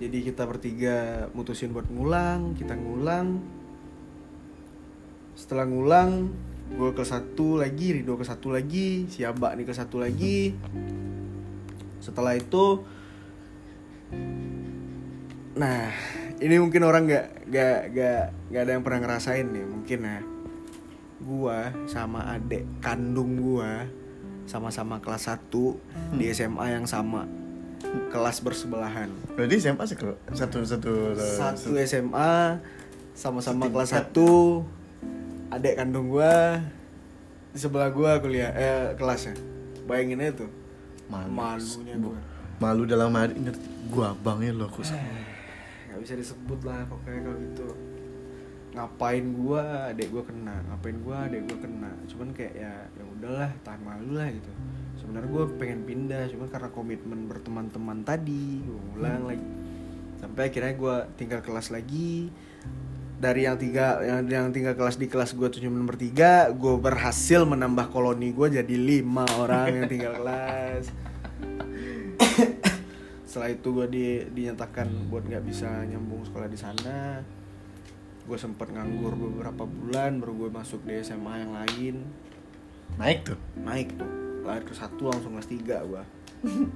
Jadi 0.00 0.18
kita 0.32 0.48
bertiga 0.48 1.28
mutusin 1.36 1.76
buat 1.76 1.92
ngulang 1.92 2.56
kita 2.56 2.72
ngulang. 2.72 3.36
Setelah 5.36 5.68
ngulang 5.68 6.32
gue 6.72 6.96
ke 6.96 7.04
satu 7.04 7.60
lagi 7.60 8.00
Rido 8.00 8.16
ke 8.16 8.24
satu 8.24 8.48
lagi 8.48 9.12
si 9.12 9.28
Abak 9.28 9.60
nih 9.60 9.68
ke 9.68 9.76
satu 9.76 10.00
lagi. 10.00 10.56
Setelah 12.00 12.32
itu 12.32 12.80
nah 15.52 15.92
ini 16.36 16.60
mungkin 16.60 16.84
orang 16.84 17.08
nggak 17.08 17.26
nggak 17.48 17.78
nggak 17.92 18.22
nggak 18.52 18.62
ada 18.62 18.72
yang 18.72 18.84
pernah 18.84 19.00
ngerasain 19.02 19.46
nih 19.48 19.64
mungkin 19.64 19.98
ya. 20.00 20.18
Gua 21.16 21.58
sama 21.88 22.28
adek 22.28 22.64
kandung 22.78 23.40
gua 23.40 23.88
sama-sama 24.46 25.00
kelas 25.00 25.26
1 25.26 25.50
di 26.14 26.30
SMA 26.30 26.76
yang 26.76 26.84
sama 26.84 27.26
kelas 28.12 28.44
bersebelahan. 28.44 29.08
Berarti 29.34 29.58
SMA 29.58 29.84
sekelo- 29.84 30.20
satu 30.30 30.62
satu 30.62 31.16
satu 31.16 31.70
SMA 31.82 32.60
sama-sama 33.16 33.66
kelas 33.66 33.90
1 33.90 34.62
adek 35.50 35.74
kandung 35.80 36.12
gua 36.12 36.60
di 37.50 37.58
sebelah 37.58 37.88
gua 37.88 38.20
kuliah 38.20 38.52
eh 38.52 38.92
kelasnya 38.94 39.32
bayangin 39.88 40.20
aja 40.20 40.44
tuh 40.44 40.50
Malu. 41.08 41.30
malunya 41.32 41.96
gua. 41.96 42.18
Malu 42.56 42.82
dalam 42.84 43.08
hati 43.16 43.40
ingat 43.40 43.56
gua 43.88 44.12
abangnya 44.12 44.52
loh 44.52 44.68
kok 44.68 44.84
nggak 45.96 46.12
bisa 46.12 46.20
disebut 46.20 46.60
lah 46.68 46.84
pokoknya 46.92 47.24
kalau 47.24 47.38
gitu. 47.40 47.68
Ngapain 48.76 49.24
gua 49.32 49.62
adek 49.88 50.12
gua 50.12 50.22
kena. 50.28 50.56
Ngapain 50.68 50.96
gua 51.00 51.16
adek 51.24 51.40
gua 51.48 51.58
kena. 51.64 51.90
Cuman 52.04 52.28
kayak 52.36 52.52
ya 52.52 52.72
ya 52.84 53.04
udahlah 53.16 53.48
tahan 53.64 53.80
malu 53.80 54.12
lah 54.12 54.28
gitu. 54.28 54.52
Sebenarnya 55.00 55.32
gua 55.32 55.44
pengen 55.56 55.88
pindah 55.88 56.28
cuman 56.36 56.52
karena 56.52 56.68
komitmen 56.68 57.20
berteman-teman 57.32 58.04
tadi 58.04 58.60
gua 58.68 58.76
ngulang 58.92 59.24
lagi. 59.24 59.48
Sampai 60.20 60.52
akhirnya 60.52 60.76
gua 60.76 61.08
tinggal 61.16 61.40
kelas 61.40 61.72
lagi. 61.72 62.28
Dari 63.16 63.48
yang 63.48 63.56
tiga 63.56 64.04
yang 64.04 64.28
yang 64.28 64.52
tinggal 64.52 64.76
kelas 64.76 65.00
di 65.00 65.08
kelas 65.08 65.32
gua 65.32 65.48
tuh 65.48 65.64
cuma 65.64 65.80
nomor 65.80 65.96
tiga 65.96 66.52
gue 66.52 66.76
berhasil 66.76 67.48
menambah 67.48 67.88
koloni 67.88 68.28
gua 68.36 68.52
jadi 68.52 68.76
lima 68.76 69.24
orang 69.40 69.72
yang 69.72 69.88
tinggal 69.88 70.12
kelas 70.20 70.92
setelah 73.36 73.52
itu 73.52 73.68
gue 73.68 73.86
di, 73.92 74.06
dinyatakan 74.32 75.12
buat 75.12 75.28
nggak 75.28 75.44
bisa 75.44 75.68
nyambung 75.84 76.24
sekolah 76.24 76.48
di 76.48 76.56
sana. 76.56 77.20
Gue 78.24 78.40
sempet 78.40 78.72
nganggur 78.72 79.12
beberapa 79.12 79.68
bulan 79.68 80.24
baru 80.24 80.48
gue 80.48 80.50
masuk 80.56 80.80
di 80.88 81.04
SMA 81.04 81.44
yang 81.44 81.52
lain. 81.52 82.00
Naik 82.96 83.28
tuh? 83.28 83.36
Naik 83.60 83.92
tuh. 84.00 84.08
Lahir 84.40 84.64
ke 84.64 84.72
satu 84.72 85.12
langsung 85.12 85.36
kelas 85.36 85.52
tiga 85.52 85.84
gue 85.84 86.00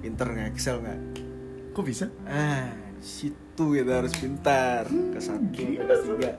pinter 0.04 0.28
nggak 0.36 0.52
excel 0.52 0.84
nggak? 0.84 1.00
Kok 1.72 1.84
bisa? 1.88 2.12
Ah 2.28 2.68
situ 3.00 3.64
kita 3.80 4.04
harus 4.04 4.12
pintar 4.20 4.84
ke 4.84 5.16
satu 5.16 5.40
ke 5.56 5.80
kelas 5.80 6.02
tiga. 6.12 6.30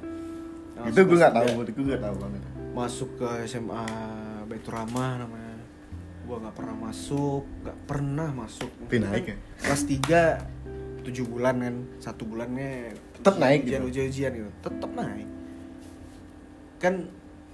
Itu 0.86 1.02
gue 1.02 1.18
nggak 1.18 1.34
tahu 1.34 1.66
gue 1.66 1.86
nggak 1.98 2.04
tahu 2.06 2.16
banget. 2.22 2.42
Masuk 2.78 3.10
ke 3.18 3.50
SMA 3.50 3.90
Baitur 4.46 4.78
Rahmah 4.78 5.26
namanya 5.26 5.41
gue 6.22 6.36
nggak 6.38 6.54
pernah 6.54 6.76
masuk 6.80 7.44
nggak 7.62 7.78
pernah 7.84 8.30
masuk 8.32 8.72
Tapi 8.82 8.98
naik 8.98 9.26
ya? 9.26 9.36
kelas 9.60 9.82
3 9.84 11.04
tujuh 11.04 11.26
bulan 11.26 11.56
kan 11.58 11.76
satu 11.98 12.24
bulannya 12.24 12.94
Tetep 13.14 13.36
naik 13.38 13.60
ujian 13.64 13.80
gitu? 13.80 13.90
ujian 13.90 14.06
ujian 14.08 14.32
gitu 14.36 14.50
tetap 14.62 14.92
naik 14.92 15.28
kan 16.78 16.94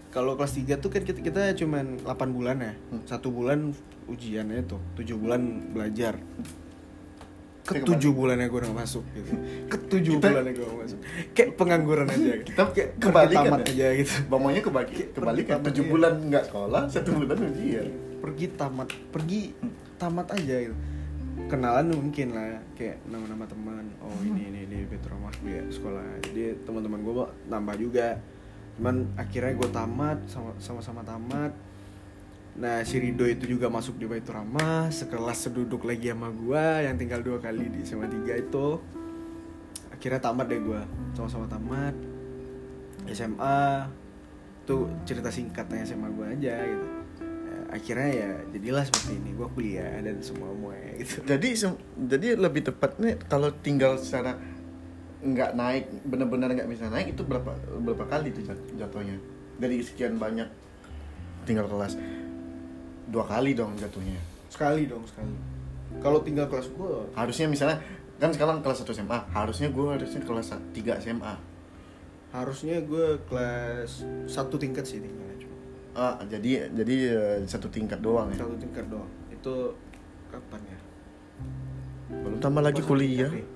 kalau 0.07 0.33
kelas 0.33 0.55
3 0.55 0.77
tuh 0.77 0.89
kan 0.89 1.01
kita, 1.01 1.19
kita 1.19 1.41
cuman 1.55 1.99
8 2.01 2.07
bulan 2.31 2.57
ya 2.57 2.73
Hmm. 2.87 3.03
satu 3.03 3.27
bulan 3.29 3.71
ujiannya 4.05 4.63
tuh 4.63 4.79
tujuh 4.95 5.15
bulan 5.15 5.41
belajar 5.69 6.15
ke 7.61 7.75
Kayak 7.75 7.83
tujuh 7.85 8.11
bulannya 8.13 8.47
gue 8.47 8.55
udah 8.57 8.69
gak 8.69 8.79
masuk 8.79 9.03
gitu 9.11 9.31
ke 9.67 9.77
tujuh 9.89 10.13
Kita- 10.15 10.31
bulannya 10.31 10.53
gue 10.53 10.65
gak 10.65 10.79
masuk 10.81 10.99
kayak 11.33 11.49
pengangguran 11.53 12.07
aja 12.07 12.31
gitu. 12.33 12.47
Kita 12.47 12.61
kayak 12.71 12.89
kebalikan 12.97 13.43
tamat 13.45 13.59
ya? 13.59 13.67
aja 13.67 13.87
gitu 13.93 14.13
bang 14.23 14.39
maunya 14.39 14.61
kebalik 14.61 14.95
kebalikan 15.11 15.57
tujuh 15.61 15.83
iya. 15.83 15.91
bulan 15.91 16.13
nggak 16.25 16.43
sekolah 16.47 16.81
satu 16.87 17.09
bulan 17.13 17.37
ujian 17.45 17.87
pergi 18.17 18.47
tamat 18.57 18.89
pergi 19.13 19.53
tamat 19.97 20.27
aja 20.33 20.55
gitu. 20.67 20.77
Kenalan 21.47 21.93
mungkin 21.93 22.33
lah 22.33 22.57
kayak 22.73 23.05
nama-nama 23.05 23.45
teman 23.45 23.85
oh 24.01 24.17
ini 24.25 24.49
ini 24.49 24.59
ini 24.65 24.77
Petro 24.89 25.15
Mas 25.21 25.37
ya 25.45 25.61
sekolah. 25.69 26.03
Jadi 26.25 26.65
teman-teman 26.65 26.99
gue 27.05 27.13
nambah 27.47 27.75
juga. 27.77 28.17
Cuman 28.77 29.09
akhirnya 29.17 29.53
gue 29.53 29.69
tamat 29.69 30.17
sama 30.25 30.51
sama-sama 30.57 31.01
tamat. 31.05 31.53
Nah 32.57 32.81
si 32.81 32.97
Rido 32.97 33.29
itu 33.29 33.45
juga 33.45 33.69
masuk 33.69 34.01
di 34.01 34.09
Baitur 34.09 34.41
Rahmah 34.41 34.89
sekelas 34.89 35.49
seduduk 35.49 35.85
lagi 35.85 36.09
sama 36.09 36.33
gue 36.33 36.65
yang 36.89 36.97
tinggal 36.97 37.21
dua 37.21 37.37
kali 37.37 37.69
di 37.69 37.85
SMA 37.85 38.09
3 38.09 38.33
itu. 38.49 38.81
Akhirnya 39.93 40.17
tamat 40.17 40.49
deh 40.49 40.61
gue 40.61 40.81
sama-sama 41.13 41.45
tamat. 41.45 41.93
SMA 43.13 43.87
itu 44.67 44.83
cerita 45.07 45.31
singkatnya 45.31 45.85
SMA 45.87 46.11
gue 46.11 46.25
aja 46.27 46.55
gitu 46.67 46.96
akhirnya 47.67 48.09
ya 48.09 48.31
jadilah 48.55 48.83
seperti 48.87 49.19
ini 49.19 49.31
gue 49.35 49.47
kuliah 49.51 49.99
dan 49.99 50.17
semua 50.23 50.51
semuanya 50.55 50.91
gitu. 51.03 51.15
Jadi 51.27 51.49
jadi 52.07 52.27
lebih 52.39 52.61
tepatnya 52.67 53.19
kalau 53.27 53.51
tinggal 53.59 53.99
secara 53.99 54.39
nggak 55.17 55.51
naik 55.57 55.85
benar-benar 56.07 56.53
nggak 56.53 56.69
bisa 56.69 56.87
naik 56.87 57.17
itu 57.17 57.25
berapa 57.25 57.51
berapa 57.83 58.05
kali 58.07 58.31
tuh 58.31 58.43
jat- 58.47 58.71
jatuhnya? 58.79 59.19
Dari 59.57 59.81
sekian 59.83 60.15
banyak 60.15 60.47
tinggal 61.43 61.67
kelas 61.67 61.99
dua 63.11 63.25
kali 63.27 63.51
dong 63.57 63.75
jatuhnya. 63.75 64.19
Sekali 64.47 64.87
dong 64.87 65.03
sekali. 65.07 65.35
Kalau 65.99 66.21
tinggal 66.23 66.47
kelas 66.47 66.71
gue 66.71 66.93
harusnya 67.17 67.47
misalnya 67.49 67.83
kan 68.17 68.33
sekarang 68.33 68.65
kelas 68.65 68.81
1 68.81 68.97
SMA 68.97 69.19
harusnya 69.29 69.69
gue 69.69 69.85
harusnya 69.93 70.21
kelas 70.25 70.57
3 70.73 71.03
SMA 71.05 71.33
harusnya 72.33 72.81
gue 72.81 73.21
kelas 73.29 74.03
satu 74.25 74.57
tingkat 74.57 74.83
sih 74.89 74.99
tinggalnya 74.99 75.26
ah 75.97 76.21
jadi 76.23 76.69
jadi 76.69 76.95
eh, 77.09 77.37
satu 77.43 77.67
tingkat 77.67 77.97
doang 77.99 78.29
ya? 78.29 78.45
Satu 78.45 78.53
tingkat 78.55 78.85
doang. 78.85 79.09
Itu 79.33 79.73
kapan 80.29 80.61
ya? 80.63 80.77
Belum 82.13 82.37
tambah 82.37 82.61
lagi 82.61 82.85
kuliah. 82.85 83.27
tingkat, 83.33 83.49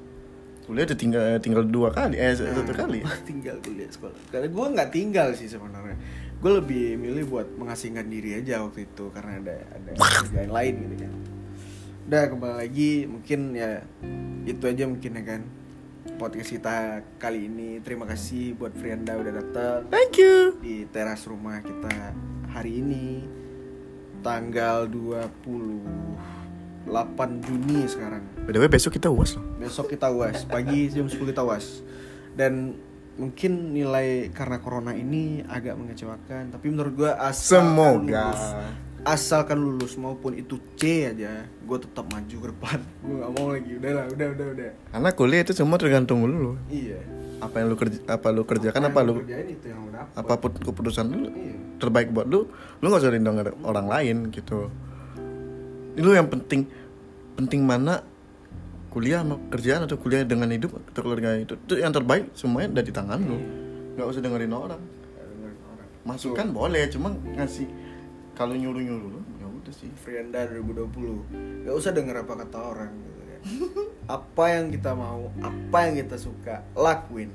kuliah 0.65 0.85
udah 0.89 0.97
tinggal 0.97 1.23
tinggal 1.37 1.63
dua 1.63 1.89
kali 1.93 2.17
eh 2.17 2.33
satu 2.33 2.65
Nah, 2.65 2.75
kali. 2.75 2.99
tinggal 3.29 3.55
kuliah 3.61 3.87
sekolah. 3.87 4.17
Karena 4.33 4.47
gue 4.49 4.65
nggak 4.73 4.89
tinggal 4.89 5.27
sih 5.37 5.45
sebenarnya. 5.45 5.95
Gue 6.41 6.51
lebih 6.57 6.97
milih 6.97 7.29
buat 7.29 7.47
mengasingkan 7.53 8.09
diri 8.09 8.41
aja 8.41 8.65
waktu 8.65 8.89
itu 8.89 9.13
karena 9.13 9.37
ada 9.37 9.55
ada 9.77 9.91
kerjaan 9.93 10.49
lain 10.49 10.75
gitu 10.89 10.97
kan 11.05 11.13
udah 12.01 12.27
kembali 12.27 12.55
lagi 12.59 12.91
mungkin 13.07 13.55
ya 13.55 13.87
itu 14.43 14.63
aja 14.67 14.83
mungkin 14.83 15.11
ya 15.15 15.23
kan 15.23 15.41
podcast 16.21 16.53
kita 16.53 17.01
kali 17.17 17.49
ini. 17.49 17.81
Terima 17.81 18.05
kasih 18.05 18.53
buat 18.53 18.77
Frianda 18.77 19.17
udah 19.17 19.41
datang 19.41 19.89
thank 19.89 20.21
you. 20.21 20.53
di 20.61 20.85
teras 20.85 21.25
rumah 21.25 21.57
kita 21.65 22.13
hari 22.53 22.77
ini 22.77 23.25
tanggal 24.21 24.85
28 24.85 26.85
Juni 27.41 27.89
sekarang. 27.89 28.21
Btw 28.45 28.69
besok 28.69 29.01
kita 29.01 29.09
uas 29.09 29.33
loh. 29.33 29.41
Besok 29.57 29.97
kita 29.97 30.13
uas 30.13 30.45
pagi 30.45 30.93
jam 30.93 31.09
10 31.09 31.25
kita 31.25 31.41
uas 31.41 31.81
dan 32.37 32.77
mungkin 33.17 33.73
nilai 33.73 34.29
karena 34.29 34.61
corona 34.61 34.93
ini 34.93 35.41
agak 35.49 35.73
mengecewakan 35.73 36.53
tapi 36.53 36.69
menurut 36.69 37.01
gua 37.01 37.17
Semoga. 37.33 38.29
lulus, 38.29 38.45
asalkan 39.01 39.57
lulus 39.57 39.97
maupun 39.97 40.37
itu 40.37 40.61
C 40.77 41.09
aja 41.09 41.49
gue 41.49 41.77
tetap 41.81 42.05
maju 42.11 42.35
ke 42.37 42.47
depan. 42.53 42.79
Gue 43.05 43.15
nggak 43.17 43.31
mau 43.33 43.47
lagi. 43.49 43.71
Udah 43.81 43.91
lah 43.97 44.05
udah 44.11 44.27
udah 44.37 44.47
udah. 44.53 44.71
Karena 44.93 45.09
kuliah 45.15 45.41
itu 45.41 45.53
semua 45.57 45.77
tergantung 45.81 46.19
lu. 46.27 46.53
Iya. 46.69 46.99
Apa 47.41 47.63
yang 47.63 47.73
lu 47.73 47.77
kerja 47.79 47.97
apa 48.05 48.27
lu 48.29 48.45
kerjakan 48.45 48.81
apa, 48.85 49.01
yang 49.01 49.07
lu 49.09 49.13
kerjain 49.25 49.47
itu 49.49 49.65
yang 49.73 49.81
udah 49.89 50.03
apa 50.13 50.33
pun 50.37 50.51
keputusan 50.53 51.05
lu. 51.09 51.29
Iya. 51.33 51.55
Terbaik 51.81 52.13
buat 52.13 52.27
lu 52.29 52.45
lu 52.51 52.85
nggak 52.85 53.01
usah 53.01 53.13
rindong 53.13 53.37
orang 53.65 53.87
lain 53.89 54.17
gitu. 54.29 54.69
Lu 55.97 56.11
yang 56.13 56.29
penting 56.29 56.69
penting 57.33 57.65
mana 57.65 58.05
kuliah 58.93 59.23
sama 59.23 59.39
kerjaan 59.49 59.87
atau 59.87 59.97
kuliah 59.97 60.27
dengan 60.27 60.51
hidup 60.51 60.75
atau 60.91 61.01
keluarga 61.01 61.39
itu 61.39 61.55
itu 61.55 61.79
yang 61.79 61.95
terbaik 61.95 62.29
semuanya 62.37 62.77
ada 62.77 62.83
di 62.85 62.93
tangan 62.93 63.19
lu. 63.23 63.39
Nggak 63.97 64.05
usah 64.05 64.21
dengerin 64.21 64.53
orang. 64.53 64.81
Dengerin 65.17 65.61
orang. 65.73 65.87
Masukan 66.05 66.47
boleh 66.53 66.85
cuma 66.93 67.15
ngasih 67.33 67.65
kalau 68.35 68.55
nyuruh 68.55 68.81
nyuruh 68.81 69.09
lu 69.11 69.21
ya 69.39 69.47
udah 69.47 69.73
sih. 69.73 69.91
Frienda 69.99 70.47
2020 70.49 71.67
Gak 71.67 71.75
usah 71.75 71.91
denger 71.91 72.23
apa 72.23 72.33
kata 72.45 72.57
orang 72.57 72.91
gitu 72.95 73.21
kan. 73.21 73.41
Apa 74.21 74.43
yang 74.59 74.65
kita 74.73 74.91
mau 74.91 75.31
Apa 75.39 75.77
yang 75.87 75.93
kita 76.03 76.17
suka 76.19 76.65
Lakuin 76.75 77.31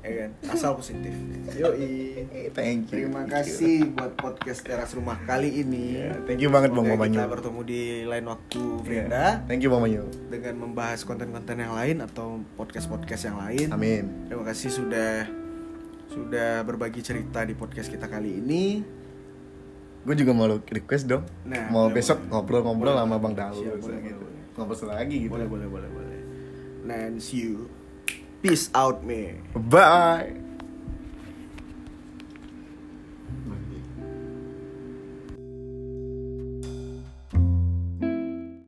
ya 0.00 0.12
kan? 0.26 0.30
Asal 0.48 0.72
positif. 0.76 1.12
Yoi. 1.60 2.24
Thank 2.56 2.88
Terima 2.88 3.28
kasih 3.28 3.92
buat 3.92 4.16
podcast 4.16 4.64
teras 4.64 4.96
rumah 4.96 5.20
kali 5.28 5.60
ini. 5.60 6.00
Thank 6.24 6.40
you 6.40 6.48
banget 6.48 6.72
bang 6.72 6.86
Mamanyu. 6.88 7.20
Kita 7.20 7.28
bertemu 7.28 7.60
di 7.68 7.82
lain 8.08 8.24
waktu 8.28 8.62
Frienda. 8.84 9.44
thank 9.44 9.60
you 9.60 9.70
Mamanyu. 9.72 10.08
Dengan 10.32 10.56
membahas 10.56 11.04
konten-konten 11.04 11.60
yang 11.60 11.76
lain 11.76 12.00
Atau 12.00 12.40
podcast-podcast 12.56 13.22
yang 13.28 13.38
lain. 13.38 13.66
Amin. 13.72 14.04
Terima 14.28 14.44
kasih 14.48 14.72
sudah 14.72 15.28
Sudah 16.10 16.64
berbagi 16.66 17.04
cerita 17.06 17.44
di 17.46 17.54
podcast 17.54 17.86
kita 17.92 18.10
kali 18.10 18.40
ini 18.42 18.82
gue 20.00 20.14
juga 20.16 20.32
mau 20.32 20.48
request 20.48 21.04
dong 21.06 21.24
Nah, 21.44 21.68
mau 21.68 21.86
boleh, 21.88 22.00
besok 22.00 22.18
ngobrol-ngobrol 22.32 22.96
sama 22.96 23.16
bang 23.20 23.34
Siap, 23.36 23.76
boleh, 23.84 23.98
gitu. 24.00 24.16
boleh, 24.24 24.40
ngobrol 24.56 24.88
lagi 24.88 25.16
gitu 25.20 25.32
Boleh 25.32 25.46
boleh 25.46 25.66
boleh 25.68 25.88
boleh. 25.92 26.18
And 26.90 27.22
see 27.22 27.46
you. 27.46 27.70
Peace 28.42 28.66
out, 28.74 29.04
man. 29.06 29.44
bye 29.54 30.49